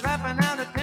[0.00, 0.79] slapping out a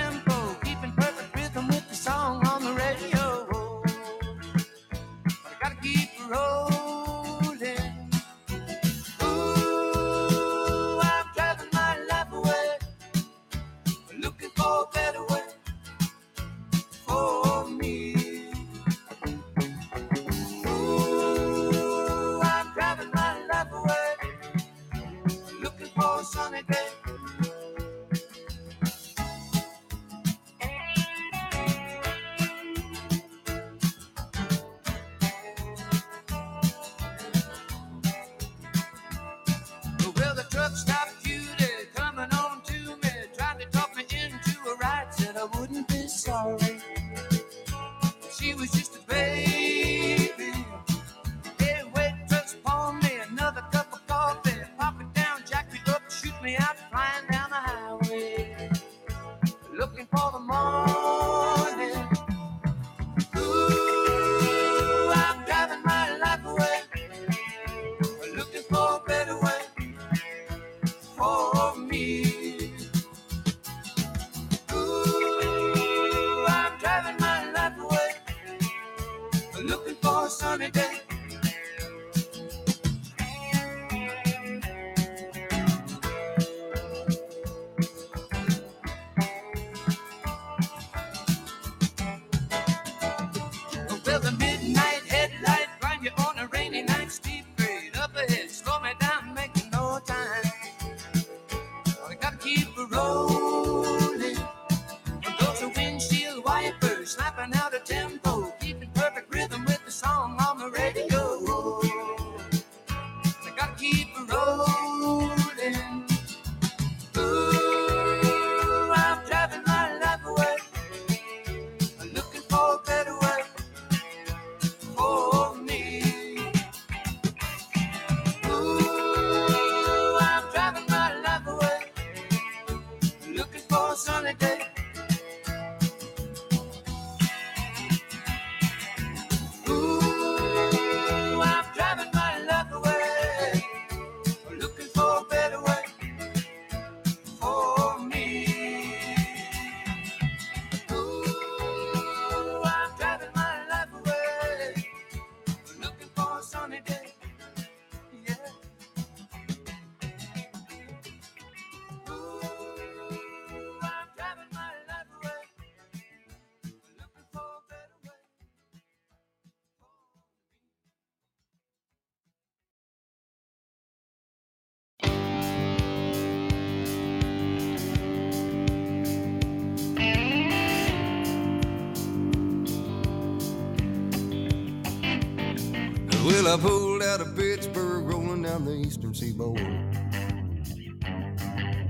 [186.28, 189.62] Well, I pulled out of Pittsburgh, rolling down the eastern seaboard.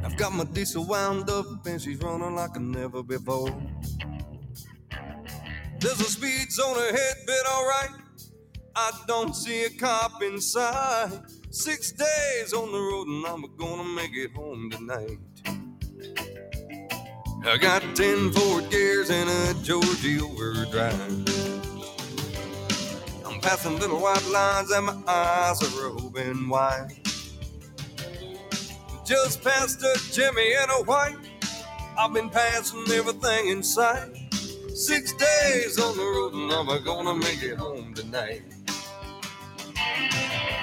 [0.05, 3.49] I've got my diesel wound up, and she's running like I never before.
[5.79, 7.89] There's a speed zone ahead, but alright.
[8.75, 11.19] I don't see a cop inside.
[11.49, 15.17] Six days on the road, and I'm gonna make it home tonight.
[17.43, 21.36] I got ten forward gears and a Georgia overdrive.
[23.41, 26.91] Passing little white lines and my eyes are open wide.
[29.05, 31.15] Just past a Jimmy and a white.
[31.97, 34.09] I've been passing everything in sight.
[34.73, 38.43] Six days on the road and I'm gonna make it home tonight.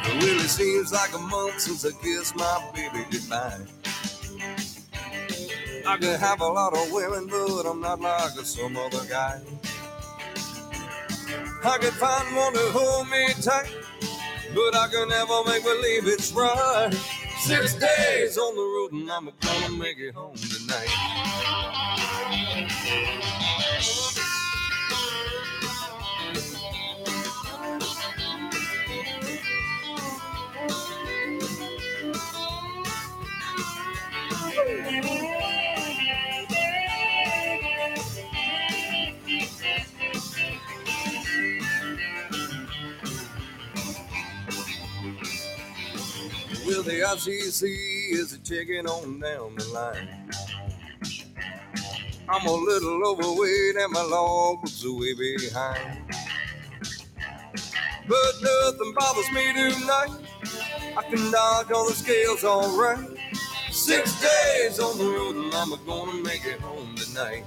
[0.07, 3.67] It really seems like a month since I kissed my baby goodbye.
[5.87, 9.41] I could have a lot of women, but I'm not like some other guy.
[11.67, 13.73] I could find one to hold me tight,
[14.55, 16.93] but I can never make believe it's right.
[17.41, 20.35] Six days on the road and I'm gonna make it home
[46.83, 50.09] The ICC is checking on down the line.
[52.29, 55.99] I'm a little overweight and my log's way behind.
[58.09, 60.11] But nothing bothers me tonight.
[60.97, 63.07] I can dodge all the scales all right.
[63.71, 67.45] Six days on the road and I'm gonna make it home tonight.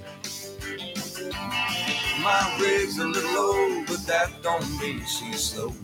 [2.22, 5.74] My rig's a little low, but that don't mean she's slow.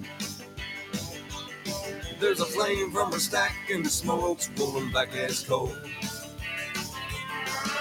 [2.21, 5.79] There's a flame from her stack and the smoke's rolling back as cold.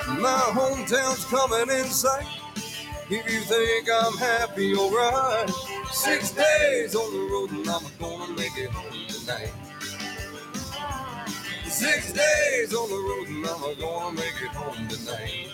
[0.07, 2.27] My hometown's coming in sight.
[3.09, 5.49] If you think I'm happy, alright.
[5.91, 9.53] Six days on the road and I'm gonna make it home tonight.
[11.65, 15.49] Six days on the road and I'm gonna make it home tonight.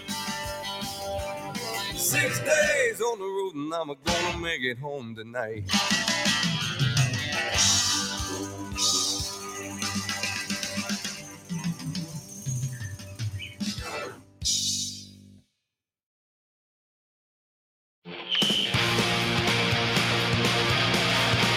[1.95, 5.65] Six days on the road and I'm gonna make it home tonight.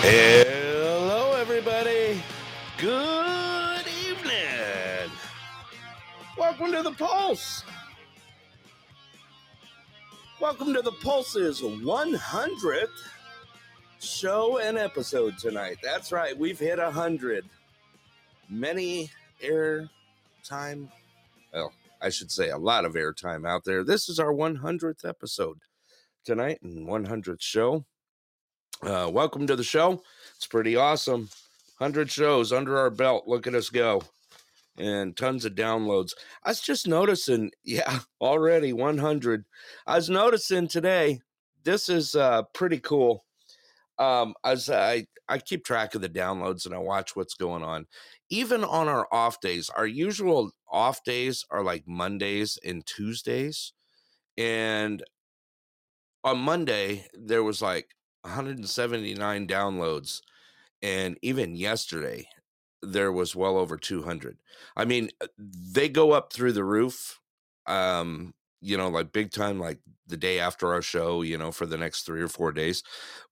[0.04, 2.22] Hello, everybody.
[2.78, 5.10] Good evening.
[6.36, 7.64] Welcome to the Pulse.
[10.40, 12.88] Welcome to the Pulse's 100th
[14.00, 15.78] show and episode tonight.
[15.82, 17.44] That's right, we've hit 100.
[18.50, 19.10] Many
[19.40, 19.88] air
[20.44, 20.90] time,
[21.54, 21.72] well,
[22.02, 23.84] I should say a lot of airtime out there.
[23.84, 25.60] This is our 100th episode
[26.24, 27.84] tonight and 100th show.
[28.82, 30.02] Uh, welcome to the show.
[30.36, 31.28] It's pretty awesome.
[31.78, 33.24] 100 shows under our belt.
[33.26, 34.02] Look at us go.
[34.76, 36.12] And tons of downloads.
[36.44, 39.44] I was just noticing, yeah, already 100.
[39.86, 41.20] I was noticing today,
[41.64, 43.24] this is uh, pretty cool.
[43.98, 47.86] Um, as I, I keep track of the downloads and I watch what's going on.
[48.30, 53.74] Even on our off days, our usual off days are like Mondays and Tuesdays.
[54.38, 55.04] And
[56.24, 57.88] on Monday, there was like
[58.22, 60.20] 179 downloads
[60.82, 62.26] and even yesterday
[62.82, 64.38] there was well over 200
[64.76, 67.20] i mean uh, they go up through the roof
[67.66, 69.78] um you know like big time like
[70.08, 72.82] the day after our show you know for the next three or four days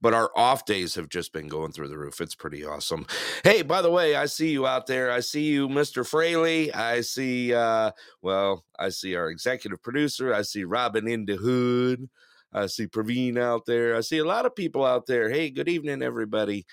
[0.00, 2.20] but our off days have just been going through the roof.
[2.20, 3.06] It's pretty awesome.
[3.44, 5.10] Hey by the way i see you out there.
[5.10, 6.72] I see you mr fraley.
[6.72, 7.90] I see uh
[8.22, 10.32] well i see our executive producer.
[10.32, 12.08] I see robin in the hood
[12.52, 13.94] I see Praveen out there.
[13.94, 15.30] I see a lot of people out there.
[15.30, 16.66] Hey, good evening, everybody.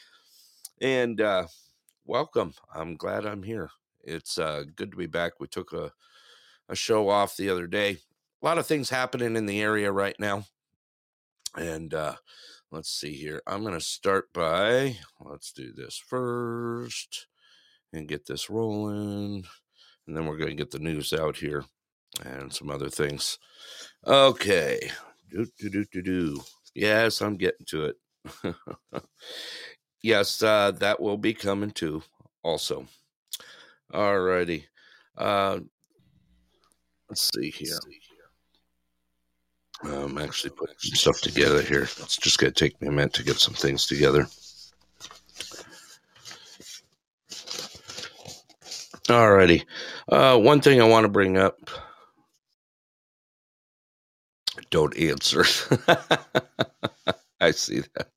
[0.81, 1.45] And uh,
[2.06, 2.53] welcome.
[2.74, 3.69] I'm glad I'm here.
[4.03, 5.33] It's uh, good to be back.
[5.39, 5.91] We took a,
[6.68, 7.97] a show off the other day.
[8.41, 10.45] A lot of things happening in the area right now.
[11.56, 12.15] And uh,
[12.71, 13.44] let's see here.
[13.45, 17.27] I'm going to start by, let's do this first
[17.94, 19.45] and get this rolling.
[20.07, 21.65] And then we're going to get the news out here
[22.25, 23.38] and some other things.
[24.06, 24.80] Okay,
[25.29, 26.41] do, do, do, do, do.
[26.75, 27.95] Yes, I'm getting to it.
[30.01, 32.03] yes, uh, that will be coming too,
[32.44, 32.85] also.
[33.94, 34.65] Alrighty.
[35.18, 35.59] Uh,
[37.09, 37.79] let's see here.
[39.83, 41.83] I'm actually putting some stuff together here.
[41.83, 44.28] It's just going to take me a minute to get some things together.
[49.07, 49.63] Alrighty.
[50.09, 51.69] Uh, one thing I want to bring up
[54.69, 55.45] don't answer.
[57.40, 58.09] I see that.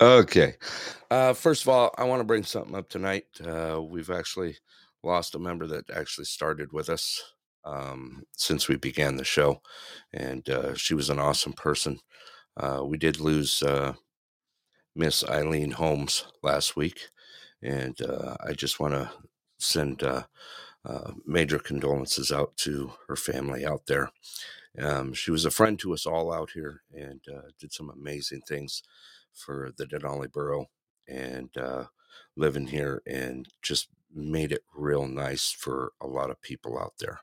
[0.00, 0.54] Okay.
[1.10, 3.26] Uh, first of all, I want to bring something up tonight.
[3.44, 4.56] Uh, we've actually
[5.02, 7.22] lost a member that actually started with us
[7.64, 9.60] um, since we began the show,
[10.12, 11.98] and uh, she was an awesome person.
[12.56, 13.94] Uh, we did lose uh,
[14.94, 17.08] Miss Eileen Holmes last week,
[17.62, 19.10] and uh, I just want to
[19.58, 20.02] send
[21.26, 24.10] major condolences out to her family out there.
[24.80, 28.42] Um, she was a friend to us all out here and uh, did some amazing
[28.42, 28.82] things
[29.32, 30.66] for the Denali Borough
[31.08, 31.84] and uh,
[32.36, 37.20] living here and just made it real nice for a lot of people out there.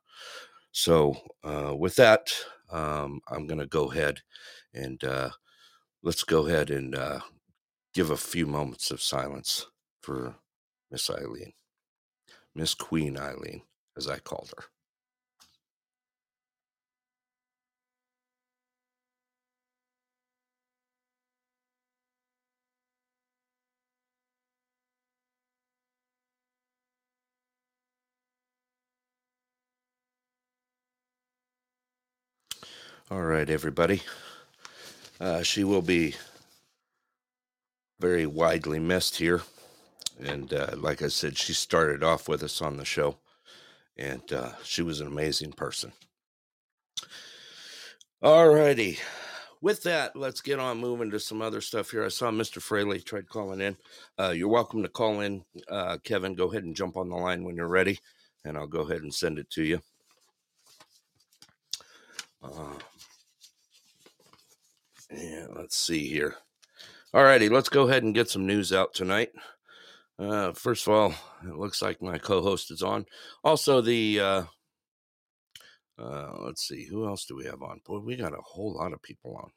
[0.71, 2.35] So, uh, with that,
[2.69, 4.21] um, I'm going to go ahead
[4.74, 5.29] and uh,
[6.03, 7.21] let's go ahead and uh,
[7.93, 9.67] give a few moments of silence
[10.01, 10.35] for
[10.91, 11.53] Miss Eileen,
[12.53, 13.62] Miss Queen Eileen,
[13.97, 14.65] as I called her.
[33.12, 34.01] All right, everybody.
[35.21, 36.15] Uh, she will be
[38.00, 39.43] very widely missed here.
[40.19, 43.17] And uh, like I said, she started off with us on the show,
[43.95, 45.91] and uh, she was an amazing person.
[48.24, 48.97] All righty.
[49.62, 52.03] With that, let's get on moving to some other stuff here.
[52.03, 52.59] I saw Mr.
[52.59, 53.77] Fraley tried calling in.
[54.17, 56.33] Uh, you're welcome to call in, uh, Kevin.
[56.33, 58.00] Go ahead and jump on the line when you're ready,
[58.45, 59.79] and I'll go ahead and send it to you.
[62.41, 62.74] Uh,
[65.12, 66.35] yeah, let's see here.
[67.13, 69.31] All righty, let's go ahead and get some news out tonight.
[70.17, 73.05] Uh, first of all, it looks like my co-host is on.
[73.43, 74.43] Also, the uh,
[75.97, 77.81] uh, let's see, who else do we have on?
[77.85, 79.50] Boy, we got a whole lot of people on.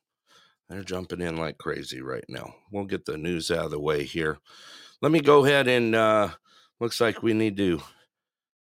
[0.68, 2.54] They're jumping in like crazy right now.
[2.70, 4.38] We'll get the news out of the way here.
[5.00, 6.28] Let me go ahead and uh,
[6.78, 7.80] looks like we need to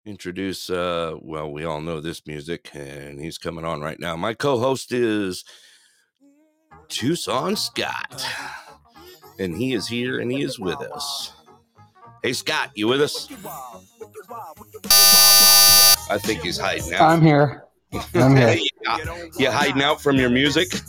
[0.06, 0.70] introduce.
[0.70, 4.16] Uh, well, we all know this music, and he's coming on right now.
[4.16, 5.44] My co-host is
[6.88, 8.24] Tucson Scott,
[9.38, 11.32] and he is here and he is with us.
[12.22, 13.28] Hey, Scott, you with us?
[16.10, 17.02] I think he's hiding out.
[17.02, 17.64] I'm here.
[18.14, 18.54] I'm here.
[18.54, 18.68] you,
[19.38, 20.68] you hiding out from your music?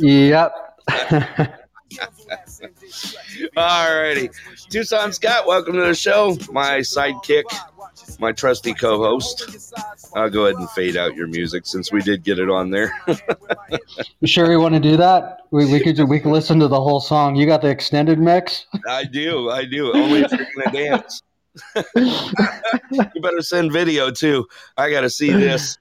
[0.00, 0.52] Yep.
[3.56, 4.30] All righty.
[4.68, 6.36] Tucson Scott, welcome to the show.
[6.50, 7.44] My sidekick,
[8.18, 9.72] my trusty co host.
[10.14, 12.92] I'll go ahead and fade out your music since we did get it on there.
[14.20, 15.42] You sure you want to do that?
[15.50, 17.36] We, we could we could listen to the whole song.
[17.36, 18.66] You got the extended mix?
[18.88, 19.50] I do.
[19.50, 19.92] I do.
[19.92, 21.22] Only if you're going to dance.
[23.14, 24.46] you better send video too.
[24.76, 25.78] I got to see this.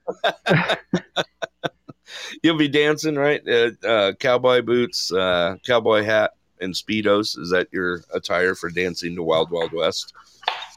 [2.43, 3.41] You'll be dancing, right?
[3.47, 6.31] Uh, uh, cowboy boots, uh, cowboy hat,
[6.61, 7.37] and speedos.
[7.37, 10.13] Is that your attire for dancing to Wild Wild West?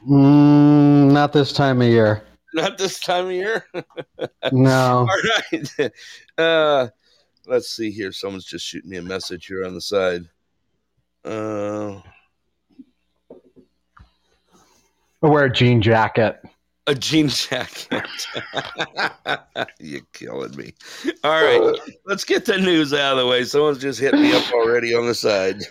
[0.07, 2.23] Mm, not this time of year.
[2.53, 3.65] Not this time of year.
[4.51, 5.07] No.
[5.09, 5.91] All right.
[6.37, 6.87] Uh,
[7.45, 8.11] let's see here.
[8.11, 10.23] Someone's just shooting me a message here on the side.
[11.23, 12.01] Uh,
[15.21, 16.41] I wear a jean jacket.
[16.87, 18.03] a jean jacket.
[19.79, 20.73] You're killing me.
[21.23, 23.43] All right, let's get the news out of the way.
[23.43, 25.61] Someone's just hit me up already on the side.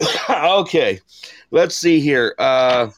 [0.30, 1.00] okay,
[1.50, 2.34] let's see here.
[2.38, 2.90] Uh,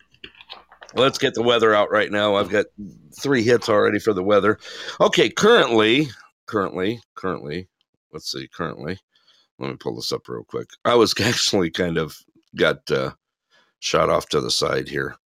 [0.94, 2.34] let's get the weather out right now.
[2.34, 2.66] I've got
[3.18, 4.58] three hits already for the weather.
[5.00, 6.08] Okay, currently,
[6.46, 7.68] currently, currently,
[8.12, 8.98] let's see, currently.
[9.58, 10.68] Let me pull this up real quick.
[10.84, 12.16] I was actually kind of
[12.56, 13.12] got uh,
[13.80, 15.16] shot off to the side here.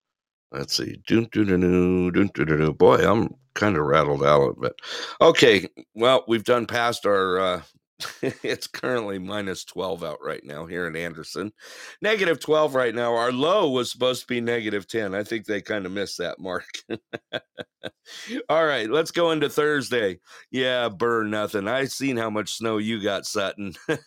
[0.50, 1.00] Let's see.
[1.07, 2.73] Doon, doon, doon, doon, doon.
[2.75, 4.75] Boy, I'm kind of rattled out a bit.
[5.21, 5.67] Okay.
[5.95, 7.41] Well, we've done past our.
[7.41, 7.62] Uh,
[8.43, 11.53] it's currently minus 12 out right now here in Anderson.
[12.01, 13.15] Negative 12 right now.
[13.15, 15.15] Our low was supposed to be negative 10.
[15.15, 16.67] I think they kind of missed that mark.
[18.49, 18.89] All right.
[18.91, 20.21] Let's go into Thursday.
[20.51, 21.69] Yeah, burn nothing.
[21.69, 23.75] I seen how much snow you got, Sutton.
[23.89, 23.99] All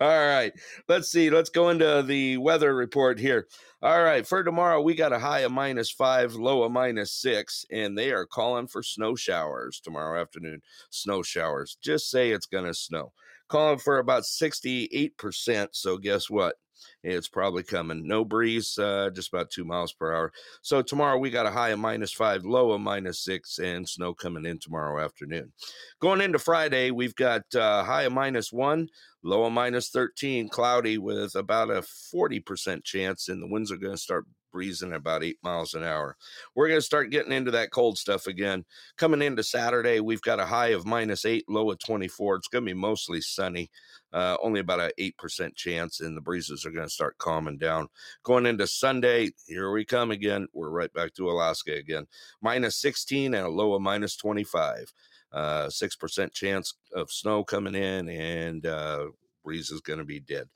[0.00, 0.52] right.
[0.88, 1.30] Let's see.
[1.30, 3.46] Let's go into the weather report here.
[3.82, 4.26] All right.
[4.26, 8.12] For tomorrow, we got a high of minus five, low of minus six, and they
[8.12, 10.60] are calling for snow showers tomorrow afternoon.
[10.90, 11.78] Snow showers.
[11.80, 13.12] Just say it's going to snow.
[13.48, 15.68] Calling for about 68%.
[15.72, 16.56] So, guess what?
[17.02, 18.06] It's probably coming.
[18.06, 20.32] No breeze, uh, just about two miles per hour.
[20.62, 24.14] So, tomorrow we got a high of minus five, low of minus six, and snow
[24.14, 25.52] coming in tomorrow afternoon.
[26.00, 28.88] Going into Friday, we've got uh, high of minus one,
[29.22, 33.94] low of minus 13, cloudy with about a 40% chance, and the winds are going
[33.94, 36.16] to start breezing about eight miles an hour.
[36.54, 38.64] We're going to start getting into that cold stuff again.
[38.96, 42.36] Coming into Saturday, we've got a high of minus eight, low of 24.
[42.36, 43.70] It's going to be mostly sunny,
[44.12, 47.88] uh, only about an 8% chance, and the breezes are going to start calming down.
[48.22, 50.46] Going into Sunday, here we come again.
[50.52, 52.06] We're right back to Alaska again.
[52.42, 54.92] Minus 16 and a low of minus 25
[55.32, 59.06] uh, six percent chance of snow coming in, and uh,
[59.42, 60.48] breeze is going to be dead.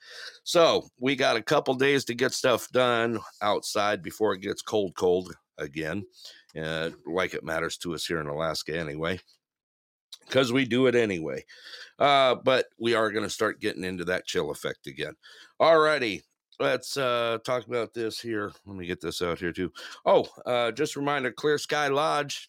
[0.42, 4.94] So we got a couple days to get stuff done outside before it gets cold,
[4.94, 6.04] cold again,
[6.60, 9.18] uh, like it matters to us here in Alaska anyway,
[10.26, 11.44] because we do it anyway.
[11.98, 15.14] Uh, but we are going to start getting into that chill effect again.
[15.60, 16.22] Alrighty.
[16.60, 18.52] Let's uh, talk about this here.
[18.64, 19.72] Let me get this out here too.
[20.06, 22.48] Oh, uh, just a reminder Clear Sky Lodge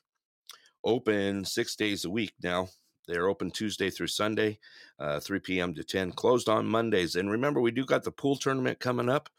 [0.83, 2.69] open six days a week now.
[3.05, 4.59] They're open Tuesday through Sunday,
[4.99, 5.73] uh, 3 p.m.
[5.75, 7.15] to 10, closed on Mondays.
[7.15, 9.29] And remember, we do got the pool tournament coming up.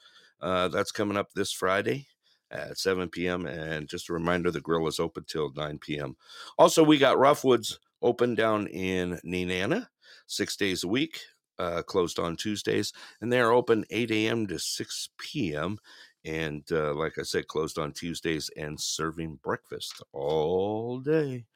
[0.40, 2.06] Uh, that's coming up this Friday
[2.50, 3.46] at 7 p.m.
[3.46, 6.16] And just a reminder, the grill is open till 9 p.m.
[6.58, 9.88] Also, we got Roughwoods open down in Nenana,
[10.26, 11.20] six days a week,
[11.58, 12.92] uh, closed on Tuesdays.
[13.20, 14.46] And they're open 8 a.m.
[14.49, 15.78] to 6 p.m
[16.26, 21.46] and uh, like I said, closed on Tuesdays and serving breakfast all day.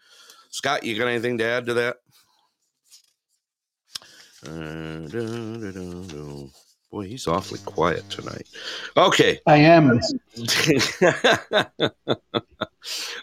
[0.50, 1.97] Scott, you got anything to add to that?
[4.47, 6.47] Uh, da, da, da,
[6.90, 8.49] Boy, he's awfully quiet tonight.
[8.97, 9.38] Okay.
[9.47, 10.00] I am.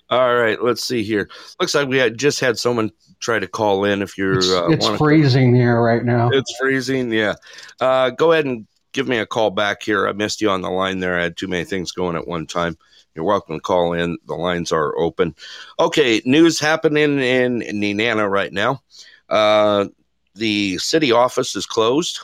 [0.10, 1.30] all right, let's see here.
[1.60, 4.02] Looks like we had just had someone try to call in.
[4.02, 6.30] If you're, It's, uh, it's wanna- freezing here right now.
[6.32, 7.12] it's freezing.
[7.12, 7.34] Yeah.
[7.82, 10.08] Uh, go ahead and give me a call back here.
[10.08, 11.20] I missed you on the line there.
[11.20, 12.78] I had too many things going at one time.
[13.18, 14.20] You're welcome to call in.
[14.28, 15.34] The lines are open.
[15.80, 18.84] Okay, news happening in, Nenana right now.
[19.28, 19.88] Uh,
[20.36, 22.20] the city office is closed.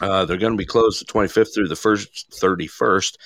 [0.00, 3.16] Uh, they're going to be closed the 25th through the first 31st,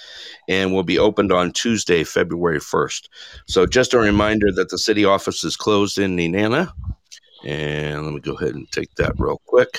[0.48, 3.08] and will be opened on Tuesday, February 1st.
[3.46, 6.72] So, just a reminder that the city office is closed in Nenana.
[7.44, 9.78] And let me go ahead and take that real quick.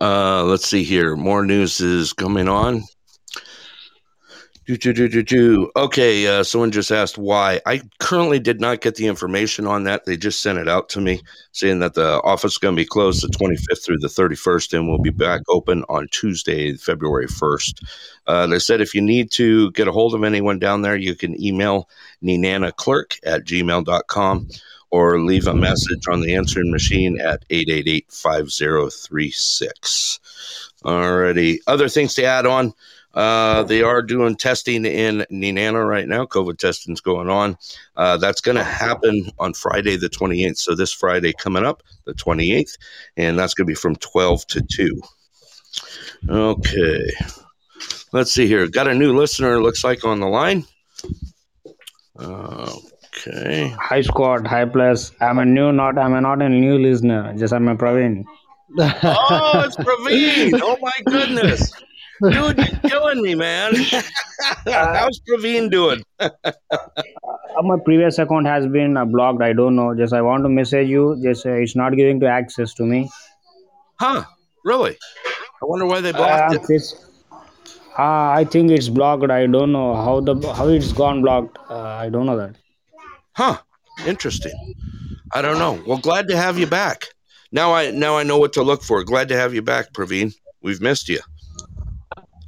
[0.00, 1.14] Uh, let's see here.
[1.14, 2.84] More news is coming on.
[4.68, 5.70] Do, do, do, do, do.
[5.76, 7.58] Okay, uh, someone just asked why.
[7.64, 10.04] I currently did not get the information on that.
[10.04, 11.22] They just sent it out to me
[11.52, 14.86] saying that the office is going to be closed the 25th through the 31st and
[14.86, 17.82] will be back open on Tuesday, February 1st.
[18.26, 21.14] Uh, they said if you need to get a hold of anyone down there, you
[21.14, 21.88] can email
[22.22, 24.48] nenanaclerk at gmail.com
[24.90, 30.20] or leave a message on the answering machine at 888 5036.
[30.84, 31.56] Alrighty.
[31.66, 32.74] Other things to add on.
[33.18, 36.24] Uh, they are doing testing in Nenana right now.
[36.24, 37.58] COVID testing's going on.
[37.96, 40.58] Uh, that's going to happen on Friday, the 28th.
[40.58, 42.78] So this Friday coming up, the 28th,
[43.16, 45.02] and that's going to be from 12 to 2.
[46.28, 47.10] Okay.
[48.12, 48.68] Let's see here.
[48.68, 50.64] Got a new listener, looks like, on the line.
[52.20, 53.74] Okay.
[53.80, 55.10] Hi squad, hi plus.
[55.20, 57.34] I'm a new not I'm a not a new listener.
[57.36, 58.24] Just I'm a Praveen.
[58.78, 60.60] Oh, it's Praveen.
[60.62, 61.72] Oh, my goodness.
[62.22, 62.54] Dude, you're
[62.90, 63.74] killing me, man.
[64.66, 66.02] How's Praveen doing?
[66.18, 69.42] Uh, my previous account has been uh, blocked.
[69.42, 69.94] I don't know.
[69.94, 71.18] Just I want to message you.
[71.22, 73.08] Just uh, it's not giving to access to me.
[74.00, 74.24] Huh?
[74.64, 74.96] Really?
[75.62, 76.62] I wonder why they Uh, blocked it.
[76.68, 76.94] this,
[77.98, 79.30] uh, I think it's blocked.
[79.30, 81.58] I don't know how the how it's gone blocked.
[81.70, 82.56] Uh, I don't know that.
[83.32, 83.58] Huh?
[84.06, 84.52] Interesting.
[85.32, 85.82] I don't know.
[85.86, 87.06] Well, glad to have you back.
[87.52, 89.02] Now I now I know what to look for.
[89.04, 90.32] Glad to have you back, Praveen.
[90.62, 91.20] We've missed you.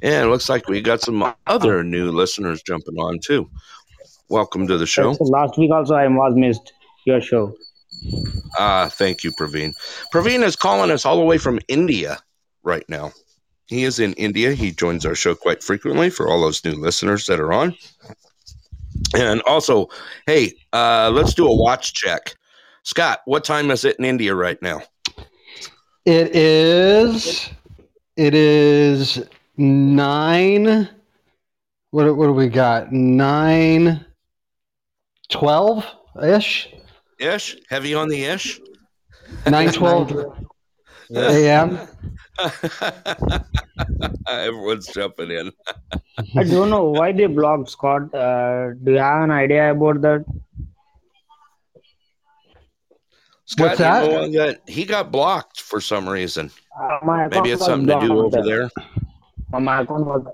[0.01, 3.49] And it looks like we got some other new listeners jumping on too.
[4.29, 5.13] Welcome to the show.
[5.13, 6.73] So last week also I was missed
[7.05, 7.55] your show.
[8.57, 9.73] Ah, thank you, Praveen.
[10.13, 12.17] Praveen is calling us all the way from India
[12.63, 13.11] right now.
[13.67, 14.53] He is in India.
[14.53, 17.75] He joins our show quite frequently for all those new listeners that are on.
[19.15, 19.87] And also,
[20.25, 22.35] hey, uh, let's do a watch check.
[22.83, 24.81] Scott, what time is it in India right now?
[26.05, 27.49] It is.
[28.17, 29.23] It is
[29.61, 30.89] nine.
[31.91, 32.91] What, what do we got?
[32.91, 34.05] Nine,
[35.29, 35.85] twelve
[36.21, 36.69] ish.
[37.19, 37.57] Ish?
[37.69, 38.59] Heavy on the ish?
[39.47, 40.11] Nine twelve
[41.13, 41.79] a.m.
[44.27, 45.51] Everyone's jumping in.
[46.37, 48.13] I don't know why they blocked Scott.
[48.13, 50.25] Uh, do you have an idea about that?
[53.45, 54.31] Scott, What's you that?
[54.31, 56.49] know he got blocked for some reason.
[56.79, 58.35] Uh, my Maybe it's something to do blocked.
[58.35, 58.69] over there.
[59.59, 60.25] My account was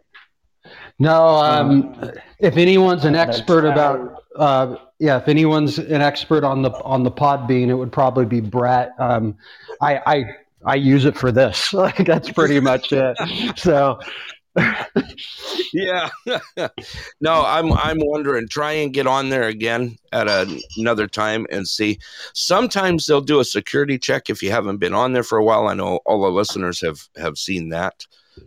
[1.00, 6.72] No, um, if anyone's an expert about, uh, yeah, if anyone's an expert on the
[6.84, 8.94] on the Podbean, it would probably be Brett.
[9.00, 9.36] Um,
[9.82, 11.74] I I I use it for this.
[11.74, 13.18] Like that's pretty much it.
[13.58, 14.00] So
[15.74, 16.10] yeah.
[17.22, 18.48] no, I'm I'm wondering.
[18.48, 22.00] Try and get on there again at a, another time and see.
[22.34, 25.68] Sometimes they'll do a security check if you haven't been on there for a while.
[25.68, 28.06] I know all the listeners have have seen that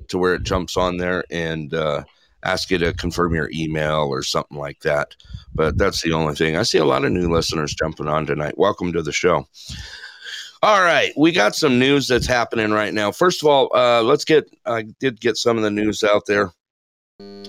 [0.09, 2.05] to where it jumps on there and uh,
[2.45, 5.15] ask you to confirm your email or something like that.
[5.55, 6.57] But that's the only thing.
[6.57, 8.59] I see a lot of new listeners jumping on tonight.
[8.59, 9.47] Welcome to the show.
[10.63, 13.13] All right, we got some news that's happening right now.
[13.13, 14.45] First of all, uh, let's get.
[14.67, 16.53] I did get some of the news out there.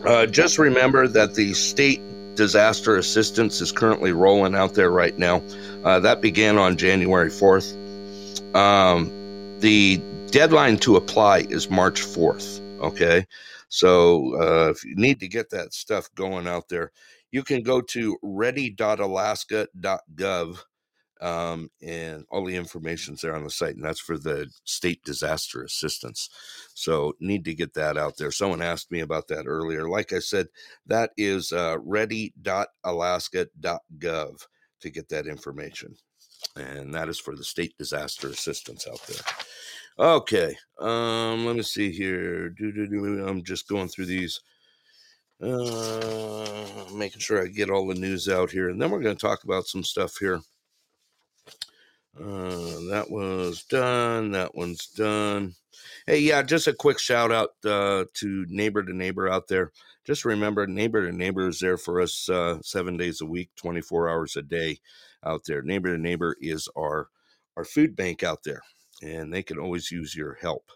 [0.05, 2.01] Uh, just remember that the state
[2.35, 5.43] disaster assistance is currently rolling out there right now.
[5.83, 7.75] Uh, that began on January 4th.
[8.55, 9.11] Um,
[9.59, 12.59] the deadline to apply is March 4th.
[12.79, 13.25] Okay.
[13.69, 16.91] So uh, if you need to get that stuff going out there,
[17.31, 20.57] you can go to ready.alaska.gov
[21.21, 25.63] um, and all the information's there on the site, and that's for the state disaster
[25.63, 26.29] assistance.
[26.73, 28.31] So need to get that out there.
[28.31, 29.87] Someone asked me about that earlier.
[29.87, 30.47] Like I said,
[30.87, 34.45] that is uh, ready.alaska.gov
[34.79, 35.95] to get that information,
[36.55, 39.21] and that is for the state disaster assistance out there.
[39.99, 42.53] Okay, um, let me see here.
[42.57, 44.41] I'm just going through these.
[45.41, 49.21] Uh, making sure I get all the news out here, and then we're going to
[49.21, 50.39] talk about some stuff here.
[52.19, 54.31] Uh, that was done.
[54.31, 55.55] That one's done.
[56.05, 59.71] Hey, yeah, just a quick shout out uh, to neighbor to neighbor out there.
[60.05, 64.09] Just remember, neighbor to neighbor is there for us uh, seven days a week, 24
[64.09, 64.79] hours a day
[65.23, 65.61] out there.
[65.61, 67.09] Neighbor to neighbor is our
[67.57, 68.61] our food bank out there,
[69.01, 70.71] and they can always use your help.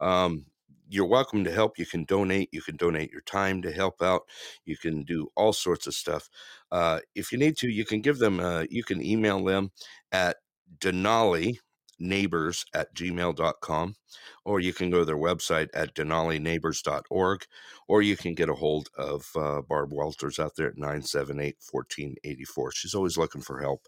[0.00, 0.46] Um,
[0.88, 1.78] you're welcome to help.
[1.78, 2.48] You can donate.
[2.52, 4.22] You can donate your time to help out.
[4.64, 6.28] You can do all sorts of stuff.
[6.70, 9.72] Uh, if you need to, you can give them, uh, you can email them
[10.12, 10.36] at
[10.78, 11.58] Denali
[11.98, 13.96] neighbors at gmail.com
[14.44, 17.44] or you can go to their website at denalineighbors.org
[17.88, 22.94] or you can get a hold of uh, barb walters out there at 978-1484 she's
[22.94, 23.86] always looking for help.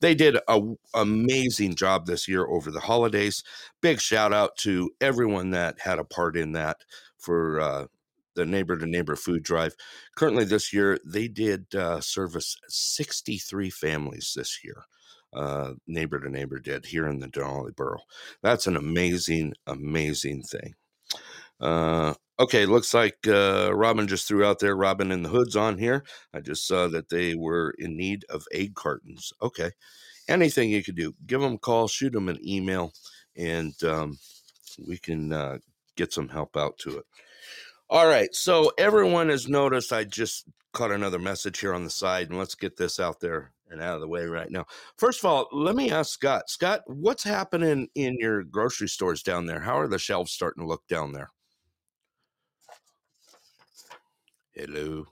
[0.00, 0.60] They did a
[0.94, 3.42] amazing job this year over the holidays.
[3.80, 6.78] Big shout out to everyone that had a part in that
[7.18, 7.86] for uh,
[8.34, 9.74] the neighbor to neighbor food drive.
[10.16, 14.84] Currently this year they did uh, service 63 families this year
[15.32, 18.02] uh, neighbor to neighbor did here in the Denali Borough.
[18.42, 20.74] That's an amazing, amazing thing.
[21.60, 25.78] Uh, okay, looks like uh, Robin just threw out there Robin and the Hoods on
[25.78, 26.04] here.
[26.32, 29.32] I just saw that they were in need of egg cartons.
[29.42, 29.70] Okay,
[30.28, 32.92] anything you could do, give them a call, shoot them an email,
[33.36, 34.18] and um,
[34.86, 35.58] we can uh,
[35.96, 37.04] get some help out to it.
[37.90, 42.28] All right, so everyone has noticed I just caught another message here on the side,
[42.28, 44.66] and let's get this out there and out of the way right now.
[44.96, 46.48] First of all, let me ask Scott.
[46.48, 49.60] Scott, what's happening in your grocery stores down there?
[49.60, 51.30] How are the shelves starting to look down there?
[54.52, 55.06] Hello.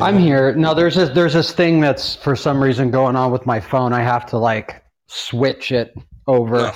[0.00, 0.54] I'm here.
[0.54, 3.92] No, there's this there's this thing that's for some reason going on with my phone.
[3.92, 5.94] I have to like switch it
[6.26, 6.72] over.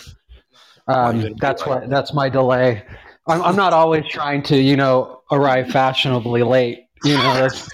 [0.87, 2.85] Um, that's why that's my delay.
[3.26, 6.88] I'm, I'm not always trying to, you know, arrive fashionably late.
[7.04, 7.68] You know, that's,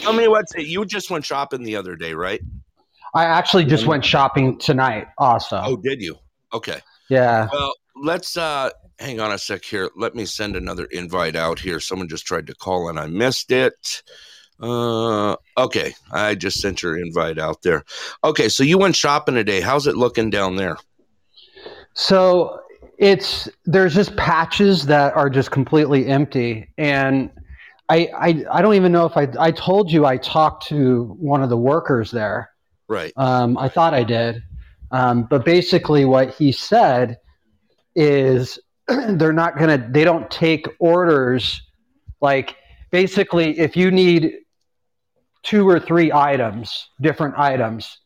[0.00, 0.66] Tell me what's it.
[0.66, 2.40] You just went shopping the other day, right?
[3.14, 5.06] I actually just went shopping tonight.
[5.18, 6.16] Also, Oh, did you?
[6.52, 6.80] Okay.
[7.10, 7.48] yeah.
[7.52, 9.90] Well, let's uh hang on a sec here.
[9.96, 11.78] Let me send another invite out here.
[11.80, 14.02] Someone just tried to call and I missed it.
[14.60, 15.94] Uh okay.
[16.12, 17.84] I just sent your invite out there.
[18.24, 19.60] Okay, so you went shopping today.
[19.60, 20.76] How's it looking down there?
[21.94, 22.60] So
[22.98, 27.30] it's there's just patches that are just completely empty, and
[27.88, 31.42] I I, I don't even know if I I told you I talked to one
[31.42, 32.50] of the workers there.
[32.88, 33.12] Right.
[33.16, 34.42] Um, I thought I did,
[34.90, 37.18] um, but basically what he said
[37.94, 41.62] is they're not gonna they don't take orders
[42.20, 42.56] like
[42.90, 44.34] basically if you need
[45.42, 47.98] two or three items different items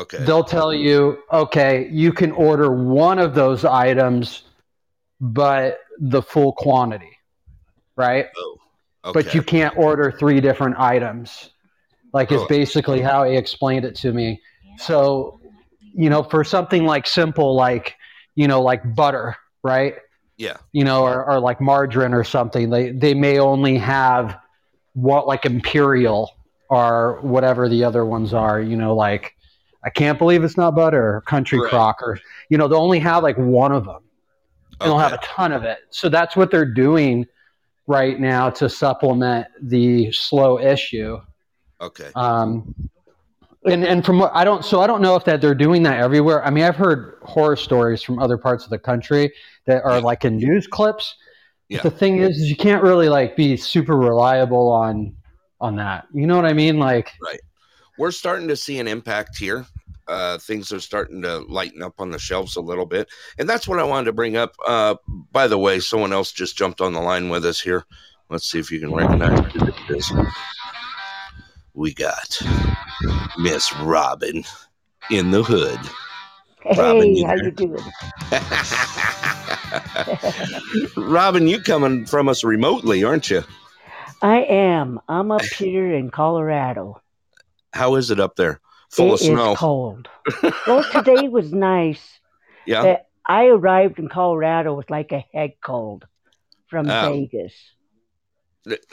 [0.00, 0.18] Okay.
[0.24, 4.44] they'll tell you, okay, you can order one of those items,
[5.20, 7.18] but the full quantity,
[7.96, 8.26] right?
[8.36, 8.56] Oh.
[9.04, 9.22] Okay.
[9.22, 11.50] But you can't order three different items.
[12.12, 12.48] Like it's Oh.
[12.48, 14.40] basically how he explained it to me.
[14.78, 15.40] So,
[15.94, 17.96] you know, for something like simple, like,
[18.34, 19.94] you know, like butter, right?
[20.36, 20.56] yeah.
[20.72, 24.38] You know, or, or like margarine or something, they, they may only have
[24.94, 26.30] what like imperial
[26.70, 29.34] or whatever the other ones are, you know, like
[29.84, 31.70] I can't believe it's not butter or country Right.
[31.70, 34.00] crock or you know, they'll only have like one of them.
[34.80, 35.78] And they'll have a ton of it.
[35.90, 37.26] So that's what they're doing
[37.86, 41.18] right now to supplement the slow issue.
[41.80, 42.08] Okay.
[42.14, 42.74] Um,
[43.66, 46.00] and and from what I don't, so I don't know if that they're doing that
[46.00, 46.42] everywhere.
[46.44, 49.32] I mean, I've heard horror stories from other parts of the country
[49.66, 50.02] that are Yeah.
[50.04, 51.14] like in news clips.
[51.68, 51.82] But Yeah.
[51.82, 55.14] the thing is, is you can't really like be super reliable on
[55.60, 56.06] on that.
[56.14, 56.78] You know what I mean?
[56.78, 57.12] Like,
[58.00, 59.66] We're starting to see an impact here.
[60.08, 63.10] Uh, things are starting to lighten up on the shelves a little bit.
[63.38, 64.54] And that's what I wanted to bring up.
[64.66, 64.94] Uh,
[65.30, 67.84] by the way, someone else just jumped on the line with us here.
[68.30, 70.10] Let's see if you can recognize who it is.
[71.74, 72.40] We got
[73.38, 74.44] Miss Robin
[75.10, 75.78] in the hood.
[76.78, 77.44] Robin, Hey, you how there?
[77.44, 77.84] you doing?
[81.12, 83.44] Robin, you coming from us remotely, aren't you?
[84.22, 85.00] I am.
[85.06, 87.02] I'm up here in Colorado.
[87.72, 88.60] How is it up there?
[88.90, 89.54] Full It of snow.
[89.54, 90.08] cold.
[90.66, 92.20] well, today was nice.
[92.66, 92.98] Yeah.
[93.26, 96.06] I arrived in Colorado with like a head cold
[96.68, 96.86] from.
[96.86, 97.54] Vegas.
[98.66, 98.84] It,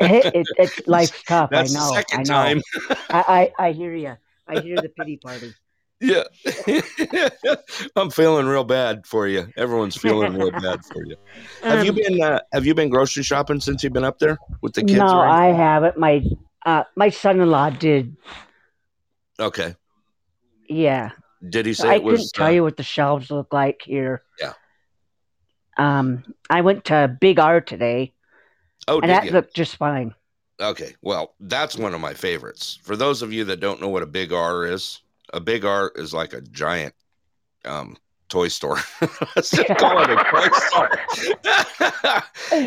[0.00, 1.50] it, it's life's tough.
[1.50, 1.92] That's I know.
[1.94, 2.60] second I know.
[2.60, 2.62] time.
[3.10, 4.16] I, I, I hear you.
[4.46, 5.52] I hear the pity party.
[6.00, 6.24] Yeah.
[7.96, 9.48] I'm feeling real bad for you.
[9.56, 11.16] Everyone's feeling real bad for you.
[11.62, 14.38] Have you Um, been uh, have you been grocery shopping since you've been up there
[14.62, 14.98] with the kids?
[14.98, 15.98] no, I haven't.
[15.98, 16.22] My
[16.66, 18.16] uh, my son-in-law did.
[19.40, 19.74] Okay.
[20.68, 21.12] Yeah.
[21.48, 23.82] Did he say I it was couldn't tell uh, you what the shelves look like
[23.82, 24.22] here.
[24.40, 24.52] Yeah.
[25.78, 28.12] Um, I went to Big R today,
[28.88, 29.30] Oh, and that you?
[29.30, 30.14] looked just fine.
[30.60, 30.94] Okay.
[31.02, 32.78] Well, that's one of my favorites.
[32.82, 35.02] For those of you that don't know what a big R is,
[35.32, 36.94] a big R is like a giant
[37.64, 37.96] um
[38.28, 38.78] toy store.
[39.36, 40.90] Let's just call it a toy store.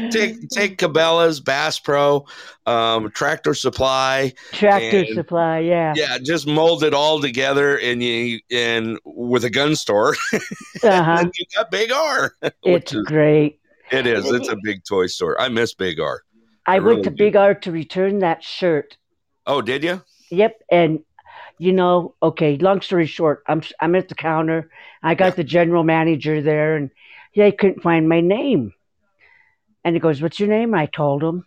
[0.11, 2.25] take take Cabela's, Bass Pro,
[2.65, 5.93] um, Tractor Supply, Tractor And- Supply, yeah.
[5.95, 11.17] yeah, just mold it all together, and you and with a gun store, Uh-huh.
[11.19, 12.33] and you got Big R.
[12.63, 13.59] It's is, great.
[13.91, 14.29] it is.
[14.31, 15.39] It's a big toy store.
[15.39, 16.21] I miss Big R.
[16.65, 17.15] I, I went really to do.
[17.15, 18.97] Big R to return that shirt.
[19.45, 20.01] Oh, did you?
[20.31, 20.99] Yep, and
[21.59, 22.57] you know, okay.
[22.57, 24.71] Long story short, I'm I'm at the counter.
[25.03, 26.89] I got the general manager there, and
[27.33, 28.73] he couldn't find my name.
[29.83, 31.45] And he goes, "What's your name?" I told him.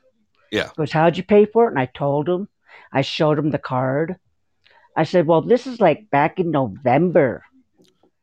[0.53, 0.69] Yeah.
[0.69, 2.49] He goes, "How'd you pay for it?" And I told him.
[2.93, 4.17] I showed him the card.
[4.95, 7.45] I said, "Well, this is like back in November."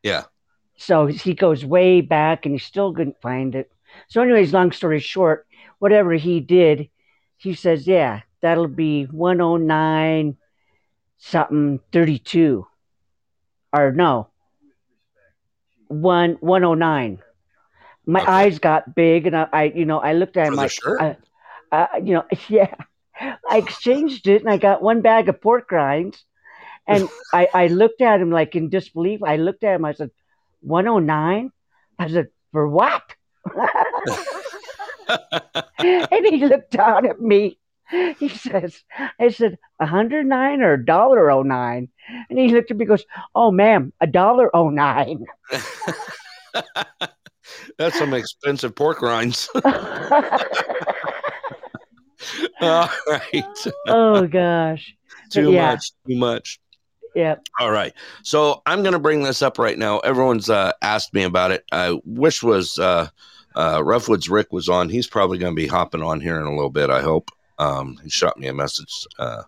[0.04, 0.24] Yeah.
[0.76, 3.70] So he goes way back, and he still couldn't find it.
[4.06, 5.46] So, anyways, long story short,
[5.80, 6.88] whatever he did,
[7.36, 10.36] he says, "Yeah, that'll be one oh nine
[11.20, 12.66] something 32
[13.72, 14.30] or no.
[15.88, 17.22] One 109
[18.06, 18.42] my Okay.
[18.42, 20.74] eyes got big and I, I you know i looked at For him the like?
[20.98, 21.16] I,
[21.72, 22.74] I, you know yeah.
[23.20, 26.24] I exchanged it and i got one bag of pork rinds.
[26.88, 29.22] And I, I looked at him like in disbelief.
[29.22, 30.10] I looked at him i said
[30.62, 31.52] 109
[31.98, 33.02] i said for what?
[36.12, 37.59] And he looked down at me
[38.18, 38.82] he says,
[39.18, 41.88] I said, a hundred nine or a dollar oh nine?
[42.28, 45.24] And he looked at me and goes, Oh ma'am, a dollar oh nine.
[47.78, 49.48] That's some expensive pork rinds.
[52.60, 53.44] All right.
[53.88, 54.94] oh gosh.
[55.30, 55.70] Too Yeah.
[55.72, 55.92] much.
[56.06, 56.60] Too much.
[57.14, 57.42] Yep.
[57.58, 57.92] All right.
[58.22, 59.98] So I'm going to bring this up right now.
[60.00, 61.64] Everyone's uh, asked me about it.
[61.72, 63.08] I wish was uh,
[63.56, 64.88] uh, Roughwoods Rick was on.
[64.88, 66.88] He's probably going to be hopping on here in a little bit.
[66.90, 67.30] I hope.
[67.60, 69.06] Um, he shot me a message.
[69.18, 69.42] Uh,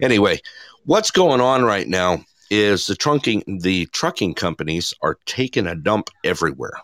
[0.00, 0.38] anyway,
[0.84, 6.10] what's going on right now is the trunking the trucking companies are taking a dump
[6.22, 6.78] everywhere.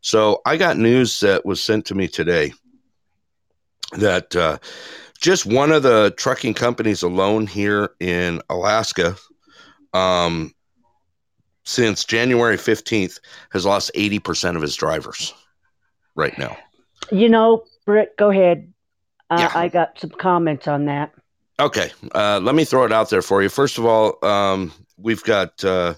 [0.00, 2.52] So I got news that was sent to me today
[3.92, 4.58] that uh,
[5.20, 9.16] just one of the trucking companies alone here in Alaska
[9.94, 10.52] um,
[11.64, 13.20] since January 15th
[13.52, 15.32] has lost 80% of his drivers
[16.16, 16.56] right now.
[17.12, 18.72] You know, Britt, go ahead.
[19.32, 19.50] Uh, Yeah.
[19.54, 21.12] I got some comments on that.
[21.60, 23.48] Okay, uh, let me throw it out there for you.
[23.48, 25.94] First of all, um, we've got uh,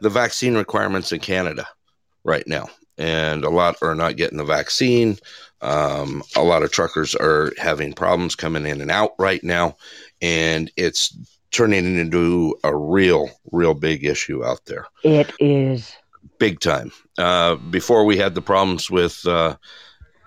[0.00, 1.66] the vaccine requirements in Canada
[2.24, 2.68] right now,
[2.98, 5.18] and a lot are not getting the vaccine.
[5.60, 9.76] Um, a lot of truckers are having problems coming in and out right now,
[10.20, 11.16] and it's
[11.52, 14.86] turning into a real, real big issue out there.
[15.04, 15.92] It is.
[16.38, 16.90] big time.
[17.16, 19.54] Uh, before we had the problems with, uh,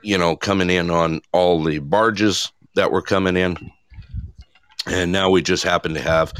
[0.07, 3.57] you know, coming in on all the barges that were coming in,
[4.85, 6.31] and now we just happen to have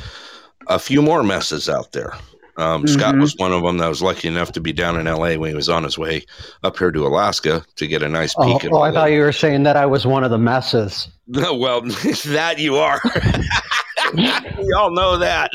[0.68, 2.14] a few more messes out there.
[2.56, 3.22] Um, Scott Mhm.
[3.22, 5.56] was one of them that was lucky enough to be down in LA when he
[5.56, 6.26] was on his way
[6.64, 8.64] up here to Alaska to get a nice Oh, peek.
[8.66, 11.10] at oh, all I thought you were saying that I was one of the messes.
[11.28, 11.82] well,
[12.28, 13.02] that you are.
[14.16, 15.52] we all know that.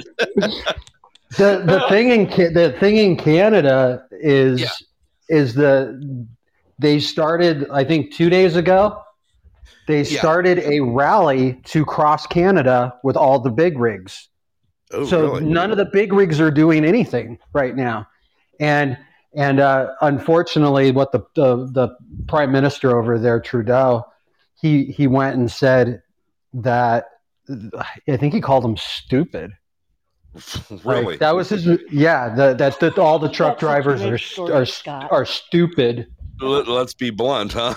[1.39, 4.69] The the thing in the thing in Canada is Yeah.
[5.41, 5.99] is the
[6.83, 8.99] they started I think two days ago.
[9.89, 10.21] They Yeah.
[10.21, 14.29] started a rally to cross Canada with all the big rigs.
[14.93, 15.45] Oh, so really?
[15.45, 18.07] none of the big rigs are doing anything right now,
[18.61, 18.97] and
[19.35, 21.89] and uh, unfortunately, what the, the the
[22.29, 24.05] prime minister over there, Trudeau,
[24.61, 26.03] he he went and said
[26.53, 27.07] that
[28.09, 29.53] I think he called them stupid.
[30.85, 31.05] really?
[31.05, 31.67] Like, that was his.
[31.91, 35.09] Yeah, the, that that all the truck That's drivers are story, are Scott.
[35.11, 36.07] are stupid.
[36.43, 37.75] Let, let's be blunt, huh?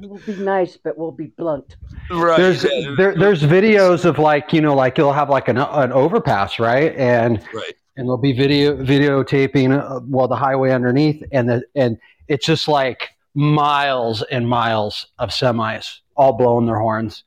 [0.00, 1.76] We'll be nice, but we'll be blunt.
[2.10, 2.36] right.
[2.38, 2.62] There's
[2.96, 6.94] there, there's videos of like you know like you'll have like an an overpass right
[6.96, 7.74] and right.
[7.96, 12.68] and there'll be video videotaping uh, well the highway underneath and the and it's just
[12.68, 17.24] like miles and miles of semis all blowing their horns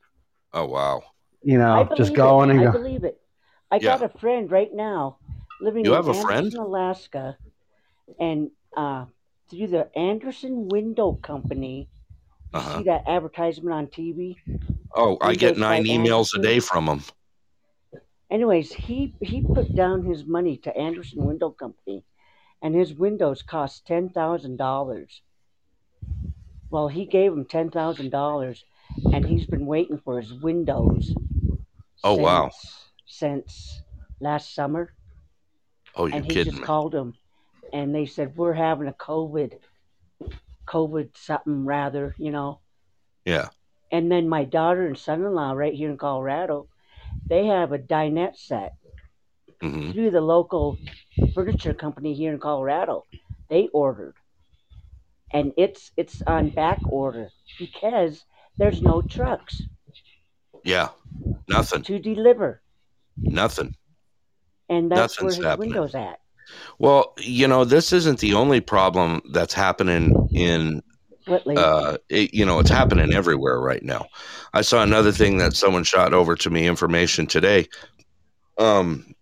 [0.52, 1.02] Oh wow.
[1.42, 2.54] you know just going it.
[2.56, 3.20] and I go believe it.
[3.70, 3.98] I Yeah.
[3.98, 5.18] got a friend right now
[5.60, 6.54] living You in have a Anderson, friend?
[6.54, 7.36] Alaska,
[8.18, 9.06] and uh,
[9.50, 11.88] through the Andersen Window Company.
[12.52, 12.80] You Uh-huh.
[12.80, 14.38] see that advertisement on TV?
[14.94, 17.02] Oh, I get Windows nine emails a day from them.
[18.30, 22.04] Anyways, he he put down his money to Andersen Window Company,
[22.62, 25.22] and his windows cost ten thousand dollars.
[26.70, 28.64] Well, he gave him ten thousand dollars,
[29.12, 31.14] and he's been waiting for his windows.
[32.02, 32.50] Oh, wow.
[33.06, 33.82] Since
[34.20, 34.94] last summer,
[35.94, 36.66] Oh, you're and he kidding just me.
[36.66, 37.14] called him,
[37.72, 39.54] and they said we're having a COVID,
[40.66, 42.60] COVID something rather, you know.
[43.24, 43.48] Yeah.
[43.92, 46.68] And then my daughter and son-in-law right here in Colorado,
[47.28, 48.74] they have a dinette set.
[49.60, 50.80] hmm through the local
[51.34, 53.06] furniture company here in Colorado.
[53.48, 54.14] They ordered,
[55.32, 58.24] and it's it's on back order because
[58.58, 59.62] there's no trucks
[60.64, 60.88] Yeah,
[61.48, 62.62] nothing, to deliver,
[63.16, 63.74] nothing.
[64.68, 65.54] and that's Nothing's where his happening.
[65.54, 66.20] windows at.
[66.78, 70.82] Well, you know, this isn't the only problem that's happening in
[71.28, 74.06] uh, it, you know, it's happening everywhere right now.
[74.54, 77.68] I saw another thing that someone shot over to me information today.
[78.58, 79.14] Um,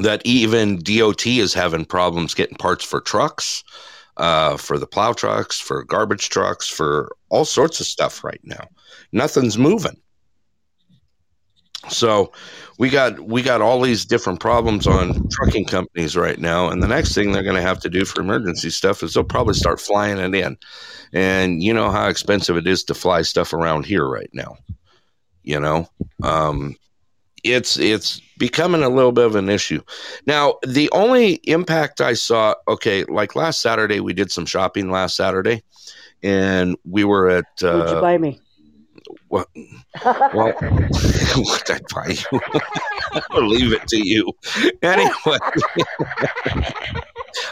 [0.00, 3.64] that even DOT is having problems getting parts for trucks,
[4.16, 8.68] uh, for the plow trucks, for garbage trucks, for all sorts of stuff right now.
[9.12, 10.00] Nothing's moving.
[11.88, 12.32] So
[12.78, 16.88] we got we got all these different problems on trucking companies right now, and the
[16.88, 19.80] next thing they're going to have to do for emergency stuff is they'll probably start
[19.80, 20.56] flying it in,
[21.12, 24.56] and you know how expensive it is to fly stuff around here right now.
[25.42, 25.88] You know,
[26.22, 26.76] um,
[27.44, 29.82] it's it's becoming a little bit of an issue
[30.26, 30.56] now.
[30.66, 35.62] The only impact I saw, okay, like last Saturday, we did some shopping last Saturday,
[36.22, 38.38] and we were at What'd you uh, buy me?
[39.28, 39.48] What?
[40.04, 42.40] Well, what did I buy you?
[43.30, 44.32] I'll leave it to you.
[44.82, 45.38] Anyway,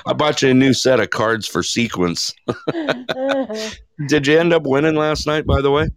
[0.06, 2.34] I bought you a new set of cards for sequence.
[4.06, 5.88] Did you end up winning last night, by the way?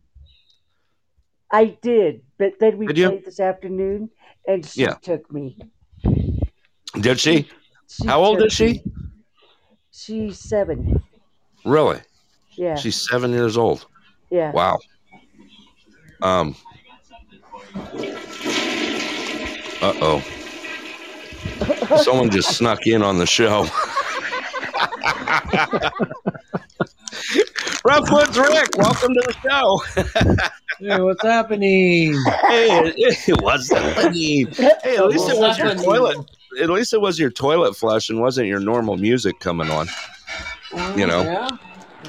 [1.51, 3.09] I did, but then we Did you?
[3.09, 4.09] played this afternoon,
[4.47, 4.95] and she Yeah.
[5.01, 5.57] took me.
[6.99, 7.47] Did she?
[7.89, 8.65] She How old is she?
[8.73, 8.83] me.
[9.91, 11.03] She's seven.
[11.65, 11.99] Really?
[12.57, 13.85] Yeah, She's seven years old.
[14.29, 14.51] yeah.
[14.51, 14.79] Wow.
[16.21, 16.55] Um.
[19.81, 20.23] Uh oh.
[22.03, 23.65] Someone just snuck in on the show.
[27.83, 29.81] Roughwoods Rick, welcome to the show.
[30.79, 32.13] Hey, what's happening?
[32.47, 32.93] Hey,
[33.27, 34.47] it was happening.
[34.51, 36.17] Hey, at least it was your toilet.
[36.61, 39.87] At least it was your toilet flush and wasn't your normal music coming on.
[40.95, 41.23] You know.
[41.23, 41.49] Yeah.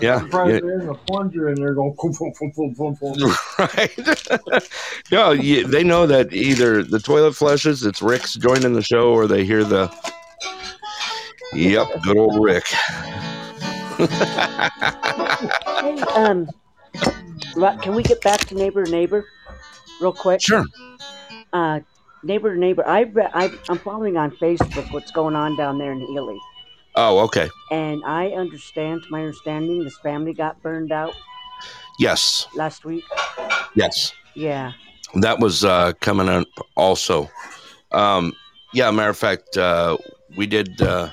[0.01, 0.61] Yeah, I'm surprised yeah.
[0.61, 1.95] there isn't a plunger in there going.
[2.01, 3.35] Boom, boom, boom, boom, boom, boom.
[3.59, 4.71] right?
[5.13, 9.27] no, you, they know that either the toilet flushes, it's Rick's joining the show, or
[9.27, 9.93] they hear the.
[11.55, 12.65] Yep, good old Rick.
[15.83, 16.49] Hey, um,
[17.83, 19.25] can we get back to neighbor to neighbor,
[20.01, 20.41] real quick?
[20.41, 20.65] Sure.
[21.53, 21.81] Uh,
[22.23, 22.87] neighbor to neighbor.
[22.87, 26.39] I, re- I I'm following on Facebook what's going on down there in Healy,
[26.95, 27.49] Oh, okay.
[27.71, 29.03] and I understand.
[29.05, 31.15] To my understanding, this family got burned out
[31.99, 33.05] Yes, last week.
[33.75, 34.13] yes.
[34.35, 34.73] Yeah.
[35.15, 37.31] That was uh, coming up also.
[37.93, 38.33] Um,
[38.73, 39.97] yeah, matter of fact, uh,
[40.37, 40.81] we did.
[40.81, 41.11] Uh,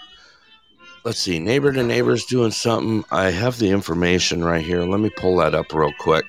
[1.04, 3.04] let's see, neighbor to neighbor's doing something.
[3.12, 4.84] I have the information right here.
[4.84, 6.26] Let me pull that up real quick.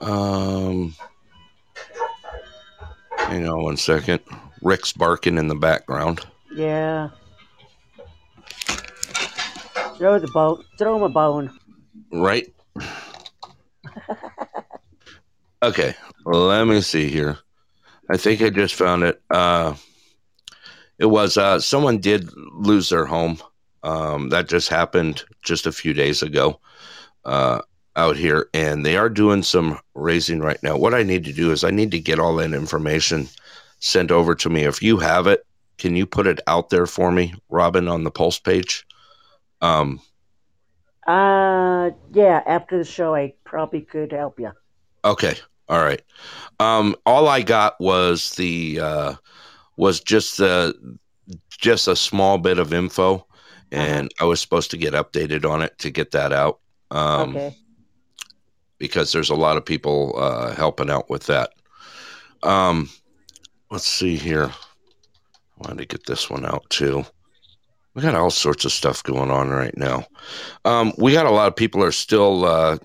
[0.00, 0.94] Um,
[3.18, 4.20] hang on one second.
[4.62, 6.26] Rick's barking in the background.
[6.54, 7.10] Yeah.
[9.96, 10.64] Throw the bone.
[10.78, 11.50] Throw him a bone.
[12.12, 12.52] Right.
[15.62, 17.38] okay, let me see here.
[18.10, 19.22] I think I just found it.
[19.30, 19.74] Uh,
[20.98, 23.38] it was uh, someone did lose their home.
[23.82, 26.58] Um, that just happened just a few days ago
[27.24, 27.60] uh,
[27.96, 30.76] out here, and they are doing some raising right now.
[30.76, 33.28] What I need to do is I need to get all that information
[33.80, 34.64] sent over to me.
[34.64, 35.44] If you have it,
[35.76, 38.86] can you put it out there for me, Robin, on the Pulse page?
[39.64, 40.00] Um,
[41.06, 42.42] Uh, yeah.
[42.46, 44.52] After the show, I probably could help you.
[45.04, 45.34] Okay.
[45.68, 46.02] All right.
[46.60, 49.14] Um, all I got was the uh,
[49.76, 50.98] was just the
[51.50, 53.26] just a small bit of info,
[53.72, 56.60] and I was supposed to get updated on it to get that out.
[56.90, 57.56] Um, okay.
[58.78, 61.50] because there's a lot of people uh, helping out with that.
[62.42, 62.90] Um,
[63.70, 64.50] let's see here.
[64.50, 67.04] I wanted to get this one out too.
[67.94, 70.06] We got all sorts of stuff going on right now.
[70.64, 72.78] Um, we got a lot of people are still uh,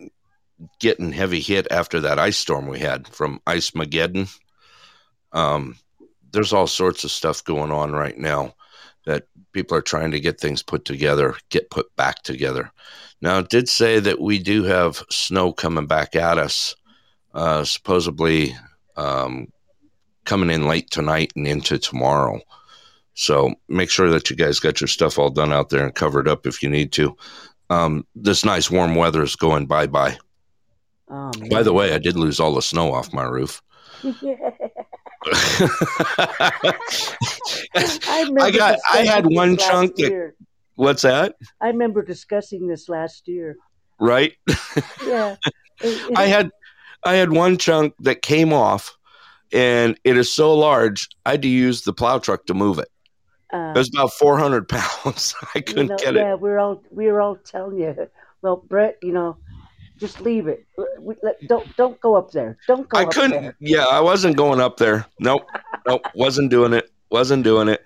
[0.80, 4.30] getting heavy hit after that ice storm we had from Ice Mageddon.
[5.32, 5.78] Um,
[6.32, 8.54] there's all sorts of stuff going on right now
[9.06, 12.72] that people are trying to get things put together, get put back together.
[13.22, 16.76] Now, it did say that we do have snow coming back at us,
[17.34, 18.56] uh, supposedly
[18.96, 19.48] um,
[20.26, 22.42] coming in late tonight and into tomorrow.
[23.20, 26.26] So make sure that you guys got your stuff all done out there and covered
[26.30, 27.18] up if you need to.
[27.70, 30.18] Um, this nice warm weather is going bye bye.
[31.10, 31.30] Oh.
[31.52, 33.62] By the way, I did lose all the snow off my roof.
[37.76, 40.34] I, I got- I had one chunk that-
[40.76, 41.36] What's that?
[41.60, 43.58] I remember discussing this last year.
[44.00, 44.32] Right?
[45.06, 45.36] Yeah.
[45.82, 46.52] It- it- I had
[47.04, 48.96] I had one chunk that came off
[49.52, 51.10] and it is so large.
[51.26, 52.88] I had to use the plow truck to move it.
[53.52, 55.36] Uh, It was about 400 pounds.
[55.56, 56.24] I couldn't know, get yeah, it.
[56.24, 58.10] Yeah, we're all we're all telling you.
[58.42, 59.38] Well, Brett, you know,
[59.98, 60.66] just leave it.
[61.00, 62.58] We, let, don't don't go up there.
[62.68, 63.56] Don't go I up couldn't.
[63.60, 65.06] Yeah, I wasn't going up there.
[65.20, 65.48] Nope,
[65.88, 66.90] nope, wasn't doing it.
[67.12, 67.86] Wasn't doing it.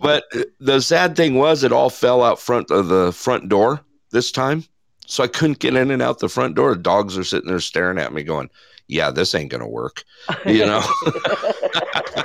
[0.00, 0.24] But
[0.60, 3.80] the sad thing was, it all fell out front of the front door
[4.12, 4.64] this time,
[5.06, 6.76] so I couldn't get in and out the front door.
[6.76, 8.48] Dogs are sitting there staring at me, going,
[8.86, 10.04] "Yeah, this ain't gonna work."
[10.46, 10.82] You know.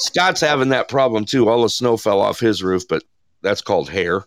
[0.00, 1.48] Scott's having that problem too.
[1.48, 3.02] All the snow fell off his roof, but
[3.42, 4.24] that's called hair.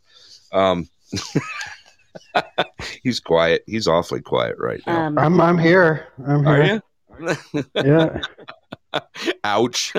[0.51, 0.87] Um,
[3.03, 3.63] he's quiet.
[3.67, 5.05] He's awfully quiet right now.
[5.07, 6.07] um, I'm I'm here.
[6.27, 6.81] I'm Are here.
[7.19, 7.35] you?
[7.75, 8.21] Yeah.
[9.43, 9.93] Ouch.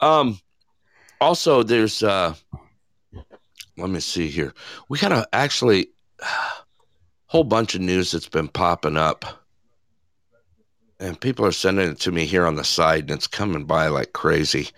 [0.00, 0.38] um
[1.20, 2.34] also there's uh
[3.76, 4.52] let me see here.
[4.88, 5.88] We got a actually
[7.26, 9.43] whole bunch of news that's been popping up.
[11.04, 13.88] And people are sending it to me here on the side and it's coming by
[13.88, 14.70] like crazy.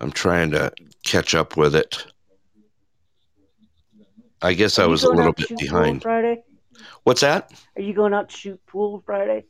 [0.00, 0.72] I'm trying to
[1.04, 2.04] catch up with it.
[4.42, 6.02] I guess I was a little bit behind.
[6.02, 6.42] Friday?
[7.04, 7.52] What's that?
[7.76, 9.44] Are you going out to shoot pool Friday?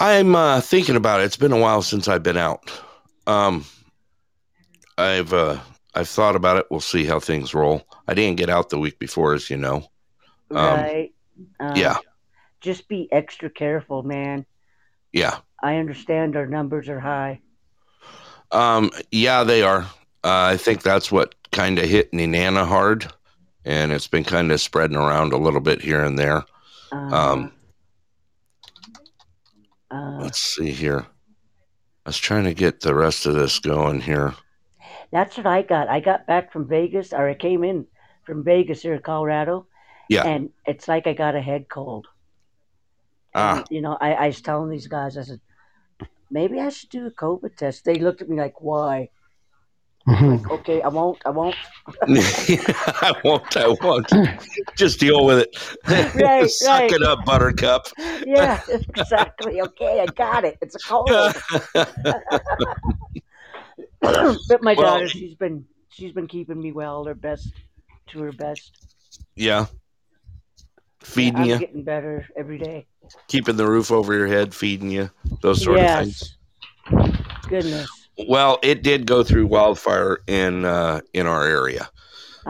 [0.00, 1.24] I'm uh, thinking about it.
[1.24, 2.70] It's been a while since I've been out.
[3.26, 3.64] Um,
[4.98, 5.60] I've uh,
[5.94, 6.66] I've thought about it.
[6.70, 7.86] We'll see how things roll.
[8.06, 9.88] I didn't get out the week before, as you know.
[10.50, 11.14] Um, right.
[11.58, 11.96] Um, Yeah,
[12.60, 14.44] Just be extra careful, man.
[15.14, 17.40] Yeah, I understand our numbers are high.
[18.50, 19.44] um, yeah.
[19.44, 19.82] They are.
[20.22, 23.10] Uh, I think that's what kind of hit Nenana hard,
[23.64, 26.44] and it's been kind of spreading around a little bit here and there.
[26.92, 27.52] Uh, Um,
[29.90, 31.06] uh, let's see here.
[32.06, 34.34] I was trying to get the rest of this going here.
[35.12, 35.88] that's what I got.
[35.88, 37.86] I got back from Vegas, or I came in
[38.26, 39.66] from Vegas here in Colorado,
[40.08, 40.24] Yeah.
[40.26, 42.06] and it's like I got a head cold.
[43.34, 43.58] Ah.
[43.58, 45.40] And, you know, I, I was telling these guys, I said,
[46.30, 47.84] maybe I should do a COVID test.
[47.84, 49.08] They looked at me like, why?
[50.06, 50.44] Mhm.
[50.50, 51.18] Okay, I won't.
[51.24, 51.56] I won't.
[52.02, 53.56] I won't.
[53.56, 54.12] I won't.
[54.76, 55.56] Just deal with it.
[56.22, 56.92] Right, Suck right.
[56.92, 57.86] it up, Buttercup.
[58.26, 59.62] Yeah, exactly.
[59.62, 60.58] Okay, I got it.
[60.60, 61.08] It's a cold.
[64.00, 67.52] but my Well- daughter, she's been she's been keeping me well, her best
[68.08, 68.72] to her best.
[69.36, 69.66] yeah.
[71.04, 72.86] Feeding I'm you, getting better every day.
[73.28, 75.10] keeping the roof over your head, feeding you,
[75.42, 76.36] those sort of things.
[76.90, 77.48] yes.
[77.48, 77.90] Goodness.
[78.28, 81.88] Well, it did go through wildfire in uh, in our area,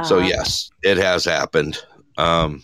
[0.04, 0.28] so Uh-huh.
[0.28, 1.78] yes, it has happened.
[2.18, 2.62] Um,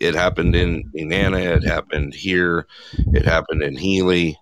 [0.00, 1.56] it happened in Nenana.
[1.56, 2.66] It happened here.
[3.14, 4.36] It happened in Healy.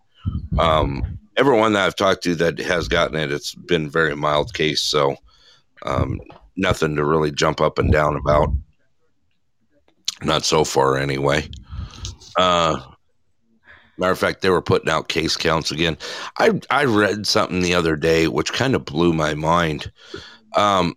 [0.58, 4.54] Um, everyone that I've talked to that has gotten it, it's been a very mild
[4.54, 4.80] case.
[4.80, 5.16] So
[5.84, 6.18] um,
[6.56, 8.48] nothing to really jump up and down about.
[10.22, 11.48] Not so far, anyway.
[12.36, 12.80] Uh,
[13.98, 15.96] matter of fact, they were putting out case counts again.
[16.38, 19.90] I I read something the other day which kind of blew my mind.
[20.56, 20.94] Um,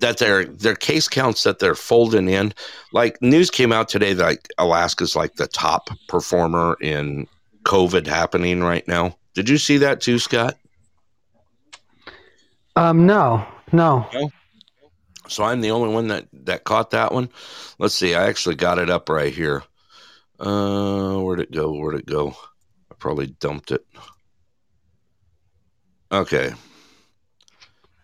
[0.00, 2.52] that their their case counts that they're folding in,
[2.92, 7.26] like news came out today that like Alaska's like the top performer in
[7.64, 9.16] COVID happening right now.
[9.34, 10.56] Did you see that too, Scott?
[12.76, 14.06] Um, no, no.
[15.32, 17.28] So I'm the only one that that caught that one.
[17.78, 18.14] Let's see.
[18.14, 19.62] I actually got it up right here.
[20.38, 21.72] Uh, where'd it go?
[21.72, 22.36] Where'd it go?
[22.90, 23.86] I probably dumped it.
[26.10, 26.52] Okay.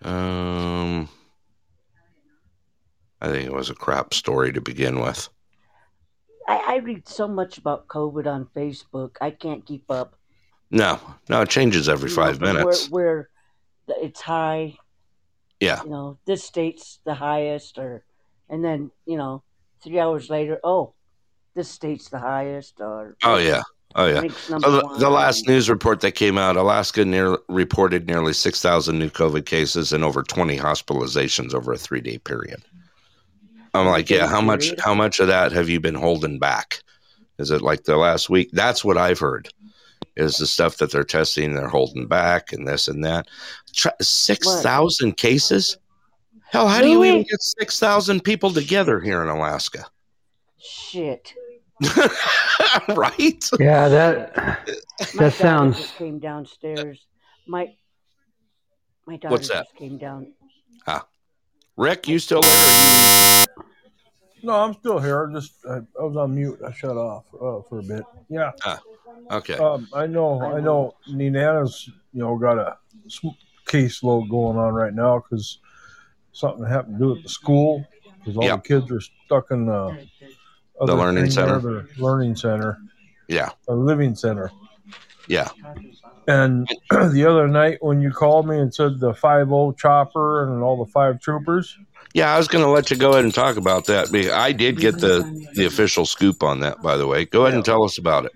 [0.02, 1.08] Um,
[3.20, 5.28] I think it was a crap story to begin with.
[6.46, 9.16] I, I read so much about COVID on Facebook.
[9.20, 10.14] I can't keep up.
[10.70, 12.88] No, no, it changes every You five minutes.
[12.88, 13.30] Where,
[13.88, 14.76] where it's high,
[15.60, 18.04] Yeah, you know, this state's the highest, or
[18.48, 19.42] and then you know,
[19.82, 20.94] three hours later, oh,
[21.54, 23.62] this state's the highest, or Oh yeah.
[23.94, 24.28] Oh yeah.
[24.36, 29.08] So the, the last news report that came out, Alaska near, reported nearly 6,000 new
[29.08, 32.62] COVID cases and over 20 hospitalizations over a three day period.
[33.74, 34.72] I'm like, yeah, how much?
[34.78, 36.82] How much of that have you been holding back?
[37.38, 38.50] Is it like the last week?
[38.52, 39.48] That's what I've heard.
[40.18, 43.28] Is the stuff that they're testing, they're holding back, and this and that.
[44.00, 45.78] Six thousand cases.
[46.50, 49.86] Hell, how do you even get six thousand people together here in Alaska?
[50.58, 51.34] Shit.
[52.88, 53.44] right?
[53.60, 55.76] Yeah, that My that daughter sounds.
[55.76, 56.98] just came downstairs.
[57.46, 57.68] My
[59.06, 59.66] my daughter What's that?
[59.66, 60.32] just came down.
[60.88, 61.06] Ah,
[61.76, 63.46] Rick, you still there?
[64.38, 65.28] Or you- No, I'm still here.
[65.28, 66.60] I Just I, I was on mute.
[66.66, 68.04] I shut off uh, for a bit.
[68.28, 68.52] Yeah.
[69.30, 69.54] Okay.
[69.54, 70.40] Um, I know.
[70.42, 70.94] I know.
[71.10, 72.76] Nenana's you know got a
[73.08, 73.28] sm-
[73.66, 75.58] caseload going on right now because
[76.32, 77.84] something happened to do at the school
[78.18, 78.62] because all Yep.
[78.62, 80.06] the kids are stuck in the
[80.80, 81.58] The learning center.
[81.60, 82.78] the learning center,
[83.26, 83.50] Yeah.
[83.68, 84.50] a living center.
[85.26, 85.48] Yeah.
[86.26, 90.62] And the other night when you called me and said the five O chopper and
[90.62, 91.76] all the five troopers,
[92.18, 94.12] Yeah, I was going to let you go ahead and talk about that.
[94.34, 95.22] I did get the
[95.54, 97.24] the official scoop on that, by the way.
[97.24, 98.32] Go ahead and tell us about it.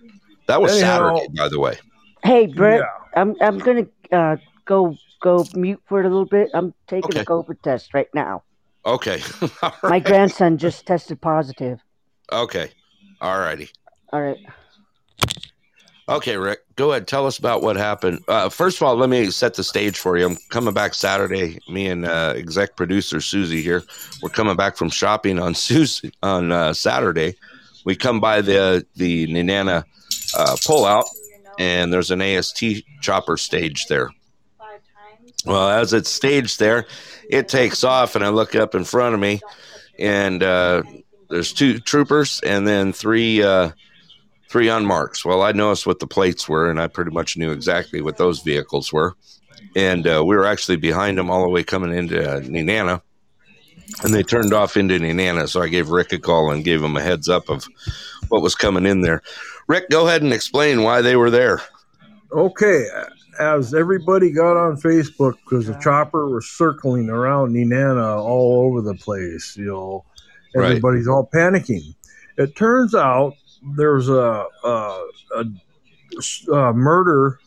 [0.47, 1.79] That was Anyhow- Saturday, by the way.
[2.25, 6.51] Hey, Brett, yeah, I'm I'm gonna uh, go go mute for a little bit.
[6.55, 7.21] I'm taking Okay.
[7.21, 8.43] a COVID test right now.
[8.87, 9.21] Okay.
[9.63, 11.81] All My grandson just tested positive.
[12.33, 12.71] Okay.
[13.21, 13.71] All righty.
[14.13, 14.39] All right.
[16.13, 17.09] Okay, Rick, go ahead.
[17.09, 18.23] Tell us about what happened.
[18.29, 20.27] Uh, first of all, let me set the stage for you.
[20.27, 21.59] I'm coming back Saturday.
[21.71, 23.83] Me and uh, exec producer Susie here.
[24.21, 27.35] We're coming back from shopping on Susie on uh, Saturday.
[27.87, 29.85] We come by the the Nenana
[30.37, 31.07] uh, pullout,
[31.59, 32.63] and there's an AST
[33.01, 34.11] chopper stage there.
[35.47, 36.85] Well, as it's staged there,
[37.31, 39.41] it takes off, and I look up in front of me,
[39.99, 40.83] and uh,
[41.31, 43.71] there's two troopers and then three uh,
[44.53, 45.25] three unmarks.
[45.25, 48.41] Well, I noticed what the plates were, and I pretty much knew exactly what those
[48.41, 49.15] vehicles were.
[49.75, 53.01] And uh, we were actually behind them all the way coming into uh, Nenana,
[54.03, 55.49] and they turned off into Nenana.
[55.49, 57.67] So I gave Rick a call and gave him a heads up of
[58.29, 59.23] what was coming in there.
[59.69, 61.61] Rick, go ahead and explain why they were there.
[62.33, 62.87] okay.
[63.41, 68.95] As everybody got on Facebook because the chopper was circling around Nenana all over the
[68.95, 70.05] place, you know,
[70.55, 70.67] Right.
[70.73, 71.95] everybody's all panicking.
[72.37, 73.33] It turns out
[73.77, 75.07] there's a a,
[75.37, 75.45] a,
[76.53, 77.39] a murder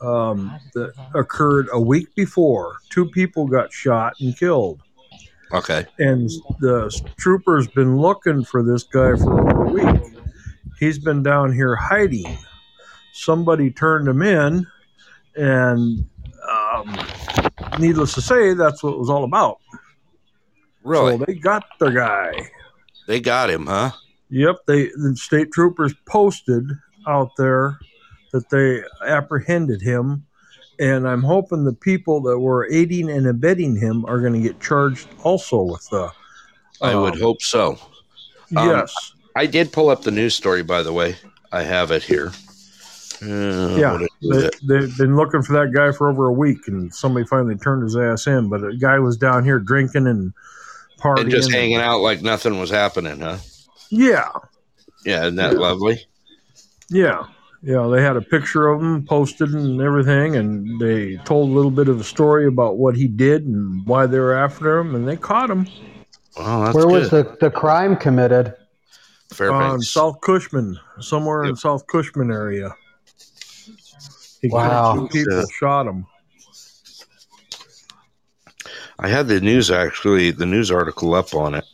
[0.00, 2.76] um, that occurred a week before.
[2.90, 4.80] Two people got shot and killed.
[5.52, 5.86] Okay.
[6.00, 10.02] and the trooper's been looking for this guy for over a week.
[10.80, 12.36] He's been down here hiding.
[13.12, 14.66] Somebody turned him in,
[15.36, 16.04] and
[16.50, 16.98] um,
[17.78, 19.60] needless to say, that's what it was all about.
[20.82, 21.18] Really?
[21.18, 22.32] So they got the guy.
[23.06, 23.92] they got him, huh?
[24.34, 26.68] Yep, they the state troopers posted
[27.06, 27.78] out there
[28.32, 30.26] that they apprehended him,
[30.80, 34.60] and I'm hoping the people that were aiding and abetting him are going to get
[34.60, 36.10] charged also with the.
[36.82, 37.78] I would um, hope so.
[38.56, 39.12] Um, Yes.
[39.36, 41.14] I did pull up the news story, by the way.
[41.52, 42.32] I have it here.
[43.22, 47.24] Uh, Yeah, they, they've been looking for that guy for over a week, and somebody
[47.24, 48.48] finally turned his ass in.
[48.48, 50.32] But a guy was down here drinking and
[50.98, 51.20] partying.
[51.20, 53.38] and just hanging out like nothing was happening, huh?
[53.96, 54.28] Yeah,
[55.04, 55.58] Yeah, isn't that Yeah.
[55.60, 56.00] lovely?
[56.90, 57.24] yeah,
[57.62, 57.86] yeah.
[57.86, 61.88] They had a picture of him posted and everything, and they told a little bit
[61.88, 65.16] of a story about what he did and why they were after him, and they
[65.16, 65.68] caught him
[66.36, 66.92] Well, that's Where good.
[66.92, 68.46] was the, the crime committed?
[68.48, 69.88] on Fairbanks.
[69.88, 72.74] South Cushman, somewhere in South Cushman area.
[74.42, 74.94] He killed Wow.
[74.94, 75.44] two people, Yeah.
[75.58, 76.06] shot him.
[78.98, 81.64] I had the news actually, the news article up on it.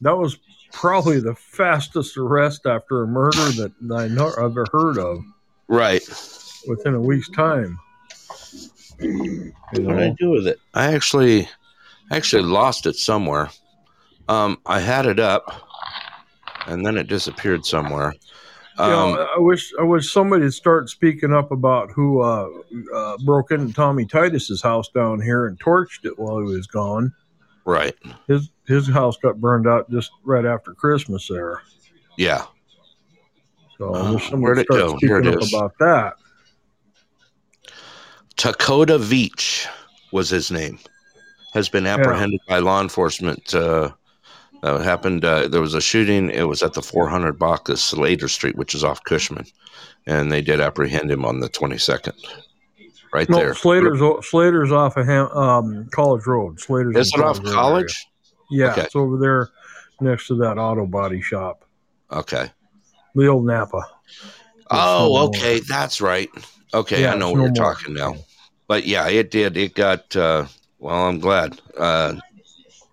[0.00, 0.36] That was
[0.74, 5.20] probably the fastest arrest after a murder that I know I've ever heard of.
[5.68, 6.02] Right.
[6.68, 7.78] within a week's time.
[9.00, 10.58] You What did I do with it?
[10.74, 11.48] I actually,
[12.10, 13.48] actually lost it somewhere.
[14.28, 15.52] Um, I had it up,
[16.66, 18.14] and then it disappeared somewhere.
[18.78, 22.48] You Um, know, I wish I wish somebody would start speaking up about who uh,
[22.94, 27.12] uh, broke into Tommy Titus's house down here and torched it while he was gone.
[27.64, 27.94] Right.
[28.28, 31.62] His his house got burned out just right after Christmas there.
[32.16, 32.44] Yeah.
[33.78, 34.96] So Uh, somebody it start go?
[34.98, 35.52] Here speaking up is.
[35.54, 36.14] about that.
[38.36, 39.66] Dakota Veach
[40.12, 40.78] was his name.
[41.52, 43.54] Has been apprehended by law enforcement.
[43.54, 43.90] Uh,
[44.62, 45.24] that happened.
[45.24, 46.30] Uh, there was a shooting.
[46.30, 49.44] It was at the 400 block of Slater Street, which is off Cushman,
[50.06, 52.14] and they did apprehend him on the 22nd.
[53.14, 53.54] Right No, there.
[53.54, 56.58] Slater's o- Slater's off of Ham, um, College Road.
[56.58, 57.54] Slater's Is in it off Road area.
[57.54, 58.06] College?
[58.50, 58.82] Yeah, Okay.
[58.82, 59.50] it's over there
[60.00, 61.64] next to that auto body shop,
[62.10, 62.50] Okay.
[63.14, 63.82] the old Napa.
[64.72, 66.28] Oh, no okay, that's right.
[66.74, 67.74] Okay, Yeah, I know it's what no you're more.
[67.74, 68.16] talking now.
[68.66, 69.56] But yeah, it did.
[69.56, 70.16] It got.
[70.16, 70.46] Uh,
[70.80, 71.60] well, I'm glad.
[71.78, 72.14] Uh,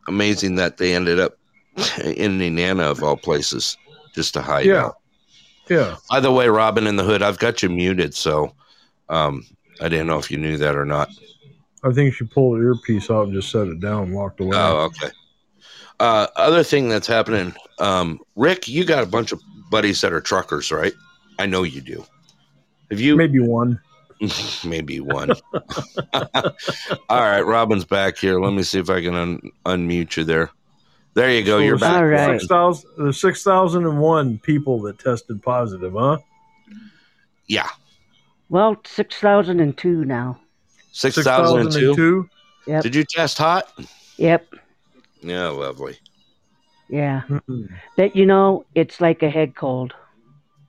[0.08, 1.38] amazing that they ended up
[2.04, 3.76] in Nenana of all places
[4.14, 4.86] just to hide Yeah.
[4.86, 4.98] out.
[5.70, 5.96] Yeah.
[6.12, 8.54] By the way, Robin in the Hood, I've got you muted, so
[9.10, 9.46] um,
[9.82, 11.10] I didn't know if you knew that or not.
[11.84, 14.56] I think she pulled her earpiece out and just set it down and walked away.
[14.56, 15.10] Oh, okay.
[16.00, 20.22] Uh, other thing that's happening, um, Rick, you got a bunch of buddies that are
[20.22, 20.94] truckers, right?
[21.40, 22.06] I know you do.
[22.92, 23.16] Have you?
[23.16, 23.80] Maybe one.
[24.66, 25.32] Maybe one.
[26.14, 26.22] All
[27.10, 28.40] right, Robin's back here.
[28.40, 30.52] Let me see if I can un- unmute you there.
[31.14, 31.58] There you go.
[31.58, 31.98] You're back.
[31.98, 32.40] All right.
[32.40, 32.90] Six thousand.
[32.98, 36.20] There's six thousand and one people that tested positive, huh?
[37.48, 37.68] Yeah,
[38.52, 40.38] Well, 6,002 now.
[40.92, 42.30] six thousand and two.
[42.68, 42.84] Yep.
[42.84, 43.72] Did you test hot?
[44.18, 44.46] Yep.
[45.22, 45.98] Yeah, lovely.
[46.90, 47.22] Yeah.
[47.30, 47.70] Mm-mm.
[47.96, 49.94] That, you know, it's like a head cold.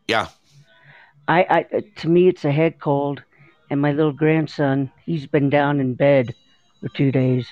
[0.07, 0.29] Yeah,
[1.27, 3.21] I, I to me it's a head cold,
[3.69, 6.35] and my little grandson he's been down in bed
[6.81, 7.47] for two days,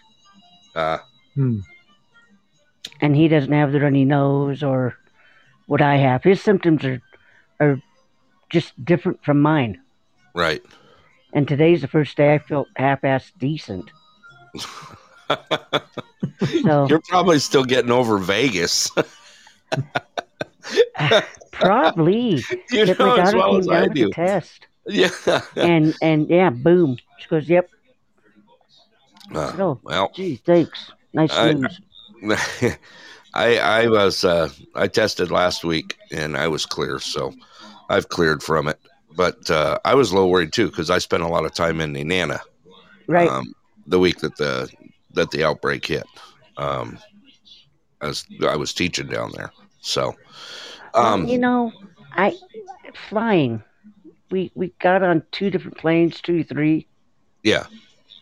[0.77, 0.99] Uh,
[1.35, 1.61] Hmm.
[3.01, 4.97] and he doesn't have the runny nose or
[5.67, 6.23] what I have.
[6.23, 7.01] His symptoms are
[7.59, 7.81] are
[8.49, 9.81] just different from mine.
[10.35, 10.63] Right.
[11.33, 13.91] And today's the first day I felt half-assed decent.
[16.65, 18.91] So You're probably still getting over Vegas.
[21.53, 24.11] probably you know as well as I do.
[24.11, 25.11] test, Yeah.
[25.57, 26.97] and and yeah, boom.
[27.19, 27.71] She goes, "Yep."
[29.35, 30.91] Uh, Oh, well, gee, thanks.
[31.13, 31.81] Nice I- news.
[33.35, 37.33] I I was uh, I tested last week and I was clear, so
[37.89, 38.80] I've cleared from it.
[39.17, 41.81] But uh, I was a little worried too because I spent a lot of time
[41.81, 42.41] in Nenana
[43.07, 43.29] Right.
[43.29, 43.55] um,
[43.87, 44.71] the week that the
[45.15, 46.05] that the outbreak hit.
[46.57, 46.99] Um,
[48.03, 49.51] as I was teaching down there,
[49.81, 50.15] so
[50.95, 51.73] Well, um, you know,
[52.13, 52.35] I
[53.09, 53.63] flying.
[54.31, 56.87] We we got on two different planes, two, three,
[57.43, 57.67] yeah,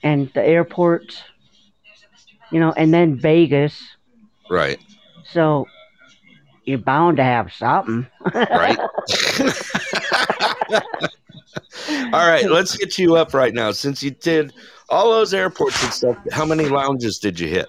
[0.02, 1.22] and the airports.
[2.50, 3.96] You know, and then Vegas.
[4.50, 4.78] right,
[5.24, 5.66] So
[6.64, 8.06] you're bound to have something.
[8.34, 8.78] right.
[12.12, 13.70] All right, let's get you up right now.
[13.70, 14.52] Since you did
[14.88, 17.68] all those airports and stuff, how many lounges did you hit?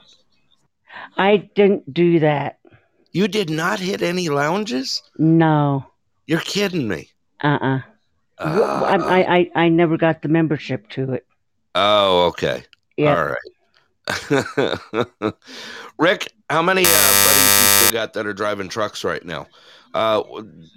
[1.18, 2.60] I didn't do that.
[3.12, 5.02] You did not hit any lounges?
[5.18, 5.86] No.
[6.28, 7.10] You're kidding me.
[7.41, 7.58] Uh.
[7.62, 7.80] uh
[8.38, 8.95] I.
[8.95, 11.26] I I I never got the membership to it.
[11.76, 12.64] oh, okay.
[12.97, 13.16] Yeah.
[13.16, 13.39] All right.
[15.97, 19.47] Rick, how many uh, buddies you still got that are driving trucks right now?
[19.94, 20.22] Uh,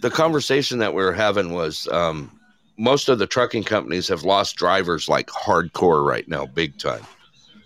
[0.01, 2.31] the conversation that we were having was um,
[2.79, 7.03] most of the trucking companies have lost drivers like hardcore right now, big time.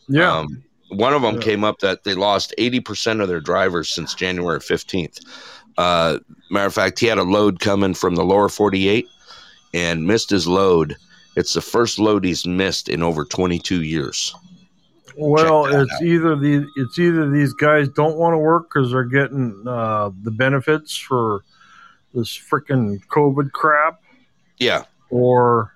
[0.09, 0.39] Yeah.
[0.39, 1.41] Um, one of them Yeah.
[1.43, 5.21] came up that they lost 80% of their drivers since January 15th.
[5.79, 6.19] Uh,
[6.51, 9.07] matter of fact, he had a load coming from the lower 48
[9.75, 10.97] and missed his load.
[11.37, 14.35] It's the first load he's missed in over 22 years.
[15.17, 19.05] Well, that it's either the it's either these guys don't want to work because they're
[19.05, 21.43] getting uh, the benefits for
[22.13, 24.03] this freaking COVID crap,
[24.59, 25.73] Yeah, or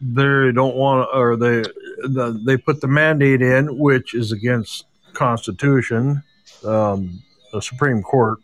[0.00, 1.62] they don't want or they
[2.02, 6.22] the, they put the mandate in, which is against Constitution,
[6.64, 8.38] um, the Supreme Court.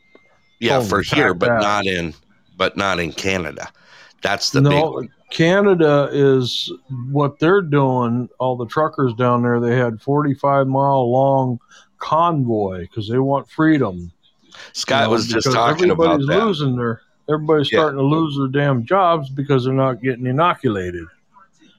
[0.61, 2.15] yeah, for here, but uh, not in,
[2.57, 3.71] but not in Canada.
[4.21, 5.09] That's the big no, one.
[5.31, 6.73] Canada is
[7.11, 8.29] what they're doing.
[8.39, 11.61] All the truckers down there, they had forty-five mile long
[11.99, 14.11] convoy because they want freedom.
[14.73, 16.45] Scott You know, was just talking about everybody's that.
[16.45, 17.79] losing their everybody's Yeah.
[17.81, 21.05] starting to lose their damn jobs because they're not getting inoculated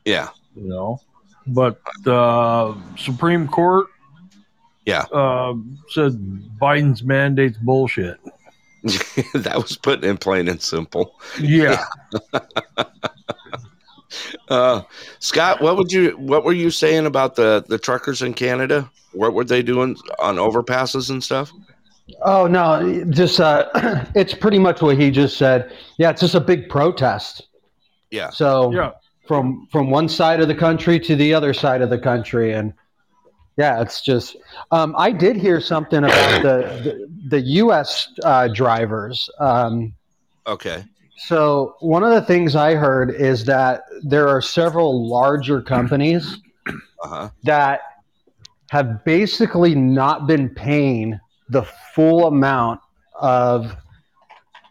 [0.05, 1.01] Yeah, you know
[1.47, 3.87] but uh supreme court
[4.85, 5.01] Yeah.
[5.11, 5.55] uh,
[5.89, 6.13] said
[6.61, 8.19] biden's mandates bullshit
[9.33, 11.19] that was put in plain and simple.
[11.39, 11.83] yeah
[14.49, 14.81] Uh,
[15.19, 18.89] Scott, what would you what were you saying about the the truckers in Canada?
[19.13, 21.51] What were they doing on overpasses and stuff?
[22.23, 23.69] Oh no, just uh,
[24.15, 25.71] it's pretty much what he just said.
[25.97, 27.47] Yeah, it's just a big protest.
[28.11, 28.29] Yeah.
[28.29, 28.91] So yeah
[29.29, 32.73] from from one side of the country to the other side of the country, and
[33.57, 34.35] yeah, it's just.
[34.71, 38.11] Um, I did hear something about the the, the U.S.
[38.23, 39.29] Uh, drivers.
[39.39, 39.93] Um,
[40.47, 40.83] Okay.
[41.27, 46.37] So one of the things I heard is that there are several larger companies
[47.03, 47.29] Uh huh.
[47.43, 47.81] that
[48.71, 51.63] have basically not been paying the
[51.95, 52.79] full amount
[53.19, 53.75] of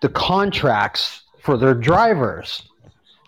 [0.01, 2.63] the contracts for their drivers.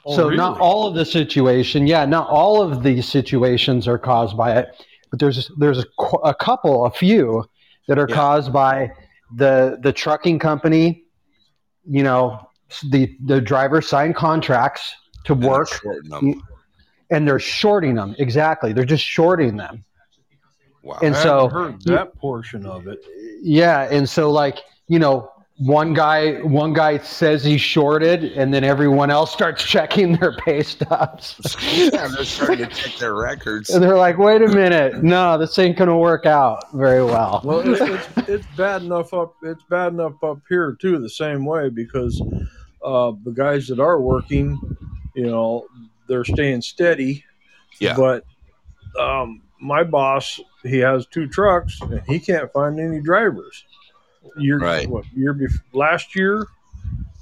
[0.06, 4.36] Oh, so not all of the situation, yeah, not all of these situations are caused
[4.36, 4.68] by it,
[5.10, 5.86] but there's there's a,
[6.24, 7.44] a couple, a few
[7.88, 8.14] that are Yeah.
[8.14, 8.92] caused by
[9.36, 11.04] the the trucking company.
[11.84, 12.40] You know,
[12.90, 14.94] the the driver signed contracts
[15.24, 16.42] to And they're work them.
[17.10, 18.14] and they're shorting them.
[18.18, 18.72] Exactly.
[18.72, 19.84] They're just shorting them.
[20.82, 20.98] Wow.
[21.02, 23.04] And I so- heard that portion of it
[23.42, 24.58] Yeah, and so like,
[24.88, 30.16] you know, one guy one guy says he's shorted and then everyone else starts checking
[30.16, 31.36] their pay stubs.
[31.92, 33.68] yeah, they're starting to check their records.
[33.68, 35.02] and they're like, "Wait a minute.
[35.02, 37.80] No, this ain't going to work out very well." well it's,
[38.16, 42.22] it's, it's bad enough up it's bad enough up here too the same way because
[42.84, 44.58] uh the guys that are working
[45.14, 45.66] you know
[46.08, 47.24] they're staying steady
[47.80, 47.96] Yeah.
[47.96, 48.24] but
[48.98, 53.64] um my boss he has two trucks and he can't find any drivers
[54.36, 54.88] year Right.
[54.88, 56.46] what year before last year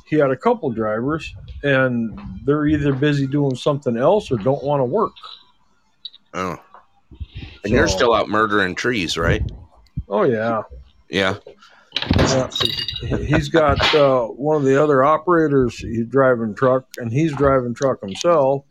[0.06, 4.80] he had a couple drivers and they're either busy doing something else or don't want
[4.80, 5.12] to work
[6.34, 6.56] Oh.
[7.64, 9.42] And you're still out murdering trees, right?
[10.08, 10.62] oh yeah
[11.10, 11.36] Yeah.
[12.16, 12.50] Yeah,
[13.18, 15.78] he's got uh, one of the other operators.
[15.78, 18.64] He's driving truck, and he's driving truck himself.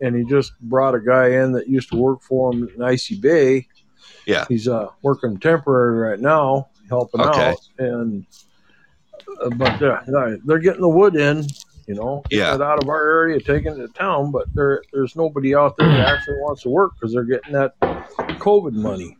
[0.00, 3.16] And he just brought a guy in that used to work for him in Icy
[3.20, 3.68] Bay.
[4.26, 4.44] Yeah.
[4.48, 7.50] he's uh, working temporary right now, helping Okay.
[7.50, 7.56] out.
[7.78, 8.26] And
[9.42, 10.00] uh, but uh,
[10.44, 11.46] they're getting the wood in,
[11.86, 12.54] you know, Yeah.
[12.54, 14.30] it out of our area, taking it to town.
[14.32, 17.78] But there, there's nobody out there that actually wants to work because they're getting that
[17.80, 19.16] COVID money.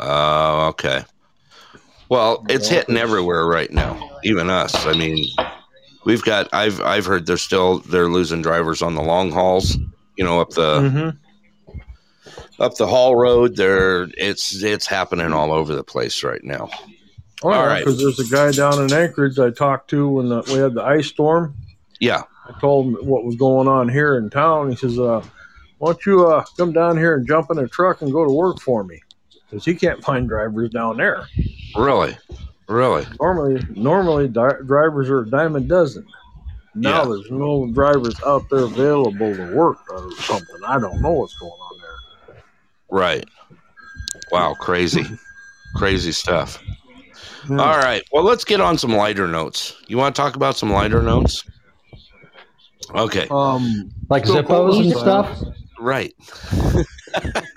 [0.00, 1.02] Oh, okay.
[2.10, 4.86] Well, it's hitting everywhere right now, even us.
[4.86, 5.28] I mean,
[6.04, 6.48] we've got.
[6.54, 9.76] I've I've heard they're still they're losing drivers on the long hauls.
[10.16, 11.78] You know, up the Mm-hmm.
[12.62, 13.56] up the haul road.
[13.56, 16.70] There, it's it's happening all over the place right now.
[17.42, 17.84] Oh, All right.
[17.84, 20.82] Because there's a guy down in Anchorage I talked to when the, we had the
[20.82, 21.54] ice storm.
[22.00, 22.22] Yeah.
[22.48, 24.70] I told him what was going on here in town.
[24.70, 25.22] He says, uh,
[25.76, 28.30] "Why don't you uh, come down here and jump in a truck and go to
[28.30, 29.00] work for me?"
[29.48, 31.26] Because he can't find drivers down there.
[31.76, 32.16] Really,
[32.68, 33.06] really.
[33.20, 36.06] Normally, normally di- drivers are a dime a dozen.
[36.74, 37.08] Now Yeah.
[37.08, 40.56] there's no drivers out there available to work or something.
[40.66, 42.36] I don't know what's going on there.
[42.90, 43.24] Right.
[44.30, 45.06] Wow, crazy,
[45.76, 46.62] crazy stuff.
[47.48, 47.56] Yeah.
[47.56, 48.02] All right.
[48.12, 49.74] Well, let's get on some lighter notes.
[49.86, 51.42] You want to talk about some lighter notes?
[52.94, 53.26] Okay.
[53.30, 55.40] Um, Like Still Zippos and stuff.
[55.80, 56.14] Right.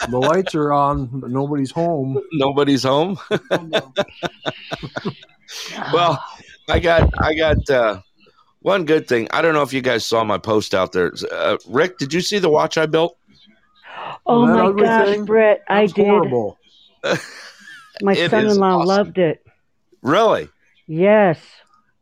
[0.10, 2.20] the lights are on, but nobody's home.
[2.34, 3.18] Nobody's home.
[5.94, 6.24] well,
[6.70, 8.02] I got I got uh,
[8.62, 9.28] one good thing.
[9.32, 11.12] I don't know if you guys saw my post out there.
[11.32, 13.18] Uh, Rick, did you see the watch I built?
[14.26, 15.26] Oh That my gosh, thing?
[15.26, 16.08] Brett, I did.
[16.08, 16.58] horrible.
[18.02, 18.88] My It is son-in-law awesome.
[18.88, 19.46] loved it.
[20.02, 20.50] Really?
[20.88, 21.40] Yes,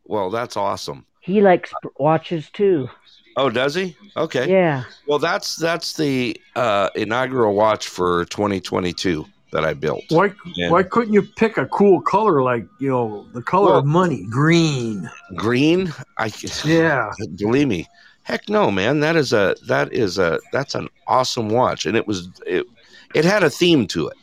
[0.04, 1.04] Well, that's awesome.
[1.20, 2.88] he likes watches too.
[3.36, 3.96] Oh, does he?
[4.16, 4.50] Okay.
[4.50, 4.84] Yeah.
[5.06, 10.02] Well, that's that's the uh, inaugural watch for 2022 that I built.
[10.10, 10.70] Why Yeah.
[10.70, 14.24] why couldn't you pick a cool color like you know the color Well- of money,
[14.30, 15.08] green?
[15.36, 15.92] Green?
[16.18, 16.30] I
[16.64, 17.88] Yeah, believe me.
[18.22, 19.00] Heck no, man.
[19.00, 22.66] That is a that is a that's an awesome watch, and it was it
[23.14, 24.16] it had a theme to it.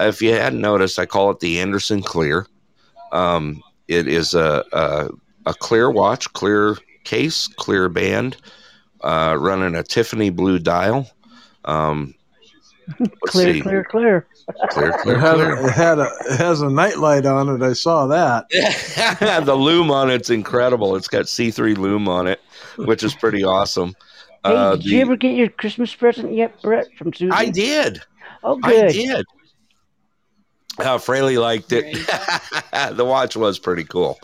[0.00, 2.46] If you hadn't noticed, I call it the Anderson Clear.
[3.12, 5.08] Um, it is a, a
[5.46, 6.76] a clear watch, clear
[7.08, 8.36] case, clear band,
[9.02, 11.10] uh, running a Tiffany blue dial.
[11.64, 12.14] Um,
[13.00, 13.60] let's Clear, see.
[13.60, 14.26] clear, clear.
[14.70, 15.56] clear, it clear, had clear.
[15.56, 17.62] a, it had a it has a nightlight on it.
[17.62, 18.48] I saw that.
[19.44, 20.96] the lume on it's incredible.
[20.96, 22.40] It's got C3 lume on it,
[22.76, 23.94] which is pretty awesome.
[24.44, 27.32] Hey, Uh, did the- you ever get your Christmas present yet, Brett, from Susan?
[27.32, 28.00] I did.
[28.42, 28.86] Oh, good.
[28.86, 29.26] I did.
[30.78, 31.92] Uh, Fraley liked it.
[32.96, 34.18] the watch was pretty cool.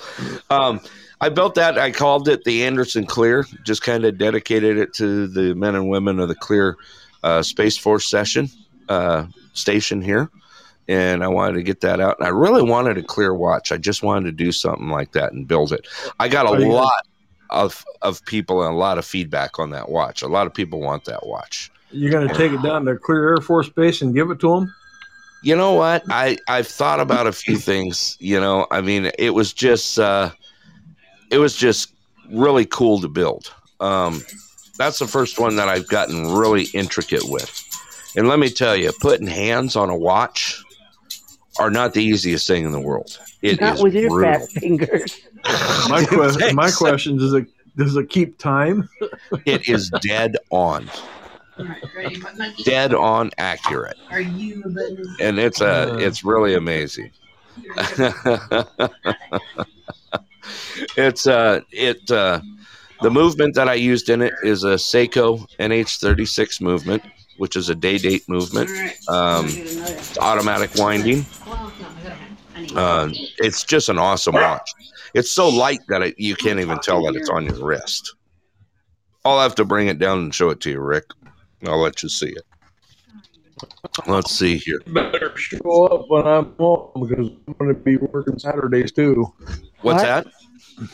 [0.50, 0.80] Um,
[1.24, 1.78] I built that.
[1.78, 3.46] I called it the Anderson Clear.
[3.62, 6.76] Just kind of dedicated it to the men and women of the Clear
[7.22, 8.50] uh, Space Force session
[8.90, 10.28] uh, station here.
[10.86, 12.18] And I wanted to get that out.
[12.18, 13.72] And I really wanted a clear watch.
[13.72, 15.88] I just wanted to do something like that and build it.
[16.20, 17.06] I got a lot
[17.48, 20.20] of of people and a lot of feedback on that watch.
[20.20, 21.70] A lot of people want that watch.
[21.90, 24.74] You're gonna take it down to Clear Air Force Base and give it to them.
[25.42, 26.04] You know what?
[26.10, 28.18] I I've thought about a few things.
[28.20, 30.30] You know, I mean, it was just uh,
[31.30, 31.92] it was just
[32.30, 33.52] really cool to build.
[33.80, 34.22] Um,
[34.78, 37.60] that's the first one that I've gotten really intricate with.
[38.16, 40.62] And let me tell you, putting hands on a watch
[41.58, 43.18] are not the easiest thing in the world.
[43.42, 44.40] It Not is with your brutal.
[44.40, 45.20] fat fingers.
[45.90, 47.46] My question, my question is: it
[47.76, 48.88] does it keep time?
[49.46, 50.88] It is dead on,
[51.58, 52.62] All right, ready, button monkey?
[52.62, 54.62] dead on accurate, Are you
[55.20, 55.96] and it's Uh.
[56.00, 57.10] it's really amazing.
[60.96, 62.40] It's uh it uh
[63.02, 67.02] the movement that I used in it is a Seiko NH36 movement,
[67.38, 68.70] which is a day date movement.
[69.08, 71.26] Um, it's automatic winding.
[72.74, 74.70] Uh, it's just an awesome watch.
[75.12, 78.14] It's so light that it, you can't even tell that it's on your wrist.
[79.24, 81.04] I'll have to bring it down and show it to you, Rick.
[81.66, 82.42] I'll let you see it.
[84.06, 84.80] Let's see here.
[84.86, 89.32] Better show up when I'm home because I'm going to be working Saturdays too.
[89.84, 90.24] What's What?
[90.24, 90.88] that?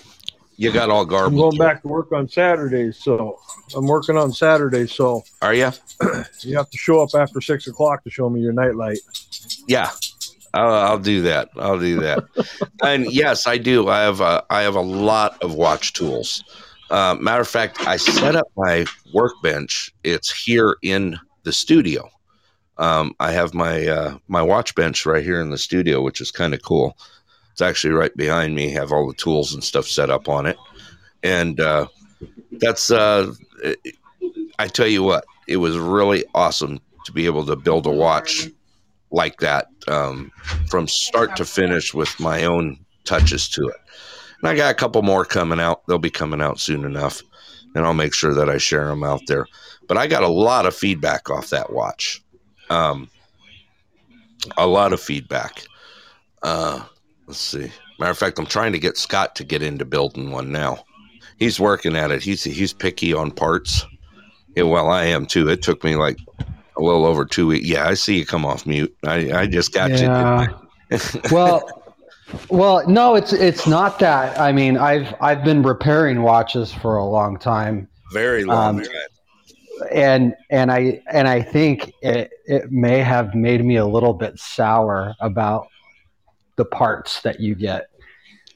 [0.57, 1.33] You got all garbage.
[1.33, 3.39] I'm going back to work on Saturdays, so
[3.75, 4.93] I'm working on Saturdays.
[4.93, 5.71] So Are you?
[6.41, 8.99] you have to show up after six o'clock to show me your nightlight.
[9.69, 9.91] Yeah,
[10.53, 11.51] I'll, I'll do that.
[11.57, 12.25] I'll do that.
[12.83, 13.89] and yes, I do.
[13.89, 16.43] I have a, I have a lot of watch tools.
[16.91, 18.85] Uh, matter of fact, I set up my
[19.15, 19.95] workbench.
[20.03, 22.11] It's here in the studio.
[22.77, 26.31] Um, I have my uh, my watch bench right here in the studio, which is
[26.33, 26.99] kind of cool.
[27.53, 28.71] It's actually right behind me.
[28.71, 30.57] Have all the tools and stuff set up on it,
[31.23, 31.87] and uh,
[32.53, 32.91] that's.
[32.91, 33.35] Uh,
[34.59, 38.49] I tell you what, it was really awesome to be able to build a watch
[39.11, 40.31] like that um,
[40.69, 43.77] from start to finish with my own touches to it.
[44.41, 45.87] And I got a couple more coming out.
[45.87, 47.23] They'll be coming out soon enough,
[47.75, 49.47] and I'll make sure that I share them out there.
[49.89, 52.23] But I got a lot of feedback off that watch.
[52.69, 53.11] Um,
[54.57, 55.65] a lot of feedback.
[56.43, 56.85] Uh,
[57.31, 57.71] let's see.
[58.01, 60.85] Matter of fact, I'm trying to get Scott to get into building one now.
[61.39, 62.23] He's working at it.
[62.23, 63.87] He's he's picky on parts.
[64.57, 65.49] Yeah, well, I am too.
[65.49, 66.19] It took me like
[66.77, 67.67] a little over two weeks.
[67.69, 68.93] Yeah, I see you come off mute.
[69.07, 70.49] I, I just got Yeah.
[70.91, 70.99] you.
[71.31, 71.63] well
[72.49, 77.05] well no it's it's not that i mean i've i've been repairing watches for a
[77.05, 78.81] long time Very long.
[78.81, 79.89] Um, time.
[79.93, 84.37] and and i and i think it it may have made me a little bit
[84.39, 85.69] sour about
[86.57, 87.87] the parts that you get.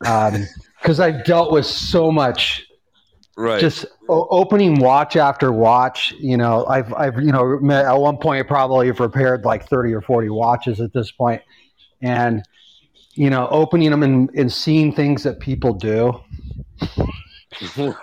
[0.07, 0.47] Um
[0.81, 2.67] because i've dealt with so much
[3.37, 3.59] Right.
[3.59, 8.47] just o- opening watch after watch you know i've i've you know at one point
[8.47, 11.43] probably have repaired like 30 or 40 watches at this point.
[12.03, 12.43] And
[13.15, 16.13] you know opening them and, and seeing things that people do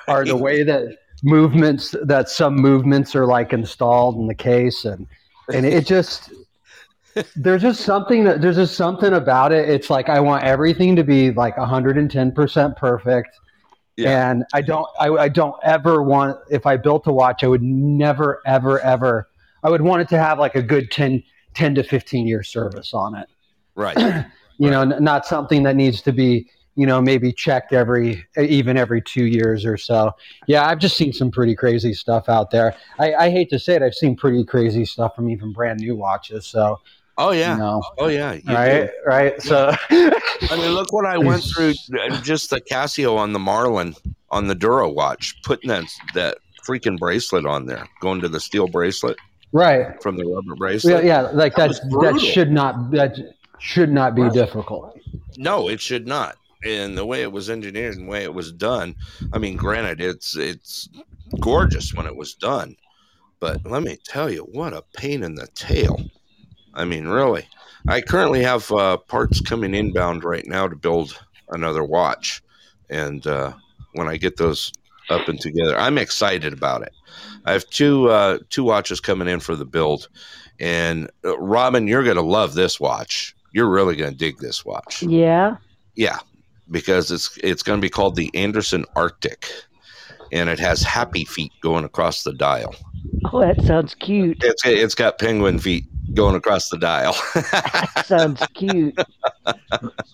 [0.07, 4.85] are the way that movements that some movements are like installed in the case.
[4.85, 5.07] And
[5.53, 6.33] and it just
[7.35, 9.69] there's just something that there's just something about it.
[9.69, 13.29] It's like i want everything to be like 110% perfect.
[13.97, 14.31] Yeah.
[14.31, 17.61] and i don't I, I don't ever want if i built a watch i would
[17.61, 19.27] never ever ever
[19.63, 21.21] i would want it to have like a good 10
[21.53, 23.27] 10 to 15 year service on it.
[23.75, 23.97] Right.
[24.57, 28.77] you know n- not something that needs to be you know maybe checked every even
[28.77, 30.13] every two years or so.
[30.47, 32.73] Yeah i've just seen some pretty crazy stuff out there.
[32.97, 35.97] I, I hate to say it i've seen pretty crazy stuff from even brand new
[35.97, 36.79] watches so
[37.21, 37.53] Oh yeah.
[37.53, 38.33] you know Oh yeah.
[38.33, 38.89] you right do.
[39.05, 41.73] right so I mean, look what I went through.
[41.99, 43.95] uh, Just the Casio on the Marlin
[44.29, 48.67] on the Duro watch, putting that that freaking bracelet on there, going to the steel
[48.67, 49.17] bracelet
[49.53, 51.03] right from the rubber yeah, bracelet.
[51.03, 53.17] yeah like That that that should not that
[53.59, 54.97] should not be difficult
[55.37, 56.35] No, it should not.
[56.63, 58.95] And the way it was engineered and the way it was done,
[59.33, 60.87] I mean, granted, it's it's
[61.39, 62.75] gorgeous when it was done,
[63.39, 65.99] but let me tell you, what a pain in the tail.
[66.73, 67.47] I mean, really.
[67.87, 71.19] I currently have uh, parts coming inbound right now to build
[71.49, 72.41] another watch,
[72.89, 73.53] and uh,
[73.93, 74.71] when I get those
[75.09, 76.93] up and together, I'm excited about it.
[77.45, 80.09] I have two uh, two watches coming in for the build,
[80.59, 83.35] and uh, Robin, you're gonna love this watch.
[83.51, 85.01] You're really gonna dig this watch.
[85.01, 85.57] Yeah.
[85.95, 86.19] Yeah,
[86.69, 89.47] because it's it's going to be called the Anderson Arctic,
[90.31, 92.73] and it has happy feet going across the dial.
[93.31, 94.43] Oh, that sounds cute.
[94.43, 97.13] It's it's got penguin feet going across the dial.
[97.33, 98.97] That sounds cute.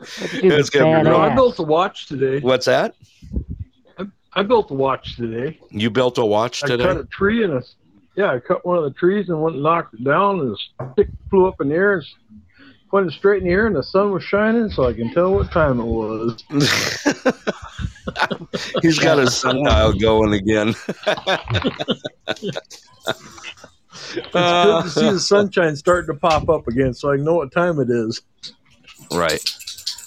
[0.10, 2.40] It's gonna be You know, I built a watch today.
[2.40, 2.96] What's that?
[4.34, 5.60] I built a watch today.
[5.72, 6.84] You built a watch today.
[6.84, 7.64] I cut a tree and a
[8.16, 10.92] yeah, I cut one of the trees and went and knocked it down, and the
[10.94, 12.06] stick flew up in the air and
[12.90, 15.52] pointed straight in the air, and the sun was shining, so I can tell what
[15.52, 16.44] time it was.
[18.82, 20.74] He's got his sundial going again.
[24.16, 27.52] It's good to see the sunshine starting to pop up again, so I know what
[27.52, 28.22] time it is.
[29.12, 29.44] Right.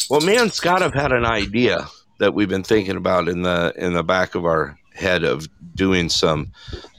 [0.08, 1.86] Well, me and Scott have had an idea
[2.18, 6.08] that we've been thinking about in the in the back of our head of doing
[6.08, 6.52] some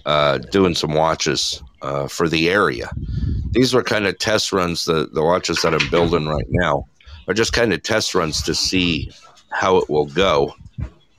[0.05, 2.89] uh, doing some watches uh, for the area.
[3.51, 4.85] These are kind of test runs.
[4.85, 6.87] The the watches that I'm building right now
[7.27, 9.11] are just kind of test runs to see
[9.49, 10.53] how it will go.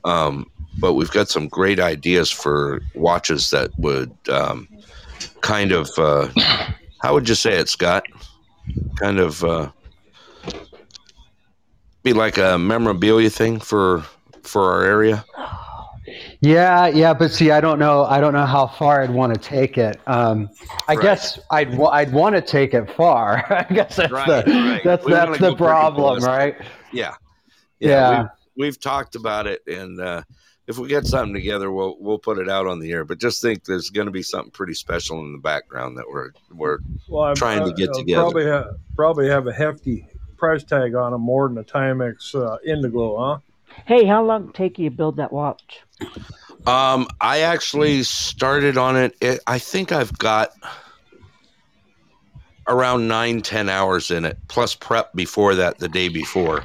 [0.04, 4.68] Um, but we've got some great ideas for watches that would um,
[5.42, 6.28] kind of uh,
[7.02, 8.04] how would you say it, Scott?
[8.96, 9.42] Kind of.
[9.44, 9.70] Uh,
[12.02, 14.04] be like a memorabilia thing for
[14.42, 15.24] for our area.
[16.40, 18.04] Yeah, yeah, but see, I don't know.
[18.04, 20.00] I don't know how far I'd want to take it.
[20.08, 20.50] Um,
[20.88, 21.02] I Right.
[21.02, 23.44] guess I'd I'd want to take it far.
[23.50, 24.80] I guess that's Right, the right.
[24.84, 26.56] that's We that's the problem, right?
[26.92, 27.14] Yeah,
[27.78, 28.22] Yeah.
[28.22, 30.22] We've, we've talked about it, and uh,
[30.66, 33.04] if we get something together, we'll we'll put it out on the air.
[33.04, 36.30] But just think, there's going to be something pretty special in the background that we're
[36.52, 36.78] we're
[37.08, 38.22] Well, I'm Trying to get I'll together.
[38.22, 42.58] Probably have, probably have a hefty price tag on them more than a Timex uh,
[42.66, 43.38] Indiglo, huh?
[43.86, 45.80] Hey, how long did it take you to build that watch?
[46.66, 49.16] Um, I actually started on it.
[49.20, 49.40] it.
[49.46, 50.52] I think I've got
[52.68, 56.62] around nine, ten hours in it, plus prep before that, the day before.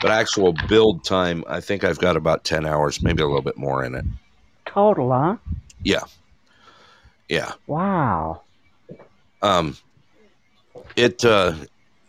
[0.00, 3.56] But actual build time, I think I've got about ten hours, maybe a little bit
[3.56, 4.04] more in it.
[4.66, 5.36] Total, huh?
[5.82, 6.02] Yeah,
[7.28, 7.52] yeah.
[7.66, 8.42] Wow.
[9.42, 9.76] Um,
[10.96, 11.54] it uh,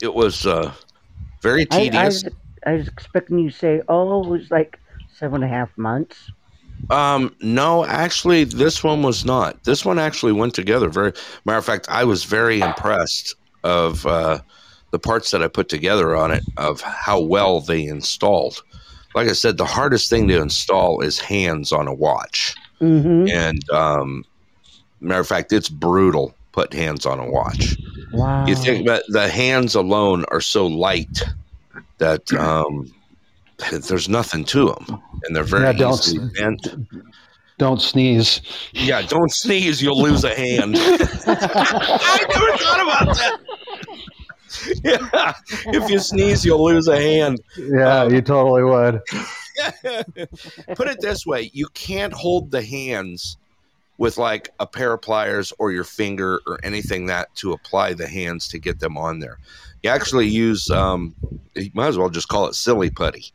[0.02, 0.72] it was uh,
[1.42, 2.24] very I, I, tedious.
[2.66, 4.80] I was expecting you to say, oh, it was like
[5.12, 6.32] seven and a half months.
[6.90, 9.64] Um, no, actually, this one was not.
[9.64, 11.14] This one actually went together very.
[11.46, 14.40] Matter of fact, I was very impressed of uh,
[14.92, 18.64] the parts that I put together on it of how well they installed.
[19.16, 23.28] Like I said, the hardest thing to install is hands on a watch, Mm-hmm.
[23.30, 24.24] and um,
[25.02, 27.76] matter of fact, it's brutal putting hands on a watch.
[28.14, 28.46] Wow.
[28.48, 31.22] You think that the hands alone are so light
[31.98, 32.92] that um,
[33.72, 36.68] there's nothing to them, and they're very Yeah, don't- easily bent.
[37.58, 38.40] Don't sneeze.
[38.72, 40.76] Yeah, don't sneeze, you'll lose a hand.
[40.78, 43.38] I never thought about that.
[44.84, 45.34] Yeah,
[45.68, 47.40] if you sneeze, you'll lose a hand.
[47.58, 49.02] Yeah, you totally would.
[50.76, 53.38] Put it this way you can't hold the hands
[53.98, 58.08] with like a pair of pliers or your finger or anything that to apply the
[58.08, 59.38] hands to get them on there.
[59.84, 61.14] You actually use, um,
[61.54, 63.26] you might as well just call it silly putty.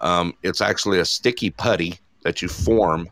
[0.00, 3.08] Um, it's actually a sticky putty that you form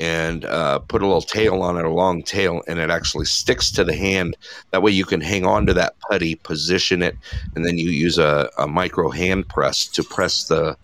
[0.00, 3.70] and uh, put a little tail on it, a long tail, and it actually sticks
[3.72, 4.34] to the hand.
[4.70, 7.18] That way you can hang on to that putty, position it,
[7.54, 10.74] and then you use a, a micro hand press to press the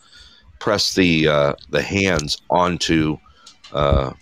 [0.58, 3.16] press the uh, the hands onto
[3.72, 4.12] uh,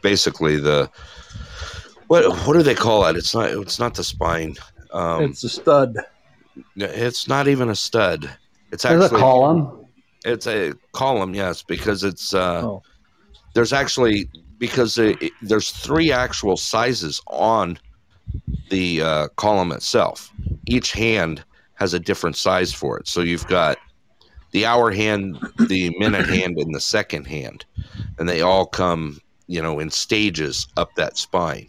[0.00, 0.90] basically the
[2.08, 3.16] what what do they call it?
[3.16, 4.56] It's not it's not the spine.
[4.92, 5.96] Um, it's a stud.
[6.74, 8.28] it's not even a stud.
[8.72, 9.86] It's There's a column.
[10.24, 12.82] it's a column, yes, because it's uh, Oh.
[13.54, 14.28] There's actually
[14.58, 17.78] because it, there's three actual sizes on
[18.70, 20.30] the uh, column itself.
[20.66, 21.42] Each hand
[21.74, 23.08] has a different size for it.
[23.08, 23.76] So you've got
[24.52, 25.38] the hour hand,
[25.68, 27.64] the minute hand, and the second hand,
[28.18, 31.68] and they all come, you know, in stages up that spine.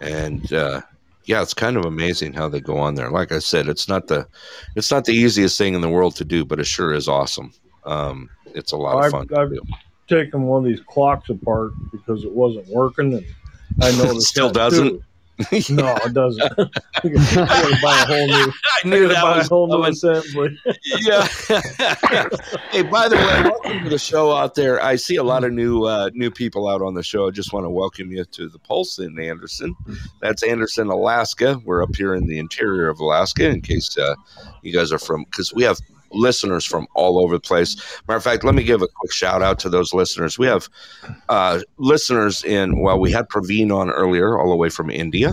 [0.00, 0.82] And uh,
[1.24, 3.10] yeah, it's kind of amazing how they go on there.
[3.10, 4.26] Like I said, it's not the
[4.76, 7.52] it's not the easiest thing in the world to do, but it sure is awesome.
[7.84, 9.28] Um, it's a lot of I've, fun.
[9.36, 9.60] I've do.
[10.12, 13.24] Taken one of these clocks apart because it wasn't working, and
[13.80, 14.88] I noticed Still doesn't?
[14.88, 15.02] too.
[15.70, 16.42] No, it doesn't.
[16.58, 18.52] I buy a whole new.
[18.84, 19.92] I knew that buy a whole new coming.
[19.92, 20.56] assembly.
[21.00, 21.26] yeah.
[22.70, 24.80] hey, by the way, welcome to the show out there.
[24.82, 27.26] I see a lot of new uh, new people out on the show.
[27.26, 29.74] I just want to welcome you to the Pulse in Anderson.
[30.20, 31.60] That's Anderson, Alaska.
[31.64, 33.48] We're up here in the interior of Alaska.
[33.48, 34.14] In case uh,
[34.62, 35.78] you guys are from, because we have
[36.14, 37.76] listeners from all over the place.
[38.08, 40.38] Matter of fact, let me give a quick shout out to those listeners.
[40.38, 40.68] We have
[41.28, 42.80] uh, listeners in.
[42.80, 45.32] Well, we had Praveen on earlier, all the way from India.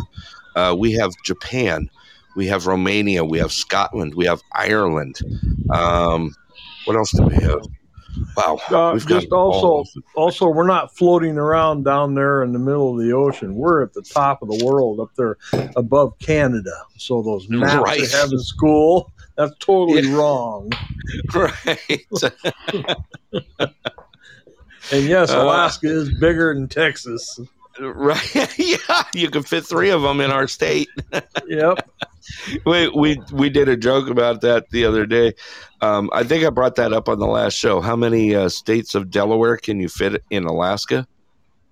[0.55, 1.89] Uh, we have Japan.
[2.35, 3.23] We have Romania.
[3.23, 4.15] We have Scotland.
[4.15, 5.19] We have Ireland.
[5.71, 6.35] Um,
[6.85, 7.61] what else do we have?
[8.35, 12.59] Wow, Uh, we've got just also, also, we're not floating around down there in the
[12.59, 13.55] middle of the ocean.
[13.55, 15.37] We're at the top of the world, up there
[15.75, 16.71] above Canada.
[16.97, 18.01] So those maps Right.
[18.01, 20.69] they have in school, that's totally wrong.
[21.33, 22.05] right.
[24.91, 27.39] And yes, Uh, Alaska is bigger than Texas.
[27.79, 28.57] right.
[28.57, 30.87] yeah, you can fit three of them in our state.
[31.47, 31.87] Yep.
[32.65, 35.33] we we we did a joke about that the other day.
[35.81, 37.81] Um, I think I brought that up on the last show.
[37.81, 41.05] How many uh, states of Delaware can you fit in Alaska?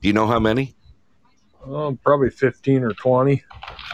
[0.01, 0.75] Do you know how many?
[1.65, 3.43] Oh, probably 15 or 20.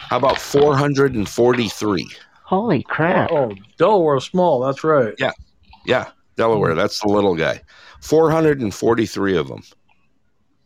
[0.10, 2.10] How about four hundred and forty-three?
[2.46, 3.32] Holy crap.
[3.32, 4.60] Oh, Delaware small.
[4.60, 5.14] That's right.
[5.18, 5.32] Yeah,
[5.86, 6.76] yeah, Delaware.
[6.76, 7.62] That's the little guy.
[8.02, 9.64] 443 of them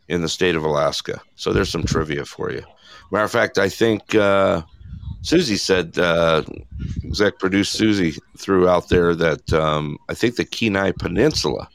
[0.07, 1.21] in the state of Alaska.
[1.35, 2.63] So there's some trivia for you.
[3.11, 4.63] Matter of fact, I think uh,
[5.21, 6.43] Susie said, uh,
[7.05, 11.67] exec producer Susie threw out there that um, I think the Kenai Peninsula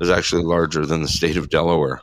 [0.00, 2.00] is actually larger than the state of Delaware.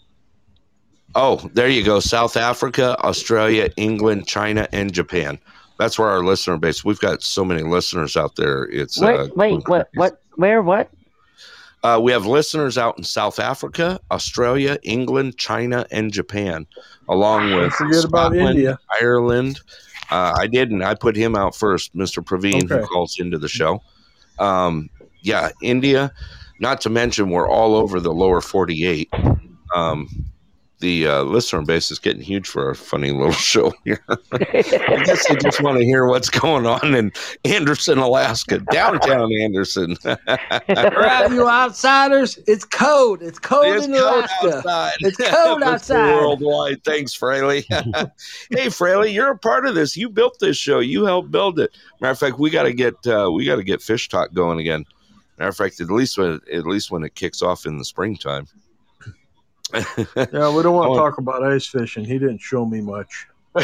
[1.15, 1.99] Oh, there you go.
[1.99, 5.39] South Africa, Australia, England, China, and Japan.
[5.79, 6.83] That's where our listener base.
[6.83, 8.65] We've got so many listeners out there.
[8.65, 10.91] It's Wait, uh, wait, what, what, where, what?
[11.83, 16.67] uh, we have listeners out in South Africa, Australia, England, China, and Japan,
[17.07, 18.77] along Don't with forget about India.
[19.01, 19.61] Ireland.
[20.11, 20.83] Uh, I didn't.
[20.83, 22.23] I put him out first, Mr.
[22.23, 23.81] Praveen, who calls into the show.
[24.37, 24.89] Um,
[25.21, 26.11] yeah, India.
[26.59, 29.09] Not to mention, we're all over the lower 48.
[29.73, 30.25] Um,
[30.79, 34.03] the uh, listener base is getting huge for a funny little show here.
[34.31, 37.11] I guess they just want to hear what's going on in
[37.45, 39.95] Anderson, Alaska, downtown Anderson.
[40.05, 42.37] Right, you outsiders.
[42.47, 43.21] It's cold.
[43.21, 44.57] It's cold It's in cold Alaska.
[44.57, 44.93] outside.
[45.01, 46.15] It's cold outside.
[46.15, 46.83] Worldwide.
[46.83, 47.65] Thanks, Fraley.
[48.49, 49.95] hey, Fraley, you're a part of this.
[49.97, 50.79] You built this show.
[50.79, 51.71] You helped build it.
[52.01, 54.59] Matter of fact, we got to get uh, we got to get fish talk going
[54.59, 54.85] again.
[55.37, 58.47] Matter of fact, at least when at least when it kicks off in the springtime.
[59.73, 60.93] Yeah, we don't want Oh.
[60.95, 62.03] to talk about ice fishing.
[62.05, 63.27] He didn't show me much.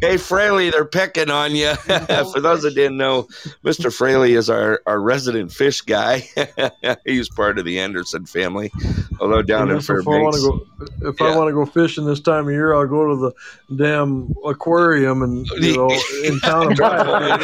[0.00, 1.74] hey, Fraley, they're picking on you.
[2.32, 3.28] For those that didn't know,
[3.64, 3.94] Mr.
[3.94, 6.28] Fraley is our, our resident fish guy.
[7.06, 8.72] He's part of the Anderson family,
[9.20, 10.66] although down in Yes, if I want to go,
[11.08, 11.26] if Yeah.
[11.28, 13.32] I want to go fishing this time of year, I'll go to the
[13.76, 15.90] damn aquarium and you know
[16.24, 17.38] in town and buy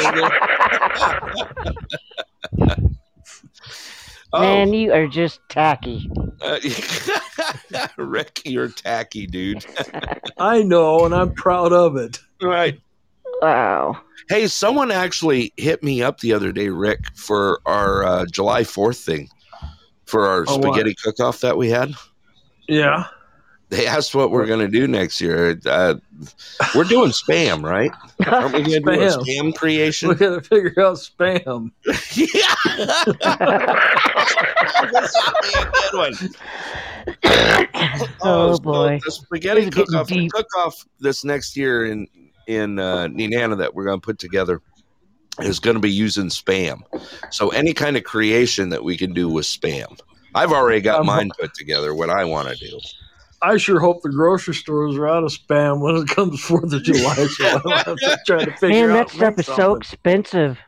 [2.59, 2.79] it.
[4.37, 6.11] Oh, Man, you are just tacky.
[6.43, 6.59] uh,
[7.97, 9.64] Rick, you're tacky, dude.
[10.39, 12.18] I know, and I'm proud of it.
[12.43, 12.78] right.
[13.43, 14.01] Wow.
[14.28, 19.05] Hey, someone actually hit me up the other day, Rick, for our uh, July 4th
[19.05, 19.28] thing,
[20.07, 20.62] for our Oh, what?
[20.74, 21.93] spaghetti cook off that we had.
[22.66, 23.05] Yeah,
[23.69, 25.59] They asked what we're going to do next year.
[25.67, 25.95] Uh,
[26.75, 27.91] we're doing spam, right?
[28.25, 29.25] Aren't we going to do a Spam.
[29.25, 30.09] spam we creation?
[30.14, 31.73] got to figure out spam.
[32.14, 32.55] yeah.
[34.93, 36.14] this would be a good one.
[38.23, 39.01] Oh, so boy.
[39.05, 40.31] The spaghetti This is cook off, deep.
[40.33, 42.07] cook off this next year in
[42.47, 44.61] in uh, Nenana that we're going to put together
[45.41, 46.83] is going to be using spam.
[47.31, 49.99] So any kind of creation that we can do with spam.
[50.35, 51.95] I've already got Um, mine put together.
[51.95, 52.79] What I want to do.
[53.43, 56.82] I sure hope the grocery stores are out of spam when it comes Fourth of
[56.82, 57.14] July.
[57.14, 59.74] So I don't have to try to figure Man, out that stuff make is so
[59.74, 60.59] expensive.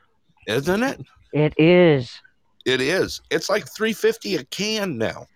[0.46, 1.00] Isn't it?
[1.32, 2.20] It is.
[2.66, 3.20] It is.
[3.30, 5.26] It's like three fifty a can now.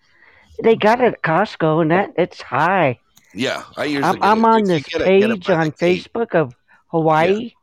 [0.63, 2.99] They got it at Costco, and that it's high.
[3.33, 4.03] Yeah, I usually.
[4.03, 4.47] I'm, get I'm it.
[4.47, 5.71] on If this get it, get it page on.
[5.71, 6.55] Facebook of
[6.87, 7.53] Hawaii,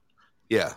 [0.49, 0.73] Yeah.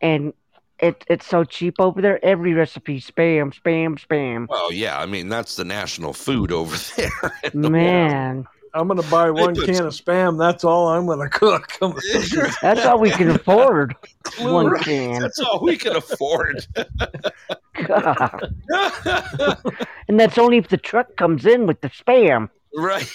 [0.00, 0.32] and
[0.78, 2.24] it it's so cheap over there.
[2.24, 4.46] Every recipe spam, spam, spam.
[4.48, 4.98] Well, yeah.
[4.98, 7.10] I mean, that's the national food over there.
[7.44, 7.72] in the world.
[7.72, 10.38] Man, I'm going to buy one put can of spam.
[10.38, 11.72] That's all I'm going to cook.
[11.80, 13.96] I'm gonna- that's all we can afford.
[14.40, 14.82] One Right.
[14.84, 15.22] can.
[15.22, 16.66] That's all we can afford.
[20.08, 22.48] And that's only if the truck comes in with the spam.
[22.76, 23.08] right.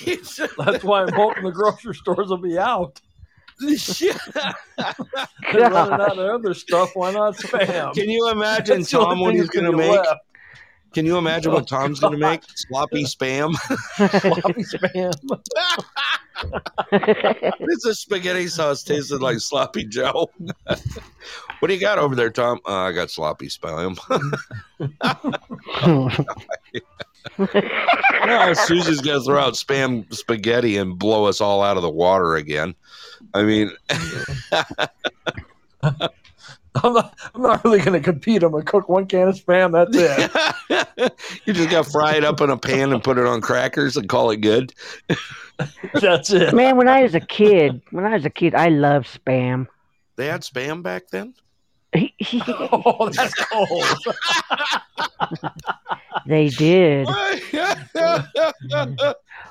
[0.57, 2.99] That's why I'm hoping the grocery stores will be out.
[3.99, 4.17] Yeah.
[5.53, 6.91] Running out of other stuff.
[6.95, 7.93] Why not spam?
[7.93, 9.91] Can you imagine That's Tom what he's going to make?
[9.91, 10.21] left.
[10.93, 12.41] Can you imagine what Tom's going to make?
[12.53, 13.55] Sloppy spam.
[13.95, 15.13] Sloppy spam.
[17.67, 20.29] this is spaghetti sauce tasted like sloppy Joe.
[21.59, 22.59] what do you got over there, Tom?
[22.67, 23.97] Uh, I got sloppy spam.
[27.37, 31.89] Well, Susie's going to throw out spam spaghetti and blow us all out of the
[31.89, 32.75] water again.
[33.33, 33.71] I mean,
[36.75, 38.43] I'm not, I'm not really going to compete.
[38.43, 39.71] I'm going to cook one can of spam.
[39.73, 39.97] That's
[40.69, 41.13] it.
[41.45, 43.97] you just got to fry it up in a pan and put it on crackers
[43.97, 44.73] and call it good.
[45.93, 46.53] That's it.
[46.53, 49.67] Man, when I was a kid, when I was a kid, I loved spam.
[50.15, 51.33] They had spam back then?
[51.93, 53.83] Oh, that's cold.
[56.25, 57.07] they did.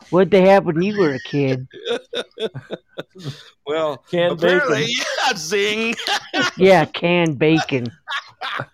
[0.09, 1.69] What'd they have when you were a kid?
[3.67, 5.05] Well, Canned apparently, bacon.
[5.27, 5.95] yeah, zing.
[6.57, 7.87] Yeah, canned bacon.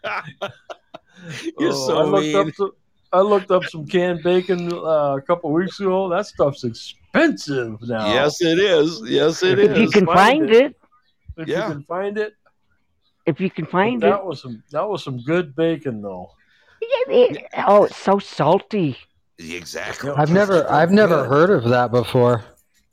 [1.59, 2.37] You're Oh, so I looked mean.
[2.37, 2.71] up some.
[3.13, 6.09] I looked up some canned bacon uh, a couple weeks ago.
[6.09, 8.07] That stuff's expensive now.
[8.13, 9.01] Yes, it is.
[9.05, 9.71] Yes, it is.
[9.71, 10.65] If you can Find find it.
[10.67, 10.77] it,
[11.39, 11.69] if Yeah.
[11.69, 12.35] you can find it.
[13.25, 14.07] if you can But find it.
[14.11, 14.63] that was some.
[14.71, 16.31] That was some good bacon, though.
[16.81, 18.97] It- Oh, it's so salty.
[19.39, 20.11] Exactly.
[20.17, 22.45] I've never I've never heard of that before.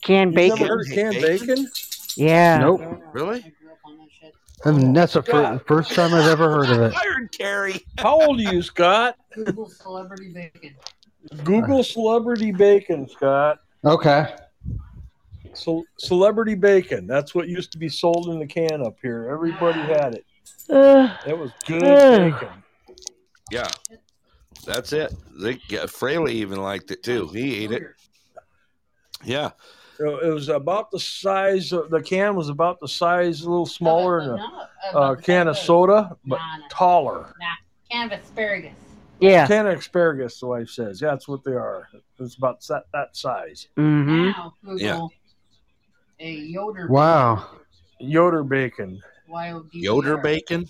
[0.04, 0.68] Canned You never bacon.
[0.68, 1.72] heard of canned bacon?
[2.16, 2.58] Yeah.
[2.60, 2.82] Nope.
[3.14, 3.54] Really?
[4.66, 6.94] I mean, that's the fir- first time I've ever heard of it.
[7.06, 7.86] Iron Carry.
[7.98, 9.18] How old are you, Scott?
[9.34, 10.76] Google celebrity bacon.
[11.44, 13.60] Google celebrity bacon, Scott.
[13.84, 14.34] Okay.
[15.54, 17.08] So celebrity bacon.
[17.08, 19.30] That's what used to be sold in the can up here.
[19.30, 20.26] Everybody had it.
[20.70, 22.32] Uh, It was good Ugh.
[22.40, 22.64] bacon.
[23.52, 23.68] Yeah.
[24.66, 25.14] That's it.
[25.42, 27.28] They, yeah, Fraley even liked it too.
[27.34, 27.84] He ate it.
[29.26, 29.52] Yeah.
[29.98, 31.72] So It was about the size.
[31.72, 34.40] Of, the can was about the size, a little smaller than
[34.94, 36.68] a uh, can of soda, but Nah, nah.
[36.70, 37.36] taller.
[37.40, 37.46] Nah,
[37.92, 38.74] can of asparagus.
[39.20, 39.46] yeah.
[39.48, 41.02] Can of asparagus, the wife says.
[41.02, 41.88] Yeah, that's what they are.
[42.20, 43.68] It's about that, that size.
[43.78, 44.26] Mm-hmm.
[44.32, 45.08] Now Google Yeah.
[46.20, 46.88] a Yoder.
[46.88, 47.46] Wow.
[48.00, 49.02] Yoder bacon.
[49.30, 49.84] Y-O-D-E-R.
[49.84, 50.68] Yoder bacon.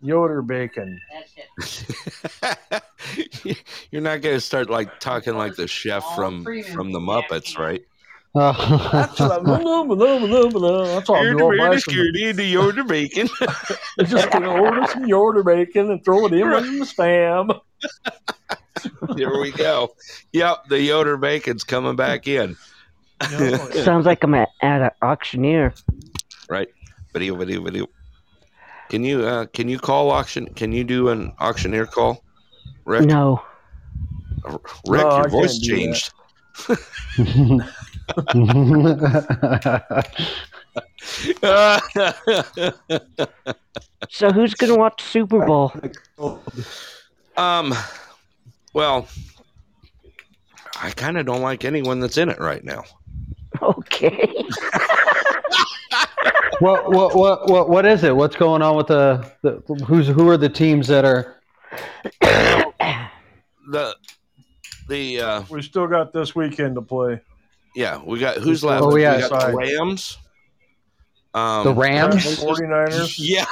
[0.00, 1.00] Yoder bacon.
[1.12, 1.28] That
[1.62, 2.82] shit.
[3.90, 7.82] You're not going to start like talking like the chef from from the Muppets, right?
[8.34, 10.84] That's what I'm, blah, blah, blah, blah, blah.
[10.86, 11.58] That's all I'm doing.
[11.58, 13.28] Buy some- the Yoder bacon.
[13.96, 17.60] They're just gonna order some Yoder bacon and throw it in with the spam.
[19.16, 19.94] Here we go.
[20.32, 22.56] Yep, the Yoder bacon's coming back in.
[23.84, 25.72] Sounds like I'm at, at an auctioneer.
[26.48, 26.68] Right.
[27.12, 27.86] Video, video, video.
[28.88, 32.22] Can you uh can you call auction can you do an auctioneer call?
[32.84, 33.04] Rick?
[33.06, 33.42] No.
[34.88, 36.76] Rick, No, I your voice can't do that.
[36.76, 37.70] changed.
[44.10, 45.72] So who's gonna watch Super Bowl?
[47.36, 47.74] um,
[48.72, 49.08] well,
[50.80, 52.82] I kind of don't like anyone that's in it right now.
[53.62, 54.28] Okay.
[56.60, 58.14] what, what what what what is it?
[58.14, 61.40] What's going on with the, the who's who are the teams that are
[63.70, 63.96] The
[64.88, 67.20] the uh, We still got this weekend to play.
[67.74, 68.82] Yeah, we got who's left?
[68.84, 69.28] Oh, we yeah.
[69.28, 70.18] got the Rams.
[71.34, 72.24] Um, the Rams?
[72.40, 73.16] 49ers.
[73.18, 73.44] Yeah.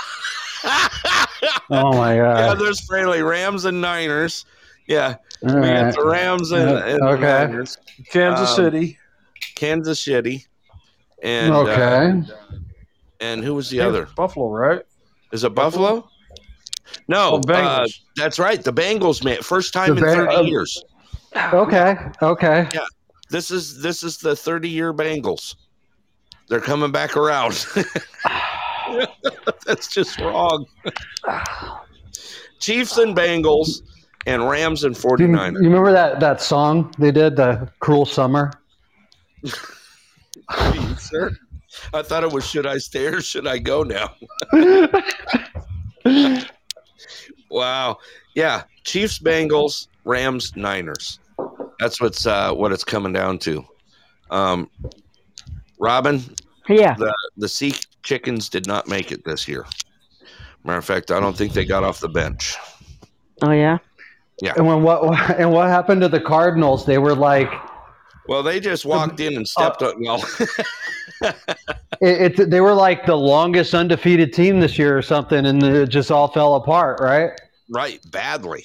[1.71, 2.39] Oh my god.
[2.39, 4.45] yeah, there's friendly Rams and Niners.
[4.87, 5.17] Yeah,
[5.49, 7.23] All we got the Rams and, Uh, and the okay.
[7.23, 7.79] Niners.
[8.11, 8.99] Kansas Um, City.
[9.57, 10.47] Kansas City,
[11.23, 12.23] and uh, Okay.
[13.21, 14.07] and who was the other?
[14.17, 14.83] Buffalo, right?
[15.33, 16.09] Is it Buffalo?
[17.09, 17.87] No, Oh, uh,
[18.17, 18.63] that's right.
[18.63, 20.85] The Bengals, man, first time The in Bang- thirty uh, years.
[21.53, 21.97] Okay.
[22.23, 22.69] Okay.
[23.33, 25.57] This is this is the thirty year Bengals.
[26.49, 27.67] They're coming back around.
[29.67, 30.67] that's just wrong.
[32.61, 33.81] Chiefs and Bengals
[34.27, 35.55] and Rams and 49ers.
[35.55, 38.53] you remember that that song they did, the "Cruel Summer"?
[40.99, 41.31] Sir,
[41.95, 44.15] I thought it was should I stay or should I go now?
[47.53, 47.99] Wow.
[48.35, 48.63] Yeah.
[48.85, 51.21] Chiefs, Bengals, Rams, Niners.
[51.83, 53.65] That's what's uh, what it's coming down to.
[54.31, 54.71] Um,
[55.81, 56.23] Robin,
[56.69, 56.95] Yeah.
[56.95, 59.67] the the Sea Chickens did not make it this year.
[60.63, 62.57] Matter of fact, I don't think they got off the bench.
[63.43, 63.79] Oh yeah.
[64.41, 64.53] Yeah.
[64.57, 65.03] And when what
[65.41, 66.87] and what happened to the Cardinals?
[66.87, 67.51] They were like,
[68.29, 69.97] Well, they just walked in and stepped up.
[69.99, 70.25] Well,
[72.01, 75.89] it, it, they were like the longest undefeated team this year or something, and it
[75.89, 77.33] just all fell apart, right?
[77.71, 78.65] right, badly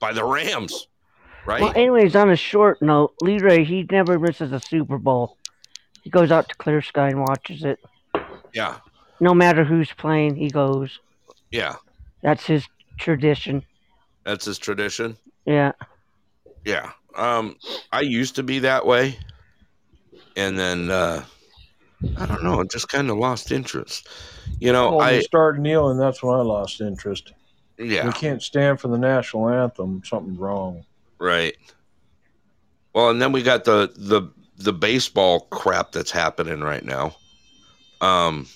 [0.00, 0.88] by the Rams.
[1.48, 1.62] Right.
[1.62, 5.38] Well, anyways, on a short note, Leroy he never misses a Super Bowl.
[6.02, 7.78] He goes out to Clear Sky and watches it.
[8.52, 8.76] yeah.
[9.18, 11.00] No matter who's playing, he goes.
[11.50, 11.76] Yeah.
[12.20, 12.66] That's his
[12.98, 13.64] tradition.
[14.24, 15.16] That's his tradition.
[15.46, 15.72] Yeah.
[16.66, 16.92] Yeah.
[17.16, 17.56] Um,
[17.92, 19.18] I used to be that way,
[20.36, 21.24] and then uh,
[22.18, 22.60] I don't know.
[22.60, 24.06] I just kind of lost interest.
[24.60, 27.32] You know, Well, I you start kneeling, that's when I lost interest.
[27.78, 30.02] yeah, We can't stand for the national anthem.
[30.04, 30.84] Something's wrong.
[31.18, 31.56] Right.
[32.94, 37.16] Well, and then we got the the the baseball crap that's happening right now.
[38.00, 38.46] Um,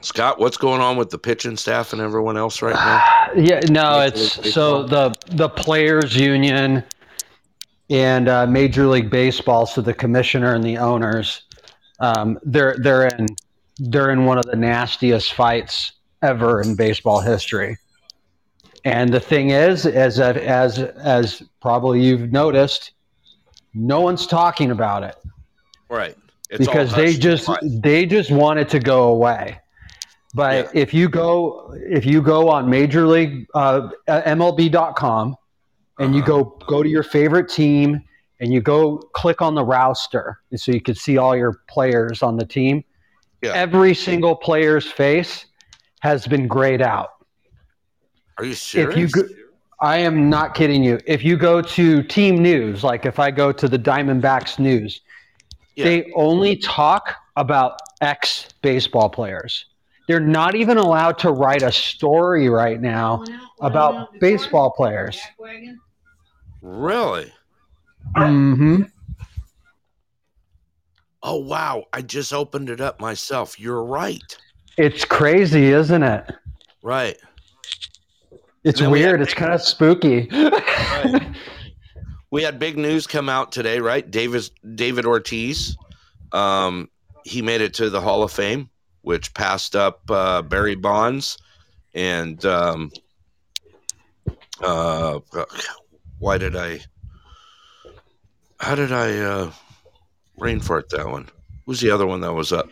[0.00, 3.10] Scott, what's going on with the pitching staff and everyone else right now?
[3.36, 6.84] Yeah, no, Major it's so the the players union
[7.90, 11.42] and uh, Major League Baseball, so the commissioner and the owners,
[11.98, 13.26] um, they're they're in
[13.78, 15.92] they're in one of the nastiest fights
[16.22, 17.76] ever in baseball history.
[18.84, 22.92] And the thing is, as as as probably you've noticed,
[23.74, 25.16] no one's talking about it
[25.88, 26.16] Right.
[26.50, 29.58] It's because they just they just want it to go away.
[30.34, 30.80] But Yeah.
[30.82, 35.36] if you go if you go on Major League uh, MLB.com
[35.98, 36.42] and you Uh-huh.
[36.42, 38.02] go go to your favorite team
[38.40, 42.36] and you go click on the roster so you can see all your players on
[42.36, 42.84] the team.
[43.42, 43.52] Yeah.
[43.52, 45.46] Every single player's face
[46.00, 47.10] has been grayed out.
[48.38, 48.94] Are you serious?
[48.94, 49.28] If you go,
[49.80, 50.98] I am not kidding you.
[51.06, 55.00] If you go to team news, like if I go to the Diamondbacks news,
[55.76, 55.84] Yeah.
[55.84, 59.66] they only talk about ex baseball players.
[60.06, 63.24] They're not even allowed to write a story right now
[63.60, 65.18] about baseball players.
[66.60, 67.32] really?
[68.16, 68.82] hmm
[71.26, 71.84] Oh wow!
[71.92, 73.58] I just opened it up myself.
[73.58, 74.36] You're right.
[74.76, 76.30] It's crazy, isn't it?
[76.82, 77.16] Right.
[78.64, 79.20] It's Then we weird.
[79.20, 80.28] It's kind of spooky.
[82.34, 84.10] We had big news come out today, right?
[84.10, 85.76] David David Ortiz,
[86.32, 86.90] um,
[87.22, 88.68] he made it to the Hall of Fame,
[89.02, 91.38] which passed up uh, Barry Bonds
[91.94, 92.90] and um,
[94.60, 95.20] uh,
[96.18, 96.80] why did I?
[98.58, 99.52] How did I uh,
[100.36, 101.28] brain fart that one?
[101.66, 102.68] Who's the other one that was up?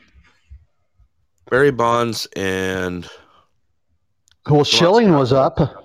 [1.51, 3.09] Barry Bonds and
[4.51, 5.82] well, Schilling was up.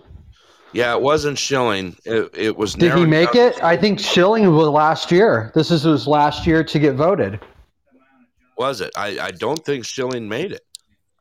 [0.73, 1.95] Yeah, it wasn't Schilling.
[2.05, 2.73] It, it was.
[2.73, 3.63] Did he make down- it?
[3.63, 5.51] I think Schilling was last year.
[5.55, 7.39] This is his last year to get voted.
[8.57, 8.91] Was it?
[8.95, 10.61] I, I don't think Schilling made it.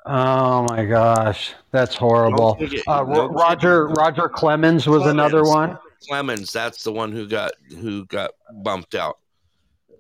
[0.07, 2.57] Oh my gosh, that's horrible.
[2.61, 5.79] it- Uh, no Roger Roger Clemens was another one.
[6.09, 8.31] Clemens, that's the one who got who got
[8.63, 9.19] bumped out.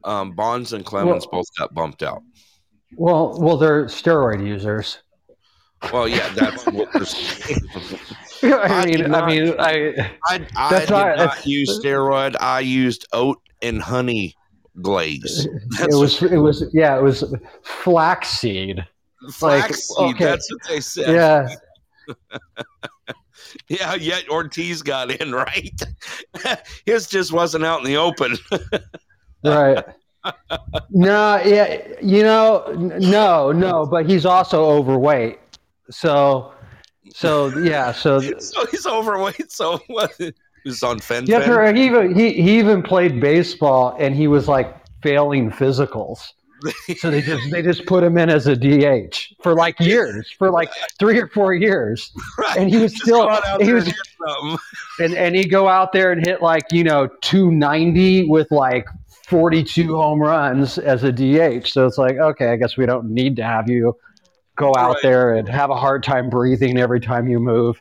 [0.04, 2.22] Um, Bonds and Clemens both got bumped out.
[2.96, 4.98] Well, well, they're steroid users.
[5.92, 7.60] Well, yeah, that's what they're saying.
[8.42, 12.36] I mean, not- I mean, I I, I That's did why- not use steroid.
[12.40, 14.34] I used oat and honey
[14.82, 15.46] glaze.
[15.80, 17.24] it was it was yeah it was
[17.62, 18.76] flaxseed.
[19.22, 19.96] like, Flaxseed.
[20.14, 20.24] okay.
[20.24, 21.14] That's what they said.
[21.14, 21.48] Yeah,
[23.68, 25.80] Yeah, yet Ortiz got in, right?
[26.84, 28.36] His just wasn't out in the open.
[29.44, 29.84] right.
[30.90, 32.64] No, yeah, you know,
[33.00, 35.38] no, no, but he's also overweight.
[35.90, 36.52] So,
[37.14, 39.50] so yeah, so so he's overweight.
[39.52, 40.12] So what?
[40.64, 41.26] He's on fen.
[41.26, 46.32] yeah, for- he even he, he even played baseball and he was like failing physicals.
[46.98, 50.50] So they just they just put him in as a DH for like years, for
[50.50, 52.56] like three or four years, Right.
[52.56, 54.58] and he was Just still out he there was and
[55.00, 58.86] and and he'd go out there and hit like you know 290 with like
[59.28, 61.66] 42 home runs as a DH.
[61.68, 63.94] So it's like okay, I guess we don't need to have you
[64.56, 65.02] go out Right.
[65.02, 67.80] there and have a hard time breathing every time you move.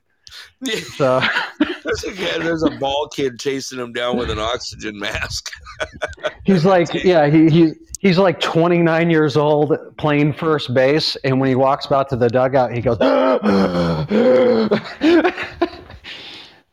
[0.97, 1.21] So
[1.83, 5.49] There's a, there's a ball kid chasing him down with an oxygen mask.
[6.43, 11.47] he's like yeah he, he he's like 29 years old playing first base and when
[11.49, 12.97] he walks out to the dugout he goes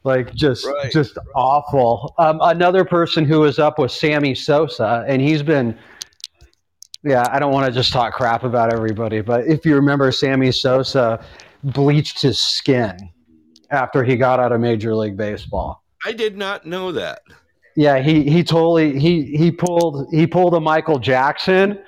[0.04, 0.90] like just Right.
[0.92, 5.78] just awful um, another person who was up was sammy sosa and he's been
[7.04, 10.50] yeah i don't want to just talk crap about everybody but if you remember sammy
[10.52, 11.24] sosa
[11.64, 12.96] bleached his skin
[13.70, 17.20] after he got out of major league baseball I did not know that.
[17.76, 21.78] yeah, he he totally he he pulled he pulled a Michael Jackson,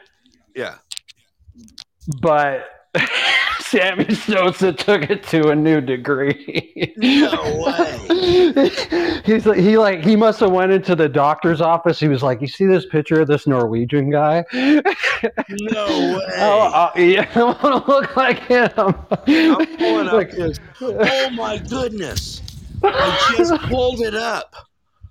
[0.55, 0.77] Yeah.
[2.21, 2.65] but
[3.75, 6.95] Sammy Sosa took it to a new degree.
[6.97, 8.71] No way.
[9.25, 11.99] He's like he like he must have went into the doctor's office.
[11.99, 14.45] He was like, "You see this picture of this Norwegian guy?
[14.53, 14.71] No
[15.25, 16.25] way.
[16.37, 20.61] Oh, uh, yeah, I want to look like him." I'm pulling up this.
[20.81, 22.43] Oh my goodness.
[22.85, 24.55] I just pulled it up.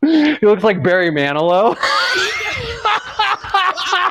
[0.01, 1.75] he looks like Barry Manilow.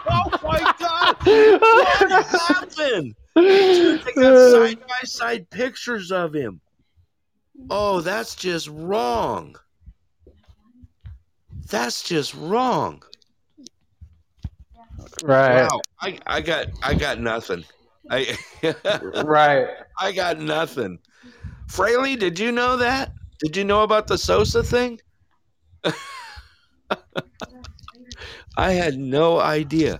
[0.05, 1.17] Oh my god.
[1.25, 3.15] What happened?
[3.37, 6.61] Dude, they got side by side pictures of him.
[7.71, 9.57] Oh, that's just wrong.
[11.69, 13.03] That's just wrong.
[15.23, 15.81] right, Wow.
[16.01, 17.65] I, I got I got nothing.
[18.11, 18.37] I
[19.25, 19.69] right.
[19.99, 20.99] I got nothing.
[21.69, 23.13] Fraley, did you know that?
[23.39, 25.01] Did you know about the Sosa thing?
[28.57, 29.99] I had no idea.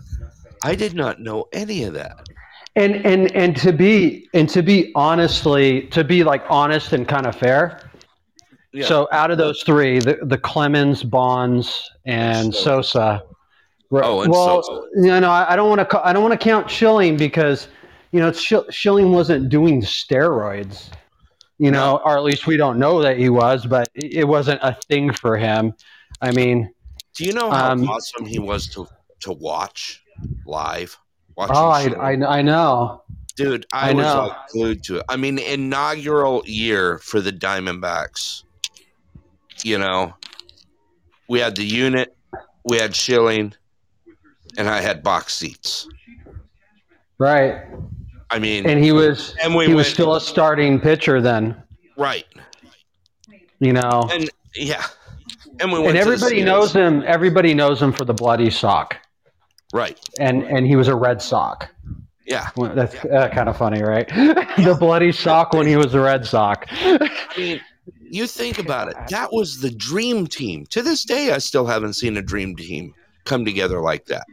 [0.63, 2.29] I did not know any of that.
[2.77, 7.27] And and and to be and to be honestly to be like honest and kind
[7.27, 7.91] of fair
[8.73, 8.87] Yeah.
[8.87, 13.23] so out of those three the, the clemens bonds and sosa
[13.95, 14.63] Oh, and well
[14.95, 17.69] you know i don't want to i don't want to count schilling because
[18.11, 20.89] you know schilling wasn't doing steroids
[21.59, 24.59] you know or at least we don't know that he was but it it wasn't
[24.63, 25.75] a thing for him
[26.23, 26.73] i mean
[27.15, 28.89] Do you know how Um, awesome he was to
[29.21, 30.03] to watch
[30.47, 30.97] live?
[31.37, 32.13] Watching oh I?
[32.13, 33.03] I i know
[33.37, 34.27] dude, I, I was know.
[34.27, 35.05] like glued to it.
[35.09, 38.45] I mean, inaugural year for the Diamondbacks.
[39.65, 40.15] You know,
[41.29, 42.17] we had the unit,
[42.65, 43.55] we had Schilling,
[44.57, 45.89] and I had box seats.
[47.19, 47.65] right
[48.31, 51.63] I mean, and he was And we he was still a starting pitcher then
[51.97, 52.27] right,
[53.61, 54.85] you know and yeah,
[55.61, 58.97] and we went and everybody knows him everybody knows him for the bloody sock
[59.73, 59.99] right.
[60.19, 61.69] and and he was a red sock
[62.27, 64.09] Yeah, that's uh, kind of funny right
[64.57, 67.61] the bloody sock when he was a red sock I mean,
[68.01, 68.97] you think about it.
[69.09, 70.67] That was the dream team.
[70.67, 72.95] To this day, I still haven't seen a dream team
[73.25, 74.25] come together like that.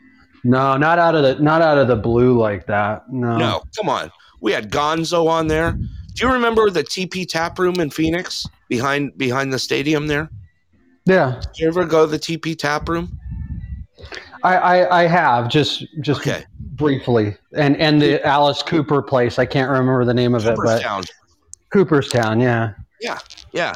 [0.44, 3.88] no not out of the not out of the blue like that no No, come
[3.90, 4.12] on.
[4.42, 5.72] We had Gonzo on there.
[5.72, 10.30] Do you remember the TP Tap Room in Phoenix behind behind the stadium there?
[11.06, 13.18] yeah Did you ever go to the TP Tap Room?
[14.44, 19.46] I, I i have just just Okay, briefly and and the alice cooper place i
[19.46, 21.04] can't remember the name of it but Cooperstown.
[21.72, 22.74] cooperstown yeah
[23.54, 23.74] Yeah.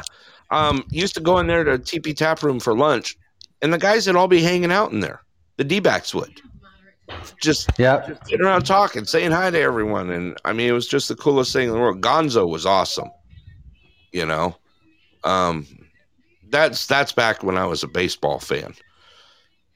[0.50, 3.16] Um, used to go in there to TP Tap Room for lunch,
[3.62, 5.20] and the guys would all be hanging out in there.
[5.56, 6.40] The D backs would.
[7.40, 10.10] Just yep sitting around talking, saying hi to everyone.
[10.10, 12.00] And I mean, it was just the coolest thing in the world.
[12.00, 13.10] Gonzo was awesome.
[14.12, 14.56] You know,
[15.24, 15.66] um,
[16.50, 18.74] that's that's back when I was a baseball fan.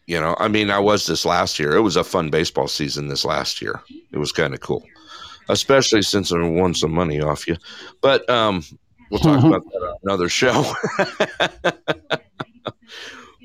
[0.09, 1.77] You know, I mean, I was this last year.
[1.77, 3.83] It was a fun baseball season this last year.
[4.11, 4.83] It was kind of cool,
[5.51, 7.59] especially since I won some money off you.
[8.01, 8.65] But um,
[9.11, 10.65] we'll talk about that on another show.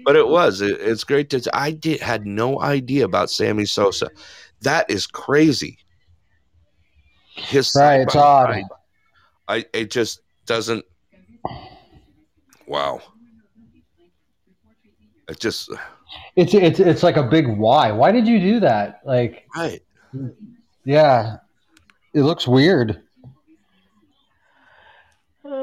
[0.05, 0.61] but it was.
[0.61, 1.49] It, it's great to.
[1.53, 4.09] I did had no idea about Sammy Sosa.
[4.61, 5.79] That is crazy.
[7.35, 8.47] His Right, it's odd.
[8.47, 8.65] side-by-side,
[9.49, 10.85] I it just doesn't.
[12.67, 13.01] Wow.
[15.27, 15.69] It just
[16.35, 17.91] it's it's it's like a big why.
[17.91, 19.01] Why did you do that?
[19.05, 19.81] Like, Right.
[20.85, 21.37] yeah,
[22.13, 23.01] it looks weird.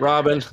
[0.00, 0.42] Robin.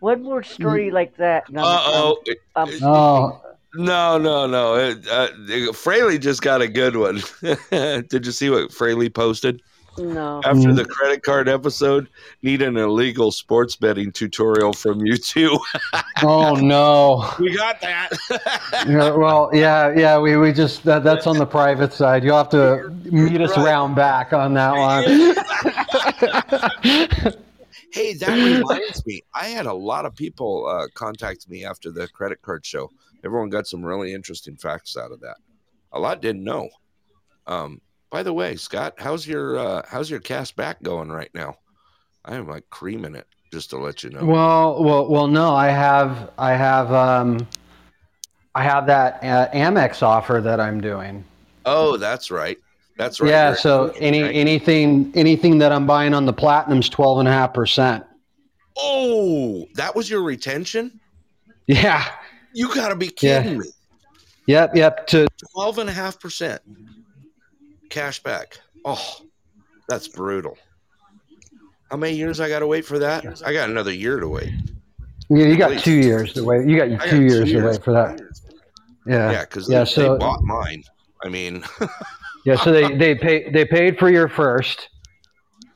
[0.00, 1.48] One more story like that.
[1.48, 2.22] and Uh oh.
[2.56, 3.40] I'm- I'm Oh,
[3.74, 4.74] No, no, no.
[4.76, 7.22] It, uh, Fraley just got a good one.
[7.70, 9.62] Did you see what Fraley posted?
[9.98, 10.40] No.
[10.44, 10.76] After Mm.
[10.76, 12.08] the credit card episode,
[12.42, 15.58] need an illegal sports betting tutorial from you two.
[16.22, 17.30] oh no.
[17.38, 18.10] we got that.
[18.88, 20.18] Yeah, well, yeah, yeah.
[20.18, 22.24] We, we just that, that's on the private side.
[22.24, 23.66] You'll have to meet us Right.
[23.66, 25.04] round back on that one.
[27.92, 29.22] hey, that reminds me.
[29.34, 32.90] I had a lot of people uh, contact me after the credit card show.
[33.24, 35.36] Everyone got some really interesting facts out of that.
[35.92, 36.68] A lot didn't know.
[37.46, 37.80] Um,
[38.14, 41.56] by the way, Scott, how's your uh, how's your cast back going right now?
[42.24, 44.24] I am like creaming it, just to let you know.
[44.24, 45.26] Well, well, well.
[45.26, 47.44] No, I have, I have, um,
[48.54, 51.24] I have that uh, Amex offer that I'm doing.
[51.66, 52.56] oh, that's right.
[52.96, 53.30] That's right.
[53.30, 53.48] yeah.
[53.48, 54.32] You're- So any right.
[54.32, 58.04] anything anything that I'm buying on the platinum's twelve and a half percent.
[58.76, 61.00] Oh, that was your retention?
[61.66, 62.04] Yeah.
[62.52, 63.42] You got to be Yeah.
[63.42, 63.66] kidding me.
[64.46, 64.76] Yep.
[64.76, 65.06] Yep.
[65.08, 65.26] To
[65.56, 66.58] 12.5%
[67.94, 68.58] cash back.
[68.84, 69.00] Oh,
[69.88, 70.58] that's brutal.
[71.90, 73.42] How many years I got to wait for that?
[73.46, 74.50] I got another year to wait.
[75.30, 75.82] yeah, you got Please.
[75.82, 76.66] two years to wait.
[76.68, 78.20] You got I got two years to wait for that.
[79.06, 79.30] Yeah.
[79.30, 80.82] Yeah, because Yeah, they, so- they bought mine.
[81.24, 81.64] I mean,
[82.44, 82.56] Yeah.
[82.56, 84.88] So they they pay they paid for your first.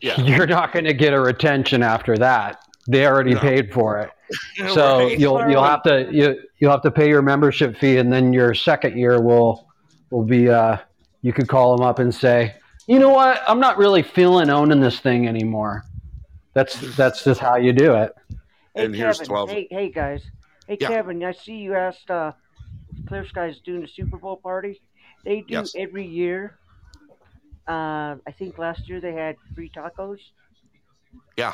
[0.02, 0.20] yeah.
[0.30, 2.58] You're not going to get a retention after that.
[2.88, 3.40] They already No.
[3.40, 4.10] paid for it.
[4.74, 5.18] So Right.
[5.18, 8.52] you'll you'll have to you you'll have to pay your membership fee, and then your
[8.54, 9.66] second year will
[10.10, 10.76] will be uh
[11.22, 12.54] you could call them up and say,
[12.86, 15.84] you know what, I'm not really feeling owning this thing anymore.
[16.54, 18.14] That's that's just how you do it.
[18.74, 19.28] Hey, And here's Kevin.
[19.28, 19.50] 12.
[19.50, 20.22] Hey, hey, guys.
[20.66, 20.88] Hey, Yeah.
[20.88, 21.22] Kevin.
[21.22, 22.32] I see you asked uh,
[23.06, 24.80] Clear Sky's doing a Super Bowl party.
[25.24, 25.74] They do Yes.
[25.76, 26.58] every year.
[27.68, 30.18] Uh, I think last year they had free tacos.
[31.36, 31.52] Yeah.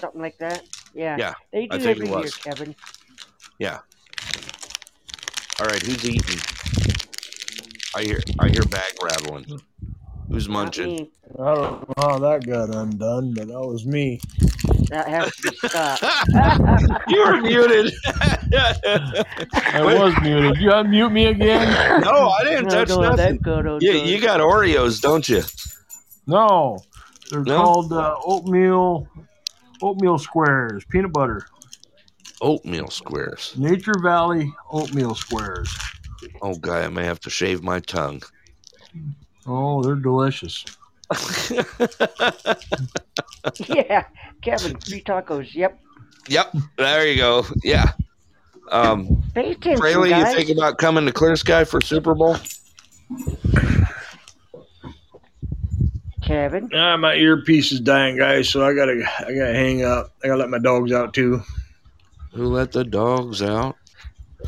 [0.00, 0.62] Something like that.
[0.94, 1.16] Yeah.
[1.18, 2.74] Yeah, They do I think it every year, Kevin.
[3.58, 3.78] Yeah.
[5.60, 6.38] All right, who's eating?
[7.94, 9.60] I hear I hear bag rattling.
[10.28, 10.86] Who's munching?
[10.88, 11.10] me.
[11.38, 14.20] I don't know how that got undone, but that was me.
[14.88, 16.00] That has to be Scott.
[17.08, 17.92] you were muted.
[19.64, 20.58] I was muted.
[20.60, 22.00] You unmute me again?
[22.02, 23.16] no, I didn't no, touch no, nothing.
[23.16, 25.42] that good old You, you got Oreos, don't you?
[26.26, 26.78] No.
[27.30, 27.56] They're No?
[27.62, 29.08] called uh, oatmeal
[29.82, 31.46] oatmeal squares, peanut butter.
[32.40, 33.54] Oatmeal squares.
[33.56, 35.74] Nature Valley oatmeal squares.
[36.40, 38.22] Oh, guy, I may have to shave my tongue.
[39.46, 40.64] Oh, they're delicious.
[43.66, 44.04] yeah,
[44.40, 44.78] Kevin.
[44.78, 45.54] three tacos.
[45.54, 45.78] Yep.
[46.28, 47.44] yep, there you go.
[47.62, 47.92] Yeah.
[48.70, 50.34] Um, Pay attention, Fraley, you guys.
[50.34, 52.36] think about coming to Clear Sky for Super Bowl?
[56.22, 56.70] Kevin.
[56.72, 60.12] Ah, my earpiece is dying, guys, so I gotta I gotta hang up.
[60.22, 61.42] I gotta let my dogs out too.
[62.32, 63.76] Who let the dogs out?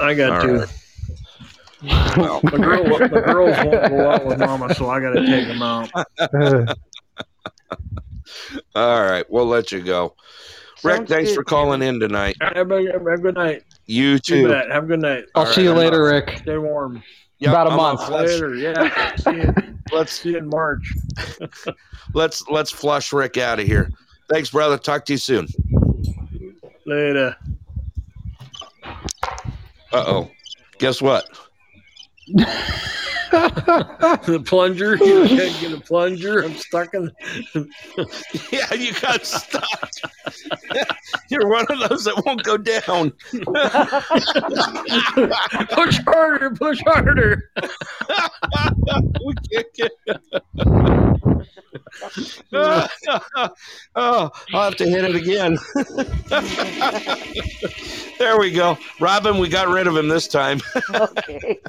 [0.01, 0.59] I got All to.
[0.61, 0.69] right.
[2.17, 5.63] Well, My, girl, my girls won't go out with mama, so I gotta take them
[5.63, 5.91] out.
[8.75, 10.15] all right, we'll let you go.
[10.83, 12.37] Rick, Sounds thanks good, for calling in tonight.
[12.41, 13.63] Have a, have a good night.
[13.87, 14.49] You You too.
[14.49, 14.71] bet.
[14.71, 15.25] Have a good night.
[15.35, 16.27] I'll All see you right, I'm later, off.
[16.29, 16.39] Rick.
[16.39, 17.03] Stay warm.
[17.39, 18.09] Yep, About a I'm month.
[18.11, 18.55] Later.
[18.55, 19.17] Yeah.
[19.17, 19.55] see, you,
[19.93, 20.93] let's see you in March.
[22.15, 23.91] let's let's flush Rick out of here.
[24.31, 24.79] Thanks, brother.
[24.79, 25.47] Talk to you soon.
[26.87, 27.37] Later.
[28.85, 30.31] Uh oh.
[30.79, 31.25] Guess what?
[33.31, 34.97] the plunger.
[34.97, 36.45] You can't get a plunger.
[36.45, 37.11] I'm stuck in.
[38.51, 39.65] Yeah, you got stuck.
[41.31, 43.13] You're one of those that won't go down.
[45.71, 46.51] push harder.
[46.53, 47.51] Push harder.
[49.25, 49.93] we can't get.
[52.53, 52.89] oh,
[53.95, 55.59] I'll have to hit it again.
[58.19, 58.79] there we go.
[59.01, 60.61] Robin, we got rid of him this time.
[60.95, 61.61] okay.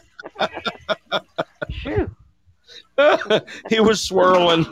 [3.69, 4.65] He was swirling.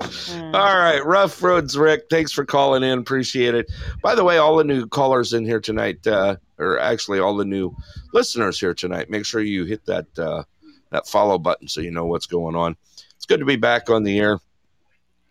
[0.00, 2.04] All right, rough roads, Rick.
[2.10, 2.98] Thanks for calling in.
[2.98, 3.70] Appreciate it.
[4.02, 7.44] By the way, all the new callers in here tonight, uh, or actually all the
[7.46, 7.74] new
[8.12, 10.44] listeners here tonight, make sure you hit that uh,
[10.90, 12.76] that follow button so you know what's going on.
[13.26, 14.38] It's good to be back on the air.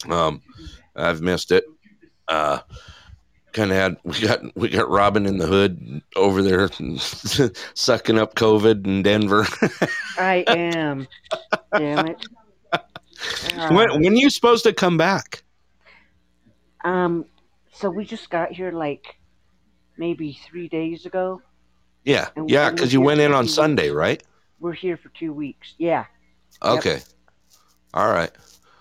[0.10, 0.42] Um,
[0.98, 1.64] I've missed it.
[2.28, 2.60] Uh,
[3.54, 6.70] kind of had we got we got Robin in the hood over there
[7.74, 9.48] sucking up COVID in Denver.
[10.18, 11.08] I am.
[11.72, 12.28] Damn it.
[12.74, 12.80] Uh,
[13.70, 15.46] when when are you supposed to come back?
[16.84, 17.24] um,
[17.72, 19.06] so we just got here like
[19.98, 21.42] maybe three days ago.
[22.04, 24.22] Yeah, yeah, because you went in on Sunday, right?
[24.60, 25.76] We're here for two weeks.
[25.78, 26.08] Yeah.
[26.62, 27.15] Yep.
[27.96, 28.04] Okay.
[28.04, 28.32] All right.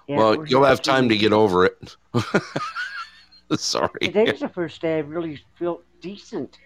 [0.08, 1.96] yeah well, you'll have time to get over it.
[3.56, 3.88] Sorry.
[4.02, 6.58] Today's the first day I really feel decent.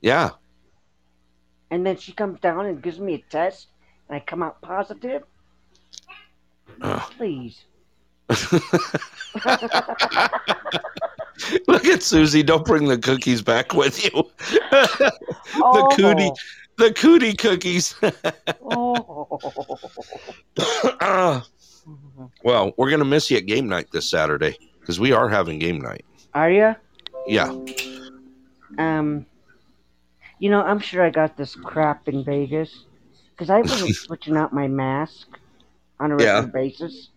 [0.00, 0.30] Yeah.
[1.70, 3.68] And then she comes down and gives me a test,
[4.08, 5.22] and I come out positive.
[6.82, 7.12] Ugh.
[7.16, 7.64] Please.
[11.66, 12.42] Look at Susie.
[12.42, 14.10] Don't bring the cookies back with you.
[14.70, 15.12] the
[15.56, 15.88] oh.
[15.96, 16.30] cootie,
[16.78, 17.94] the cootie cookies.
[18.62, 19.26] Oh.
[22.44, 25.80] Well, we're gonna miss you at game night this Saturday because we are having game
[25.80, 26.04] night.
[26.34, 26.74] Are you?
[27.26, 27.52] Yeah.
[28.78, 29.26] Um,
[30.38, 32.84] you know, I'm sure I got this crap in Vegas
[33.32, 35.28] because I wasn't switching out my mask
[35.98, 36.34] on a Yeah.
[36.36, 37.08] regular basis.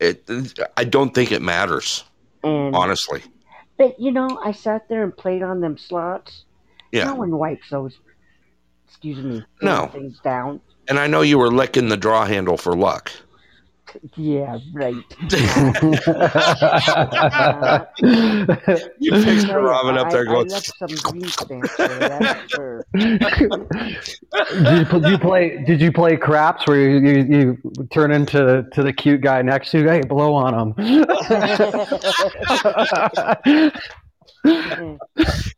[0.00, 0.28] It.
[0.76, 2.04] I don't think it matters,
[2.44, 3.22] And honestly.
[3.78, 6.44] but you know, I sat there and played on them slots.
[6.92, 7.04] Yeah.
[7.04, 7.98] No one wipes those.
[8.86, 9.44] Excuse me.
[9.62, 9.86] No.
[9.86, 10.60] things down.
[10.88, 13.10] And I know you were licking the draw handle for luck.
[14.16, 14.94] Yeah, right.
[18.98, 20.48] You fixed Tell Robin up I- there I going.
[20.48, 25.62] left some green stamps there, that's for did, you, did you play?
[25.66, 27.24] Did you play craps where you, you,
[27.76, 29.88] you turn into to the cute guy next to you?
[29.88, 30.74] Hey, blow on him.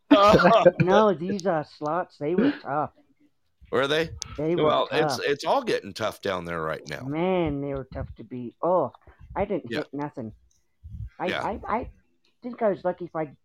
[0.81, 2.91] no, these uh, slots they were tough.
[3.71, 4.09] Were they?
[4.37, 7.01] They were Well, it's it's all getting tough down there right now.
[7.05, 8.55] Man, they were tough to beat.
[8.61, 8.91] Oh,
[9.35, 9.79] I didn't Yeah.
[9.79, 10.33] hit nothing.
[11.19, 11.43] I, Yeah.
[11.43, 11.89] I I
[12.41, 13.35] think I was lucky if I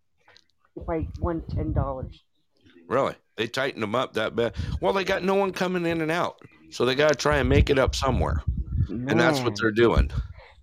[0.77, 2.23] if I won ten dollars.
[2.89, 4.55] Really, they tightened them up that bad.
[4.81, 6.41] Well, they got no one coming in and out,
[6.71, 8.43] so they got to try and make it up somewhere,
[8.89, 10.11] and that's what they're doing.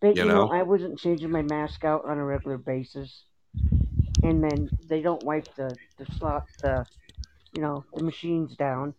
[0.02, 0.52] But you you know, know?
[0.52, 3.24] I wasn't changing my mask out on a regular basis,
[4.24, 6.86] and then they don't wipe the the slot the
[7.54, 8.94] you know the machines down.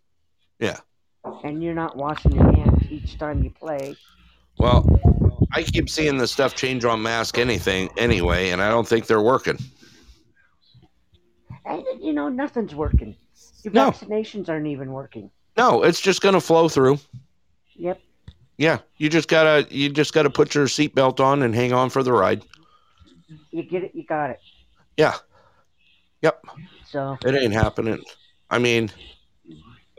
[0.63, 0.79] Yeah.
[1.43, 3.97] And you're not washing your hands each time you play.
[4.59, 4.87] Well,
[5.53, 9.21] I keep seeing the stuff change on mask anything anyway, and I don't think they're
[9.23, 9.59] working.
[11.67, 13.17] And you know, nothing's working.
[13.65, 13.91] Your No.
[13.91, 15.31] vaccinations aren't even working.
[15.57, 16.99] No, it's just going to flow through.
[17.75, 18.01] Yep.
[18.59, 22.03] Yeah, you just gotta you just gotta put your seatbelt on and hang on for
[22.05, 22.45] the ride.
[23.51, 23.93] You get it.
[23.95, 24.39] You got it.
[24.97, 25.15] Yeah.
[26.21, 26.45] Yep.
[26.87, 28.05] So It ain't happening.
[28.51, 28.91] I mean,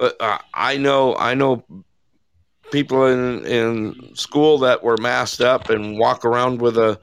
[0.03, 1.63] uh, uh, I know, I know
[2.71, 6.99] people in in school that were masked up and walk around with a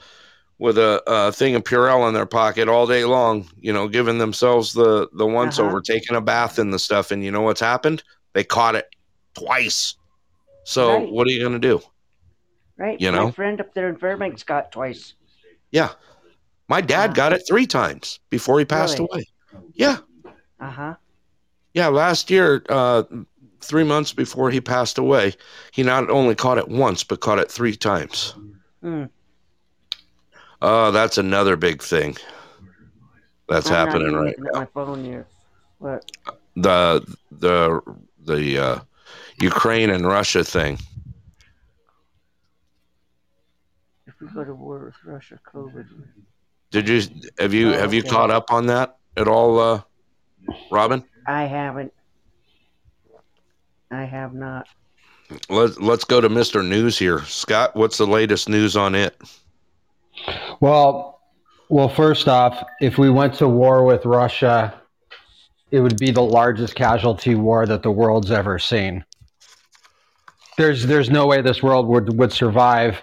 [0.58, 3.46] with a, uh thing of Purell in their pocket all day long.
[3.58, 5.60] You know, giving themselves the the once Uh-huh.
[5.60, 8.02] over, taking a bath in the stuff, and you know what's happened?
[8.34, 8.86] They caught it
[9.34, 9.94] twice.
[10.64, 11.10] So Right.
[11.10, 11.80] what are you gonna do?
[12.76, 13.00] right.
[13.00, 13.34] You My know?
[13.34, 15.14] friend up there in Fairbanks got twice.
[15.70, 15.90] Yeah,
[16.68, 17.14] my dad Wow.
[17.14, 19.00] got it three times before he passed Really?
[19.00, 19.24] away.
[19.74, 19.98] Yeah.
[20.60, 20.94] Uh huh.
[21.74, 23.04] Yeah, last year, uh,
[23.60, 25.34] three months before he passed away,
[25.72, 28.34] he not only caught it once, but caught it three times.
[28.82, 29.04] Hmm.
[30.62, 32.16] Oh, that's another big thing
[33.50, 34.60] that's I'm happening right now.
[34.60, 35.26] my phone here.
[35.78, 36.10] What?
[36.56, 37.80] The the
[38.24, 38.78] the uh,
[39.40, 40.78] Ukraine and Russia thing.
[44.06, 45.86] If we go to war with Russia, COVID.
[46.70, 47.02] Did you
[47.38, 49.82] have you Oh, have you caught up on that at all, uh,
[50.70, 51.04] Robin?
[51.30, 51.92] I haven't.
[53.92, 54.66] I have not.
[55.48, 57.76] Let's let's go to Mister News here, Scott.
[57.76, 59.16] What's the latest news on it?
[60.58, 61.20] Well,
[61.68, 64.74] well, first off, if we went to war with Russia,
[65.70, 69.04] it would be the largest casualty war that the world's ever seen.
[70.58, 73.00] There's there's no way this world would would survive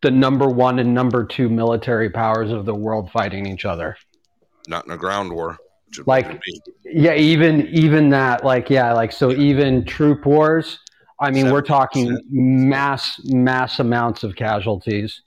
[0.00, 3.98] the number one and number two military powers of the world fighting each other.
[4.68, 5.58] Not in a ground war.
[5.98, 6.40] It Like-
[6.84, 10.78] Yeah, even even that, like yeah, like so even troop wars.
[11.20, 15.22] I mean, we're talking mass mass amounts of casualties.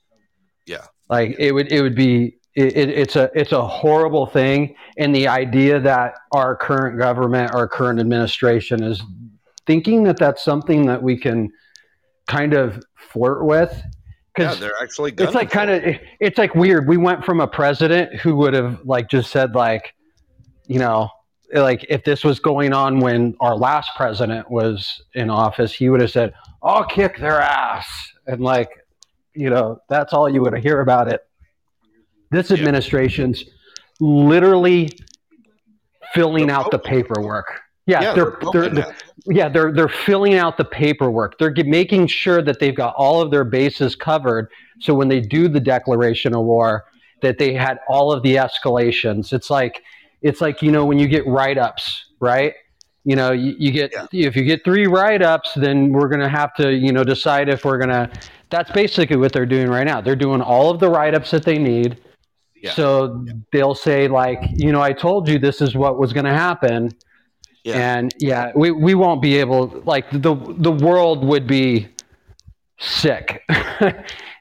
[0.66, 0.86] Yeah.
[1.10, 5.14] Like it would it would be it, it, it's a it's a horrible thing, and
[5.16, 9.02] the idea that our current government, our current administration, is
[9.68, 11.50] thinking that that's something that we can
[12.28, 13.72] kind of flirt with.
[13.74, 13.82] yeah,
[14.36, 15.12] Because they're actually.
[15.12, 15.26] Good.
[15.28, 18.82] It's like kind of it's like weird we went from a president who would have
[18.84, 19.94] like just said like
[20.68, 21.10] you know
[21.54, 26.02] like if this was going on when our last president was in office he would
[26.02, 26.34] have said
[26.64, 27.88] i'll kick their ass.
[28.28, 28.70] And like
[29.36, 31.22] you know that's all you would hear about it.
[32.32, 33.44] This administration's
[34.00, 34.90] literally
[36.14, 37.62] filling out the paperwork.
[37.86, 39.04] Yeah, Yeah, they're they're they're, poking they're, at it.
[39.28, 41.38] yeah they're they're filling out the paperwork.
[41.38, 44.50] They're making sure that they've got all of their bases covered.
[44.80, 46.86] So when they do the declaration of war
[47.22, 49.32] that they had all of the escalations.
[49.34, 49.82] It's like
[50.28, 51.86] it's like you know when you get write-ups
[52.20, 52.54] right
[53.04, 54.28] you know you, you get Yeah.
[54.28, 57.64] if you get three write-ups then we're going to have to you know decide if
[57.66, 58.10] we're going to
[58.50, 61.58] that's basically what they're doing right now they're doing all of the write-ups that they
[61.60, 61.90] need
[62.56, 62.72] Yeah.
[62.80, 66.38] so they'll say like you know i told you this is what was going to
[66.48, 66.90] happen
[67.64, 67.98] Yeah.
[67.98, 70.34] and yeah we, we won't be able like the
[70.68, 71.88] the world would be
[72.80, 73.44] sick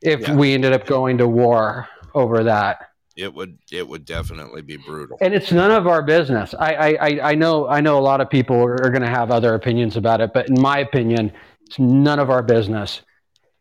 [0.02, 0.34] if Yeah.
[0.34, 2.76] we ended up going to war over that
[3.16, 5.16] It would it would definitely be brutal.
[5.20, 8.28] and it's none of our business i i I- know i know a lot of
[8.28, 11.32] people are, are going to have other opinions about it but in my opinion
[11.66, 13.02] it's none of our business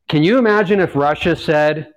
[0.10, 1.94] can you imagine if russia said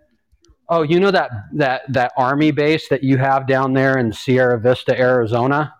[0.68, 4.60] oh you know that that that army base that you have down there in sierra
[4.60, 5.72] vista arizona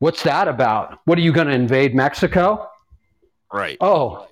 [0.00, 2.68] what's that about what are you going to invade mexico
[3.52, 3.76] Right.
[3.80, 4.26] Oh,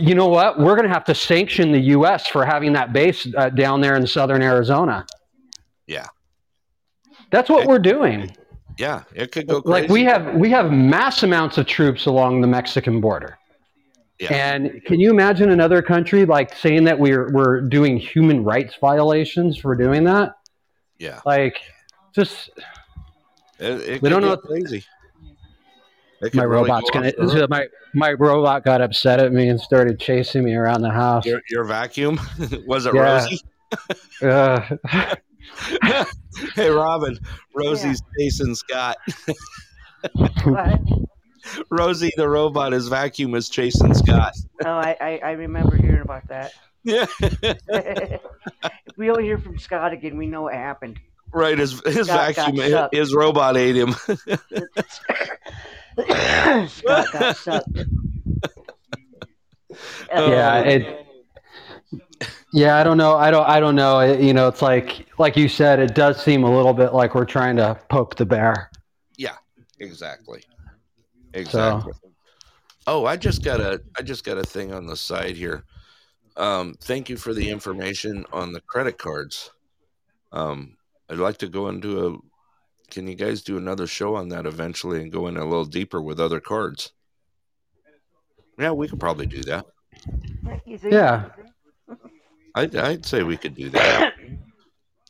[0.00, 0.58] you know what?
[0.58, 2.26] We're going to have to sanction the U.S.
[2.26, 5.04] for having that base uh, down there in southern Arizona.
[5.86, 6.06] Yeah.
[7.30, 8.34] That's what we're doing.
[8.78, 9.02] Yeah.
[9.14, 9.82] It could go crazy.
[9.82, 13.38] Like we have we have mass amounts of troops along the Mexican border.
[14.18, 14.32] Yeah.
[14.34, 19.58] And can you imagine another country like saying that we're we're doing human rights violations
[19.58, 20.34] for doing that?
[20.98, 21.20] Yeah.
[21.26, 21.58] Like
[22.14, 22.50] just
[23.58, 24.84] It, it We don't know- crazy.
[26.32, 27.50] My really robot's go gonna hook.
[27.50, 31.26] my my robot got upset at me and started chasing me around the house.
[31.26, 32.18] your, your vacuum
[32.66, 33.00] was it Yeah.
[33.02, 33.40] Rosie?
[34.22, 34.76] Uh,
[36.54, 37.18] hey Robin,
[37.54, 38.96] Rosie's Jason Scott.
[40.44, 40.80] What?
[41.70, 44.34] Rosie the robot is vacuum is chasing Scott.
[44.64, 46.52] Oh, I, I, I remember hearing about that.
[46.84, 47.06] Yeah.
[47.20, 48.30] if
[48.96, 51.00] we don't hear from Scott again, we know what happened.
[51.32, 53.92] right, his his Scott vacuum his robot ate him.
[56.68, 57.78] Scott got sucked.
[60.12, 61.05] yeah, uh, it.
[62.56, 63.14] Yeah, I don't know.
[63.16, 63.46] I don't.
[63.46, 64.00] I don't know.
[64.00, 65.78] It- you know, it's like like you said.
[65.78, 68.70] It does seem a little bit like we're trying to poke the bear.
[69.18, 69.36] Yeah,
[69.78, 70.42] exactly.
[71.34, 71.92] Exactly.
[72.86, 75.64] Oh, I just got a I just got a thing on the side here.
[76.38, 79.50] Um, thank you for the information on the credit cards.
[80.32, 80.78] Um,
[81.10, 82.16] I'd like to go into a.
[82.90, 86.00] Can you guys do another show on that eventually and go in a little deeper
[86.00, 86.92] with other cards?
[88.58, 89.66] Yeah, we could probably do that.
[90.90, 91.26] Yeah.
[92.56, 94.14] I'd, I'd say we could do that.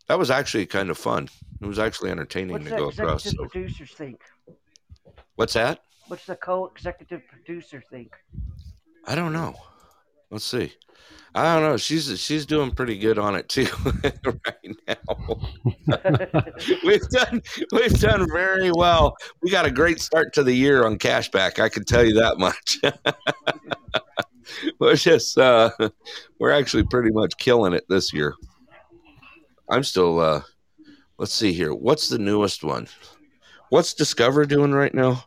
[0.08, 1.28] That was actually kind of fun.
[1.60, 3.26] It was actually entertaining What's to the go across.
[3.26, 3.48] executive So.
[3.48, 4.20] producers think?
[5.34, 5.80] What's that?
[6.06, 8.14] What's the co-executive producer think?
[9.08, 9.56] I don't know.
[10.30, 10.72] Let's see.
[11.34, 11.76] I don't know.
[11.76, 13.66] She's she's doing pretty good on it too
[14.04, 15.40] right now.
[16.84, 17.42] we've done
[17.72, 19.16] we've done very well.
[19.42, 21.58] We got a great start to the year on cashback.
[21.58, 22.78] I can tell you that much.
[24.78, 25.70] we're just uh,
[26.38, 28.34] we're actually pretty much killing it this year.
[29.68, 30.20] I'm still.
[30.20, 30.42] Uh,
[31.18, 31.74] let's see here.
[31.74, 32.88] What's the newest one?
[33.70, 35.24] What's Discover doing right now?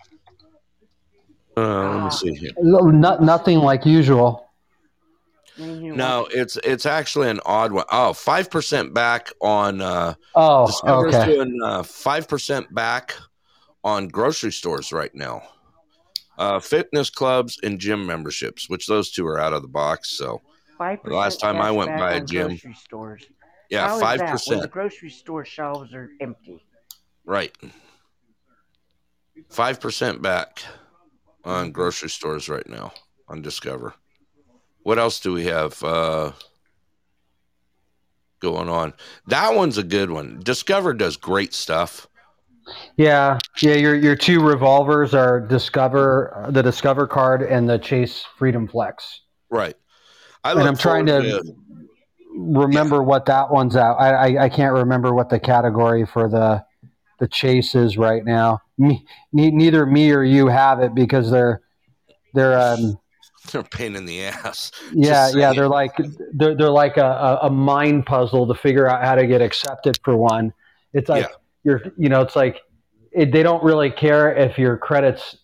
[1.58, 2.52] Uh, let me see here.
[2.62, 4.50] No, not, nothing like usual.
[5.58, 7.84] No, it's it's actually an odd one.
[7.92, 11.34] Oh, 5% back on uh Oh, Discover's okay.
[11.34, 13.14] doing uh, 5% back
[13.84, 15.42] on grocery stores right now.
[16.40, 20.10] Uh, fitness clubs and gym memberships, which those two are out of the box.
[20.12, 20.42] So,
[20.80, 23.26] The last time I went by a gym- stores.
[23.70, 24.62] yeah, How is that when 5%.
[24.62, 26.64] the grocery store shelves are empty.
[27.26, 27.54] Right.
[29.50, 30.64] 5% back
[31.44, 32.94] on grocery stores right now
[33.28, 33.94] on Discover.
[34.84, 36.32] What else do we have uh,
[38.40, 38.94] going on?
[39.28, 40.40] That one's a good one.
[40.42, 42.08] Discover does great stuff.
[42.98, 43.76] Yeah, yeah.
[43.76, 49.22] Your your two revolvers are Discover, the Discover card, and the Chase Freedom Flex.
[49.50, 49.76] Right.
[50.44, 51.56] I and I'm trying forward to
[52.36, 53.96] remember what that one's out.
[53.96, 56.64] I, I I can't remember what the category for the
[57.20, 58.62] the Chase is right now.
[58.78, 61.62] Me, ne- neither me or you have it because they're
[62.34, 62.98] they're um
[63.52, 64.72] they're a pain in the ass.
[64.94, 65.96] yeah yeah they're like
[66.34, 69.98] they're they're like a, a, a mind puzzle to figure out how to get accepted
[70.04, 70.54] for one.
[70.94, 71.36] It's like Yeah.
[71.64, 72.62] You're you know it's like
[73.12, 75.38] it, they don't really care if your credit's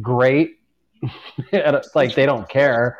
[0.00, 0.58] great.
[1.52, 2.98] It's like they don't care.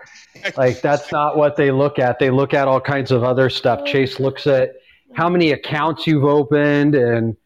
[0.57, 2.19] Like that's not what they look at.
[2.19, 3.85] They look at all kinds of other stuff.
[3.85, 4.73] Chase looks at
[5.15, 7.37] how many accounts you've opened and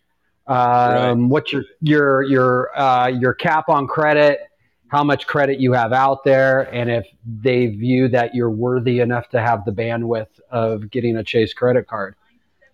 [0.47, 4.41] um, what your your your uh, your cap on credit,
[4.89, 7.07] how much credit you have out there, and if
[7.43, 11.87] they view that you're worthy enough to have the bandwidth of getting a Chase credit
[11.87, 12.15] card.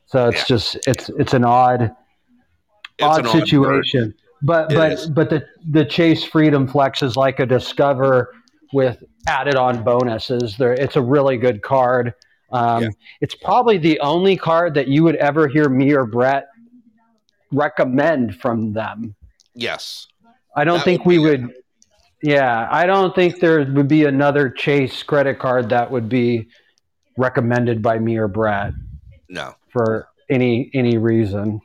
[0.07, 0.45] So it's Yeah.
[0.57, 1.97] just it's it's an odd
[3.03, 4.15] odd situation.
[4.43, 5.07] But It but is.
[5.11, 8.33] but the the Chase Freedom Flex is like a Discover
[8.73, 10.57] with added on bonuses.
[10.57, 12.15] There, it's a really good card.
[12.51, 12.89] Um, Yeah.
[13.21, 16.49] It's probably the only card that you would ever hear me or Brett
[17.53, 19.15] recommend from them.
[19.55, 20.07] Yes.
[20.57, 21.51] I don't That think would we would.
[22.23, 26.49] Yeah, I don't think there would be another Chase credit card that would be
[27.17, 28.73] recommended by me or Brett
[29.29, 29.55] No.
[29.73, 31.61] for any any reason.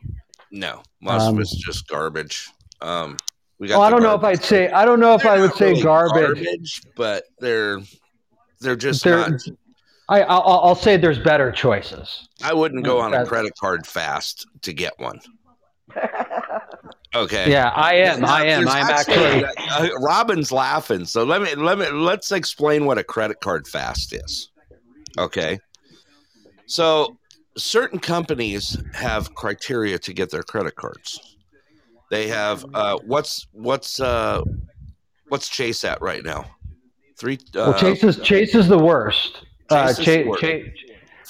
[0.52, 0.82] No.
[1.02, 2.50] Most Um, of it's just garbage.
[2.82, 3.18] Um,
[3.60, 5.40] we got Well, I don't know if I'd say I don't know if They're I
[5.42, 6.82] would say really garbage.
[6.96, 7.80] but they're
[8.60, 9.42] they're just They're- not.
[10.10, 12.30] I I'll, I'll say there's better choices.
[12.42, 15.20] I wouldn't go on a credit card fast to get one.
[17.16, 17.52] Okay.
[17.52, 18.24] Yeah, I am.
[18.26, 18.68] I am.
[18.68, 19.44] I'm actually.
[19.70, 21.04] uh, Robin's laughing.
[21.06, 24.50] So let me let me let's explain what a credit card fast is.
[25.18, 25.60] Okay.
[26.68, 27.18] So
[27.58, 31.38] certain companies have criteria to get their credit cards.
[32.10, 34.44] They have uh, what's what's uh,
[35.28, 36.46] what's Chase at right now?
[37.20, 37.36] Three.
[37.56, 39.44] Uh, Well, Chase is Chase is the worst.
[39.70, 40.42] Uh, Chase is Chase, the worst.
[40.42, 40.74] Chase,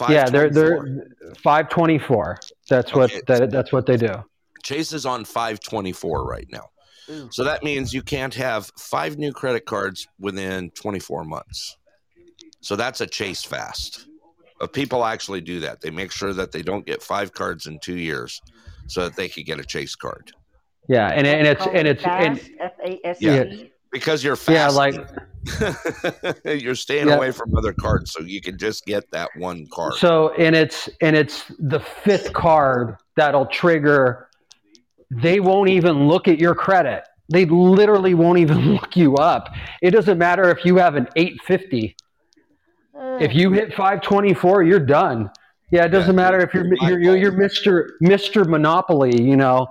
[0.09, 1.07] yeah, they're they're
[1.43, 2.37] 524.
[2.69, 3.21] That's what Okay.
[3.27, 4.23] that that's what they do.
[4.63, 6.69] Chase is on 524 right now.
[7.09, 7.29] Ooh.
[7.31, 11.77] So that means you can't have five new credit cards within 24 months.
[12.59, 14.07] So that's a Chase fast.
[14.59, 15.81] But people actually do that.
[15.81, 18.41] They make sure that they don't get five cards in two years
[18.87, 20.31] so that they could get a Chase card.
[20.89, 23.43] Yeah, and and it's and it's and F A S Yeah.
[23.91, 24.75] Because you're fast.
[24.75, 24.95] yeah, like
[26.61, 27.15] you're staying Yeah.
[27.15, 29.93] away from other cards so you can just get that one card.
[29.95, 34.27] so and it's and it's the fifth card that'll trigger.
[35.09, 37.03] They won't even look at your credit.
[37.29, 39.49] They literally won't even look you up.
[39.81, 41.95] It doesn't matter if you have an 850.
[42.99, 45.29] If you hit 524, you're done.
[45.71, 47.89] Yeah, it doesn't matter if you're you're you're, you're, you're Mr.
[48.01, 48.47] Mr.
[48.47, 49.67] Monopoly, you know.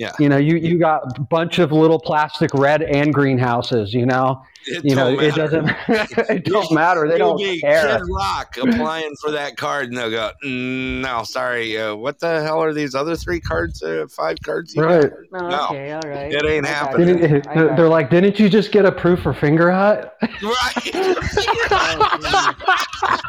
[0.00, 0.12] Yeah.
[0.18, 4.42] You know, you, you got a bunch of little plastic red and greenhouses, you know.
[4.66, 5.68] It You know, don't it doesn't
[6.30, 7.06] it don't matter.
[7.06, 7.98] They You'll don't be care.
[7.98, 11.76] Kid Rock applying for that card, and they'll go, "Mm, "No, sorry.
[11.78, 13.82] Uh, what the hell are these other three cards?
[13.82, 14.74] Uh, five cards?
[14.74, 15.10] you Right.
[15.32, 16.32] No, No, okay, all right.
[16.32, 17.08] it ain't happening.
[17.08, 17.14] you.
[17.16, 20.10] Didn't- I they're like, didn't you just get approved for Fingerhut?
[20.42, 20.94] Oh, geez.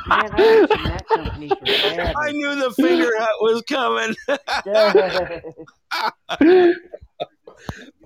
[0.08, 2.14] Man, I was in that company forever.
[2.18, 4.16] I knew the Fingerhut was coming.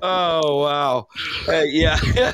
[0.01, 1.07] Oh wow!
[1.45, 1.99] Hey, yeah,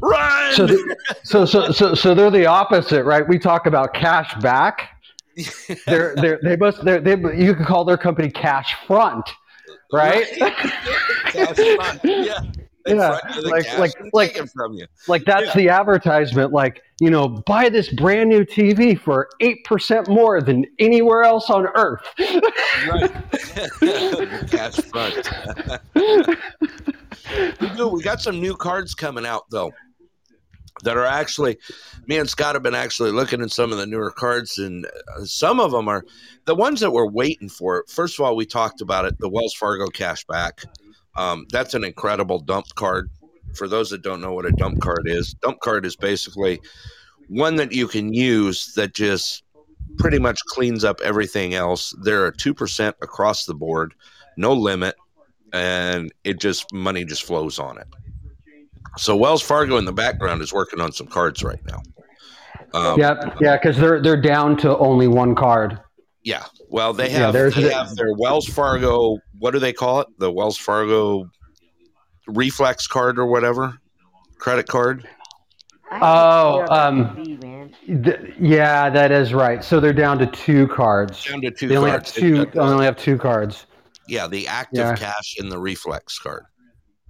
[0.00, 0.54] run!
[0.54, 3.26] So, the- so, so, so, so they're the opposite, right?
[3.28, 4.90] We talk about cash back.
[5.86, 9.28] They're, they're, they must, they're, they, you could call their company cash front,
[9.92, 10.24] right?
[10.38, 12.38] Cash front, yeah.
[12.86, 14.86] Yeah, front you the like- like- like- from you.
[15.08, 15.54] Like that's Yeah.
[15.54, 16.52] the advertisement.
[16.52, 21.66] Like, you know, buy this brand new TV for 8% more than anywhere else on
[21.74, 22.06] earth.
[22.88, 23.10] Right.
[24.50, 25.28] cash front.
[27.60, 27.88] we do.
[27.88, 29.72] We got some new cards coming out though.
[30.82, 31.56] That are actually,
[32.08, 35.24] me and Scott have been actually looking at some of the newer cards, and uh,
[35.24, 36.04] some of them are
[36.46, 37.84] the ones that we're waiting for.
[37.88, 40.66] First of all, we talked about it, the Wells Fargo cashback.
[41.16, 43.10] Um, that's an incredible dump card.
[43.54, 46.60] For those that don't know what a dump card is, dump card is basically
[47.28, 49.44] one that you can use that just
[49.98, 51.94] pretty much cleans up everything else.
[52.02, 53.94] There are two percent across the board,
[54.36, 54.96] no limit,
[55.52, 57.86] and it just money just flows on it.
[58.96, 61.82] So Wells Fargo in the background is working on some cards right now.
[62.74, 63.36] Um, Yep.
[63.40, 63.56] Yeah.
[63.58, 65.78] Cause they're, they're down to only one card.
[66.24, 66.44] Yeah.
[66.70, 69.18] Well, they have there's they have their Wells Fargo.
[69.38, 70.08] What do they call it?
[70.18, 71.28] The Wells Fargo
[72.26, 73.78] Reflect card or whatever
[74.38, 75.06] credit card.
[75.92, 79.62] Oh, haven't seen our um, Th- yeah, that is right.
[79.62, 81.24] So they're down to two cards.
[81.24, 82.10] Down to two They only cards.
[82.10, 82.30] have two.
[82.30, 83.66] They've They got the- only have two cards.
[84.08, 84.96] yeah, the active Yeah.
[84.96, 86.44] cash and the Reflect card.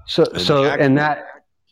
[0.07, 1.25] So And so the act- and that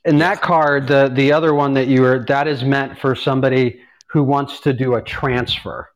[0.04, 3.80] and that card, the the other one that you were that is meant for somebody
[4.08, 5.88] who wants to do a transfer,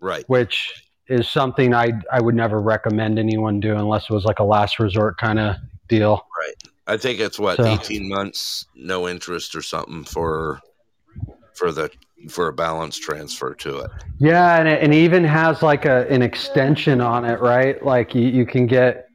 [0.00, 0.24] Right.
[0.28, 4.44] which is something I I would never recommend anyone do unless it was like a
[4.44, 5.56] last resort kind of
[5.88, 6.26] deal.
[6.40, 6.54] Right.
[6.88, 10.60] I think it's what So- eighteen months, no interest or something for
[11.54, 11.90] for the
[12.28, 13.90] for a balance transfer to it.
[14.18, 17.82] Yeah, and it, and even has like a an extension on it, right?
[17.84, 19.06] Like you, you can get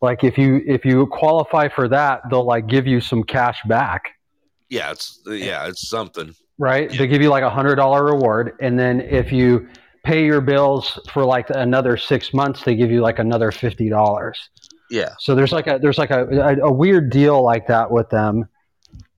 [0.00, 4.10] like if you if you qualify for that, they'll like give you some cash back.
[4.68, 6.34] Yeah, it's yeah, it's something.
[6.58, 6.90] right?
[6.90, 6.98] Yeah.
[6.98, 9.68] They give you like a hundred dollar reward, and then if you
[10.06, 14.38] pay your bills for like another six months, they give you like another fifty dollars.
[14.88, 15.14] Yeah.
[15.18, 18.48] So there's like a there's like a, a, a weird deal like that with them.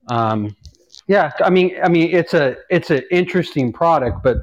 [0.07, 0.55] Um,
[1.07, 4.37] yeah, I mean, I mean, it's a it's an interesting product, but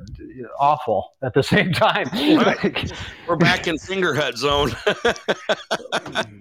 [0.58, 2.08] awful at the same time.
[3.26, 4.70] We're back in finger hut zone.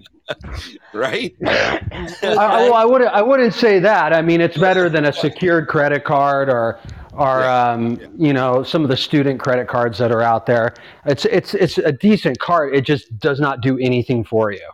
[0.93, 1.35] right?
[1.43, 3.11] I, well, I wouldn't.
[3.11, 4.13] I wouldn't say that.
[4.13, 6.79] I mean, it's better than a secured credit card or,
[7.17, 10.73] or um, you know, some of the student credit cards that are out there.
[11.05, 12.75] It's it's it's a decent card.
[12.75, 14.67] It just does not do anything for you.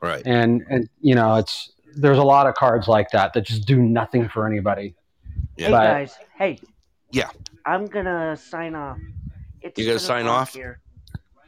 [0.00, 0.22] Right.
[0.26, 3.80] And and you know, it's there's a lot of cards like that that just do
[3.80, 4.94] nothing for anybody.
[5.56, 5.66] Yeah.
[5.66, 6.58] Hey But- guys, hey.
[7.12, 7.28] Yeah.
[7.66, 8.98] I'm gonna sign off.
[9.62, 10.52] It's You gonna sign off?
[10.52, 10.80] here,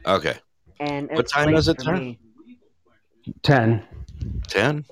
[0.07, 0.35] Okay.
[0.79, 1.95] and What it's time late is it, for sir?
[1.97, 2.19] me.
[3.43, 3.83] 10,
[4.47, 4.85] 10?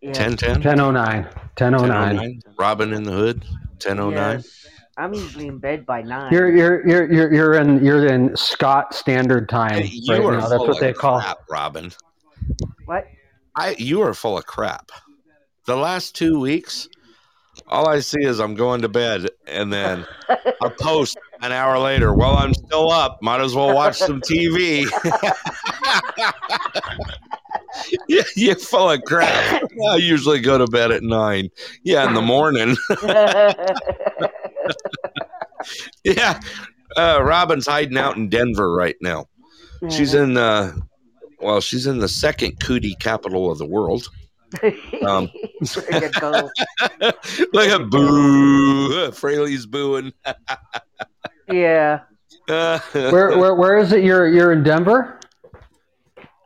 [0.00, 0.12] Yeah.
[0.12, 0.50] 10 10?
[0.62, 1.24] 1009,
[1.56, 2.40] 1009.
[2.58, 3.44] Robin in the Hood,
[3.80, 4.36] 1009.
[4.36, 4.66] Yes.
[4.98, 6.32] I'm usually in bed by nine.
[6.32, 10.32] You're you're you're you're you're in you're in Scott Standard Time Hey, you right are
[10.32, 10.40] now.
[10.40, 11.20] That's full what of they call.
[11.20, 11.92] crap, Robin.
[12.84, 13.06] What?
[13.54, 14.90] I you are full of crap.
[15.66, 16.88] The last two weeks,
[17.68, 20.04] all I see is I'm going to bed and then
[20.62, 22.12] a post an hour later.
[22.12, 23.22] Well, I'm still up.
[23.22, 24.84] Might as well watch some TV.
[28.08, 29.62] yeah, you're full of crap.
[29.90, 31.50] I usually go to bed at nine.
[31.84, 32.76] Yeah, in the morning.
[36.04, 36.40] yeah.
[36.96, 39.26] Uh, Robin's hiding out in Denver right now.
[39.90, 40.72] She's in uh
[41.40, 44.08] well, she's in the second cootie capital of the world.
[45.06, 45.30] Um,
[45.90, 46.50] there you.
[47.52, 49.12] Look at boo.
[49.12, 50.12] Fraley's booing.
[51.48, 52.00] Yeah.
[52.46, 54.02] Where where where is it?
[54.02, 55.20] You're you're in Denver.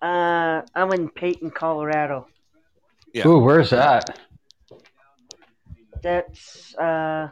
[0.02, 2.26] Uh, I'm in Peyton, Colorado.
[3.14, 3.28] Yeah.
[3.28, 4.18] Ooh, where's that?
[6.02, 7.28] That's uh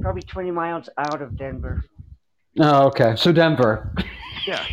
[0.00, 1.84] probably 20 miles out of Denver.
[2.60, 3.14] Oh, okay.
[3.16, 3.94] So Denver.
[4.46, 4.64] Yeah.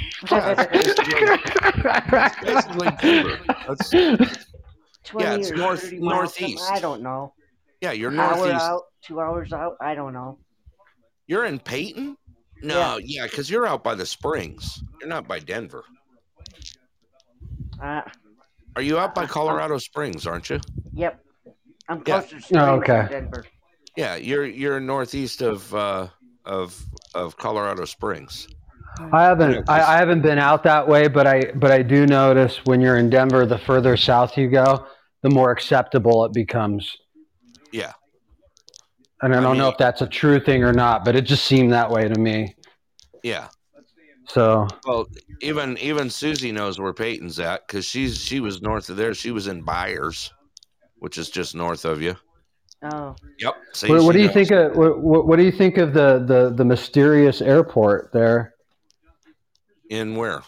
[2.43, 3.39] Basically Denver.
[3.47, 3.89] That's-
[5.05, 6.63] 20 Yeah, it's north- 30 miles, northeast.
[6.71, 7.33] I don't know.
[7.81, 8.61] Yeah, you're An hour northeast.
[8.63, 9.75] out, two hours out.
[9.79, 10.39] I don't know.
[11.27, 12.17] You're in Peyton?
[12.63, 14.81] No, yeah, because you're out by the springs.
[14.99, 15.83] You're not by Denver.
[17.81, 18.01] Uh,
[18.75, 20.59] Are you out by Colorado Springs, aren't you?
[20.93, 21.19] yep.
[21.87, 22.03] I'm Yeah.
[22.21, 23.07] closer to Springs Oh, okay.
[23.09, 23.45] Denver.
[23.95, 26.07] Yeah, you're you're northeast of uh
[26.45, 26.81] of
[27.13, 28.47] of Colorado Springs.
[29.11, 32.61] I haven't I, I haven't been out that way, but I but I do notice
[32.65, 34.85] when you're in Denver, the further south you go,
[35.21, 36.97] the more acceptable it becomes.
[37.71, 37.93] Yeah.
[39.21, 41.73] And I don't know if that's a true thing or not, but it just seemed
[41.73, 42.55] that way to me.
[43.23, 43.47] Yeah.
[44.27, 45.07] So Well,
[45.41, 49.13] even even Susie knows where Peyton's at because she's she was north of there.
[49.13, 50.31] She was in Byers,
[50.97, 52.15] which is just north of you.
[52.93, 53.15] Oh.
[53.39, 53.55] Yep.
[53.73, 56.23] See, what, what do you think of what, what, what do you think of the,
[56.25, 58.53] the, the mysterious airport there
[59.89, 60.43] In where?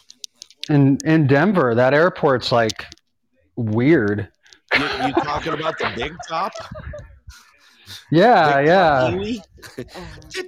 [0.70, 1.74] in in Denver?
[1.74, 2.86] That airport's like
[3.56, 4.30] weird.
[4.78, 6.52] You, you talking about the big top?
[8.12, 9.00] Yeah, Big yeah.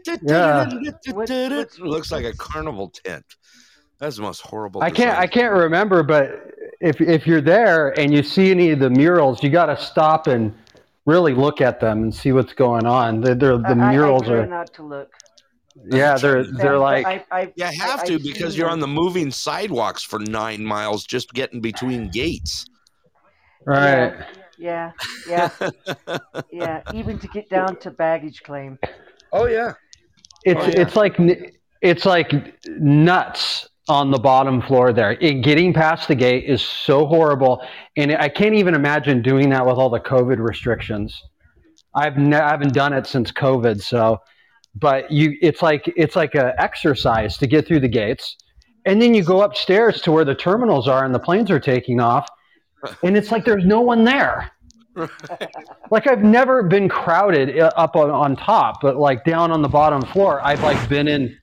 [0.04, 0.70] Top Yeah.
[0.72, 3.26] It looks like a carnival tent.
[4.00, 4.82] That's the most horrible.
[4.82, 5.24] I can't design.
[5.24, 9.44] I can't remember, but if if you're there and you see any of the murals,
[9.44, 10.54] you got to stop and
[11.10, 13.22] really look at them and see what's going on.
[13.22, 15.10] They're, they're, the I- I- murals I try are not to look.
[15.92, 18.74] yeah, they're they're like I, I, You have to I've because you're them.
[18.74, 22.66] on the moving sidewalks for nine miles just getting between gates.
[23.66, 24.14] right.
[24.58, 24.92] Yeah,
[25.30, 25.50] yeah,
[26.52, 26.82] yeah.
[26.94, 28.78] Even to get down to baggage claim.
[29.32, 29.72] Oh yeah.
[30.44, 30.82] It's Oh, yeah.
[30.82, 31.16] it's like
[31.82, 32.32] it's like
[32.68, 35.14] nuts on the bottom floor there.
[35.14, 37.62] It, getting past the gate is so horrible,
[37.98, 41.22] and I can't even imagine doing that with all the COVID restrictions.
[41.96, 44.20] I've ne- I haven't done it since COVID, so
[44.76, 48.38] but you it's like it's like a exercise to get through the gates,
[48.86, 52.00] and then you go upstairs to where the terminals are and the planes are taking
[52.00, 52.30] off,
[53.04, 54.52] and it's like there's no one there.
[55.92, 59.70] like I've never been crowded uh, up on, on top, but like down on the
[59.70, 61.36] bottom floor, I've like been in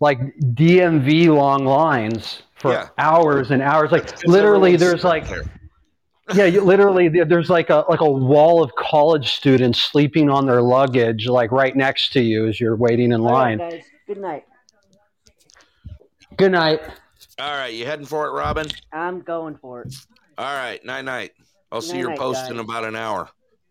[0.00, 0.18] like
[0.54, 2.88] DMV long lines for Yeah.
[2.98, 3.92] hours and hours.
[3.92, 5.44] Like 'Cause literally, there's like there.
[6.34, 10.62] yeah, you, literally there's like a like a wall of college students sleeping on their
[10.62, 13.58] luggage, like right next to you as you're waiting in line.
[13.58, 13.82] guys.
[14.06, 14.44] Good night.
[16.36, 16.80] Good night.
[17.38, 18.66] All right, you heading for it, Robin?
[18.92, 19.94] I'm going for it.
[20.38, 21.32] All right, night night.
[21.72, 23.28] I'll see your Night-night, post in about an hour.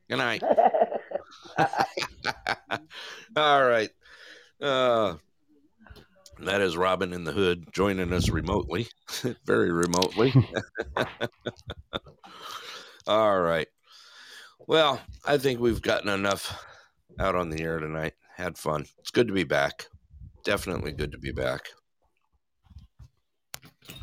[0.10, 0.44] Good night.
[3.36, 3.90] All right.
[4.62, 5.16] Uh,
[6.40, 8.88] that is Robin in the Hood joining us remotely,
[9.46, 10.34] very remotely.
[13.08, 13.68] All right.
[14.68, 16.66] Well, I think we've gotten enough
[17.20, 18.14] out on the air tonight.
[18.36, 18.86] Had fun.
[19.00, 19.88] It's good to be back.
[20.44, 21.68] Definitely good to be back.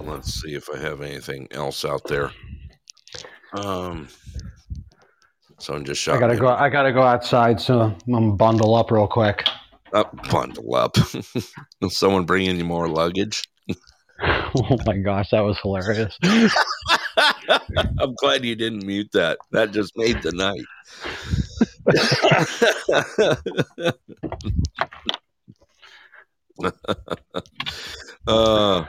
[0.00, 2.30] Let's see if I have anything else out there.
[3.54, 4.08] Um,
[5.58, 6.48] someone just shot I gotta me go.
[6.48, 9.44] I gotta go outside, so I'm gonna bundle up real quick.
[9.94, 10.96] Up, bundle up.
[11.88, 13.44] Someone bringing you more luggage.
[14.20, 16.18] oh my gosh, that was hilarious.
[17.98, 19.38] I'm glad you didn't mute that.
[19.50, 20.64] That just made the night.
[28.26, 28.84] uh,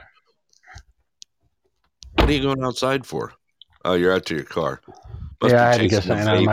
[2.13, 3.33] what are you going outside for?
[3.85, 4.81] Oh, you're out to your car.
[5.41, 6.49] Must yeah, I had to get something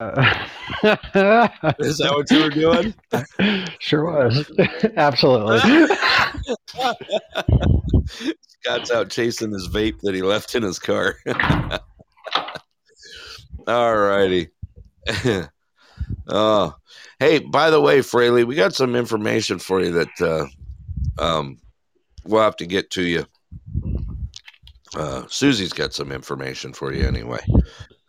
[0.00, 0.48] out of my.
[0.82, 0.98] vape.
[1.14, 1.48] Yeah.
[1.62, 2.94] Uh, Is that what you were doing?
[3.80, 4.50] sure was.
[4.96, 5.58] Absolutely.
[8.62, 11.16] Scott's out chasing his vape that he left in his car.
[13.66, 14.48] All righty.
[16.28, 16.74] oh,
[17.18, 20.46] hey, by the way, Fraley, we got some information for you that uh,
[21.22, 21.58] um,
[22.26, 23.24] we'll have to get to you.
[24.96, 27.40] Uh, Susie's got some information for you anyway.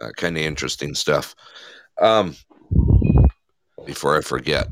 [0.01, 1.35] Uh, kind of interesting stuff.
[1.99, 2.35] Um,
[3.85, 4.67] before I forget,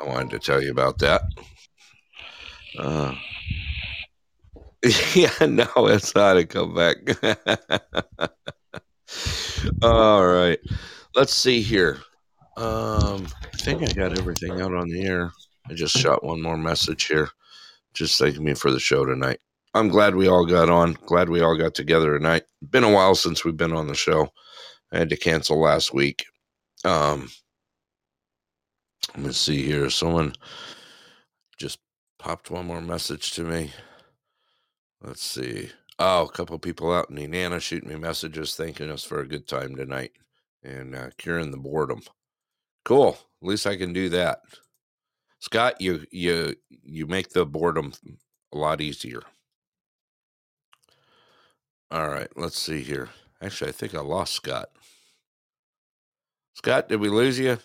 [0.00, 1.22] I wanted to tell you about that.
[2.78, 3.14] Uh,
[5.14, 6.96] yeah, no, it's not a comeback.
[9.82, 10.58] All right,
[11.14, 11.98] let's see here.
[12.56, 15.32] Um, I think I got everything out on the air.
[15.68, 17.28] I just shot one more message here,
[17.94, 19.40] just thanking me for the show tonight.
[19.72, 20.96] I'm glad we all got on.
[21.06, 22.42] Glad we all got together tonight.
[22.70, 24.28] Been a while since we've been on the show.
[24.92, 26.24] I had to cancel last week.
[26.84, 27.28] Um,
[29.14, 29.90] let me see here.
[29.90, 30.34] Someone
[31.58, 31.78] just
[32.18, 33.72] popped one more message to me.
[35.02, 35.70] Let's see.
[35.98, 39.46] Oh, a couple people out in Nenana shooting me messages thanking us for a good
[39.46, 40.12] time tonight
[40.62, 42.00] and uh, curing the boredom.
[42.84, 43.18] Cool.
[43.42, 44.40] At least I can do that.
[45.40, 47.92] Scott, you you you make the boredom
[48.52, 49.22] a lot easier.
[51.90, 53.08] All right, let's see here.
[53.42, 54.70] Actually, I think I lost Scott.
[56.62, 57.56] Scott, did we lose you?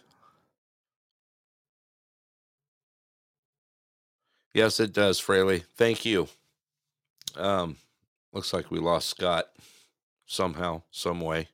[4.54, 5.66] Yes, it does, Fraley.
[5.76, 6.30] Thank you.
[7.36, 7.76] Um,
[8.32, 9.48] looks like we lost Scott
[10.26, 11.50] somehow, some way.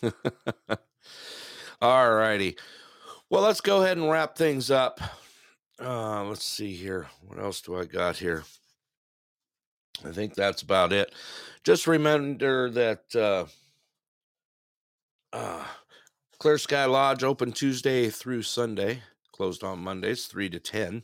[1.82, 2.56] All righty.
[3.28, 5.00] Well, let's go ahead and wrap things up.
[5.82, 7.08] Uh, let's see here.
[7.26, 8.44] What else do I got here?
[10.04, 11.12] I think that's about it.
[11.64, 13.46] Just remember that uh,
[15.32, 15.64] uh,
[16.44, 19.02] Clear Sky Lodge open Tuesday through Sunday,
[19.32, 21.02] closed on Mondays, 3 to 10.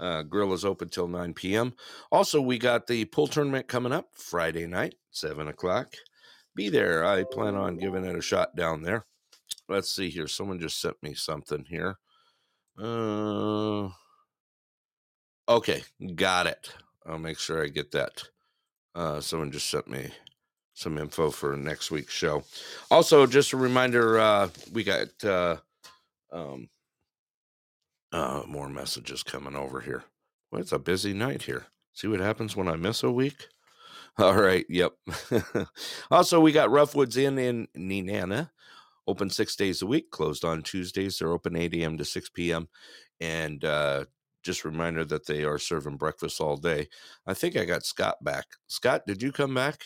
[0.00, 1.74] Uh, grill is open till 9 p.m.
[2.10, 5.92] Also, we got the pool tournament coming up Friday night, 7 o'clock.
[6.54, 7.04] Be there.
[7.04, 9.04] I plan on giving it a shot down there.
[9.68, 10.26] Let's see here.
[10.26, 11.98] Someone just sent me something here.
[12.80, 13.90] Uh,
[15.50, 15.82] okay,
[16.14, 16.72] got it.
[17.04, 18.22] I'll make sure I get that.
[18.94, 20.12] Uh, someone just sent me
[20.78, 22.44] some info for next week's show.
[22.90, 25.56] Also, just a reminder, uh, we got uh,
[26.32, 26.68] um,
[28.12, 30.04] uh, more messages coming over here.
[30.50, 31.66] Well, it's a busy night here.
[31.94, 33.48] See what happens when I miss a week?
[34.18, 34.64] All right.
[34.68, 34.92] Yep.
[36.10, 38.50] also, we got Roughwoods Inn in Nenana,
[39.06, 41.18] open six days a week, closed on Tuesdays.
[41.18, 41.98] They're open 8 a.m.
[41.98, 42.68] to 6 p.m.
[43.20, 44.04] And uh,
[44.44, 46.88] just reminder that they are serving breakfast all day.
[47.26, 48.46] I think I got Scott back.
[48.68, 49.82] Scott, did you come back?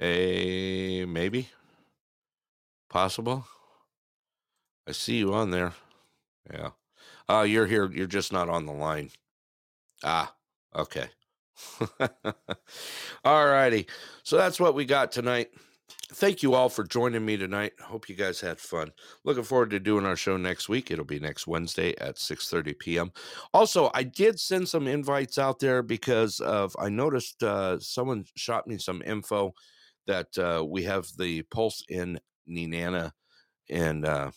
[0.00, 1.50] Hey, maybe.
[2.88, 3.46] Possible.
[4.88, 5.74] I see you on there.
[6.50, 6.70] Yeah.
[7.28, 7.92] Uh, you're here.
[7.92, 9.10] You're just not on the line.
[10.02, 10.34] Ah,
[10.74, 11.10] okay.
[13.24, 13.88] all righty.
[14.22, 15.50] So that's what we got tonight.
[16.14, 17.72] Thank you all for joining me tonight.
[17.78, 18.92] Hope you guys had fun.
[19.24, 20.90] Looking forward to doing our show next week.
[20.90, 23.12] It'll be next Wednesday at 6:30 p.m.
[23.52, 28.66] Also, I did send some invites out there because of I noticed uh, someone shot
[28.66, 29.52] me some info
[30.10, 32.18] that uh, we have the Pulse in
[32.48, 33.12] Nenana
[33.68, 34.32] and uh,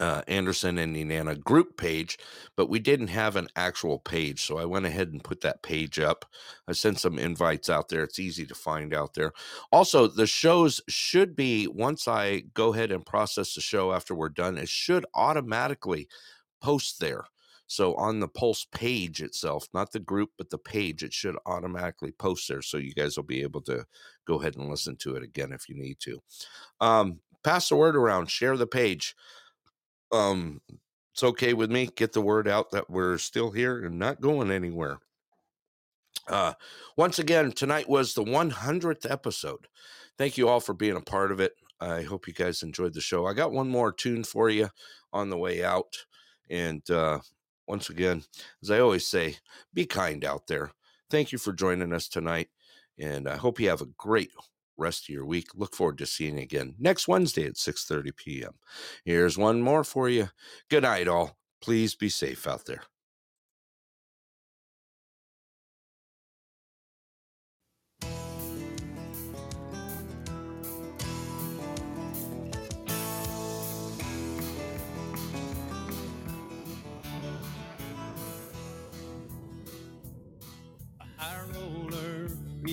[0.00, 2.18] uh, Anderson and Nenana group page,
[2.56, 4.42] but we didn't have an actual page.
[4.42, 6.24] So I went ahead and put that page up.
[6.66, 8.02] I sent some invites out there.
[8.02, 9.32] It's easy to find out there.
[9.70, 14.30] Also, the shows should be, once I go ahead and process the show after we're
[14.30, 16.08] done, it should automatically
[16.60, 17.24] post there.
[17.70, 22.10] So on the Pulse page itself, not the group, but the page, it should automatically
[22.12, 22.62] post there.
[22.62, 23.84] So you guys will be able to
[24.26, 26.20] go ahead and listen to it again if you need to.
[26.80, 29.14] Um, pass the word around, share the page
[30.12, 30.60] um
[31.12, 34.50] it's okay with me get the word out that we're still here and not going
[34.50, 34.98] anywhere
[36.28, 36.52] uh
[36.96, 39.66] once again tonight was the 100th episode
[40.18, 43.00] thank you all for being a part of it i hope you guys enjoyed the
[43.00, 44.68] show i got one more tune for you
[45.12, 45.96] on the way out
[46.50, 47.18] and uh
[47.70, 48.22] once again
[48.62, 49.36] as i always say
[49.72, 50.70] be kind out there
[51.10, 52.48] thank you for joining us tonight
[52.98, 54.30] and i hope you have a great
[54.76, 58.12] rest of your week look forward to seeing you again next wednesday at 6 30
[58.12, 58.52] p.m
[59.04, 60.30] Here's one more for you.
[60.68, 61.36] Good night, all.
[61.60, 62.82] Please be safe out there.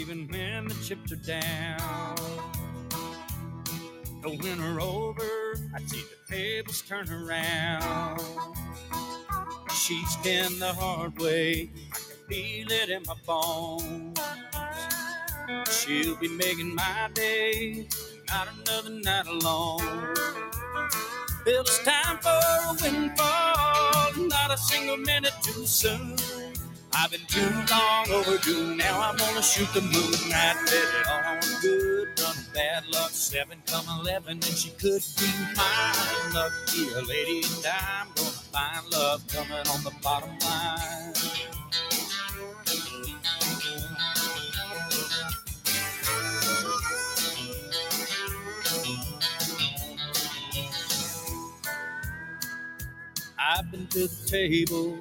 [0.07, 2.15] Even when the chips are down.
[4.23, 8.21] When we're over, I see the tables turn around.
[9.73, 14.17] She's been the hard way, I can feel it in my bones.
[15.69, 17.88] She'll be making my day,
[18.29, 20.13] not another night alone.
[21.45, 26.15] It's time for a windfall, not a single minute too soon.
[26.99, 28.75] I've been too long overdue.
[28.75, 30.33] Now I'm gonna shoot the moon.
[30.33, 33.11] I bet it all on good, run bad luck.
[33.11, 36.33] Seven come eleven, and she could be mine.
[36.33, 41.56] Lucky lady, and I'm gonna find love coming on the bottom line.
[53.49, 54.99] I've been to the table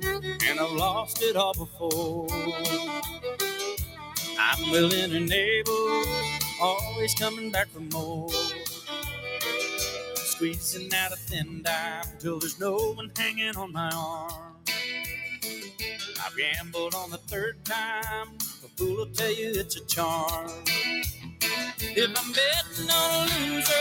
[0.48, 2.28] and I've lost it all before.
[4.38, 6.04] I'm willing and able,
[6.62, 8.30] always coming back for more.
[10.14, 14.54] Squeezing out a thin dime till there's no one hanging on my arm.
[16.24, 18.28] I've gambled on the third time,
[18.64, 20.52] a fool will tell you it's a charm.
[21.80, 23.72] If I'm betting on a loser,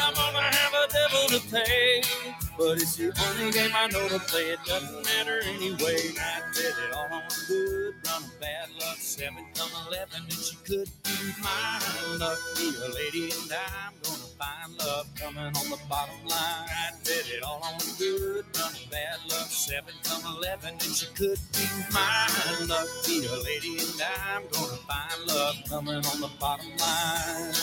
[0.00, 2.02] I'm gonna have a devil to pay.
[2.56, 4.54] But it's the only game I know to play.
[4.54, 5.98] It doesn't matter anyway.
[6.20, 8.96] I bet it all on good, run of bad luck.
[8.98, 11.82] Seven come eleven, and she could be mine.
[12.18, 16.68] Lucky a lady, and I'm gonna find love coming on the bottom line.
[16.70, 19.50] I bet it all on good, run of bad luck.
[19.50, 22.68] Seven come eleven, and she could be mine.
[22.68, 27.54] Lucky a lady, and I'm gonna find love coming on the bottom line.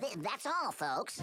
[0.00, 1.20] That's all, folks.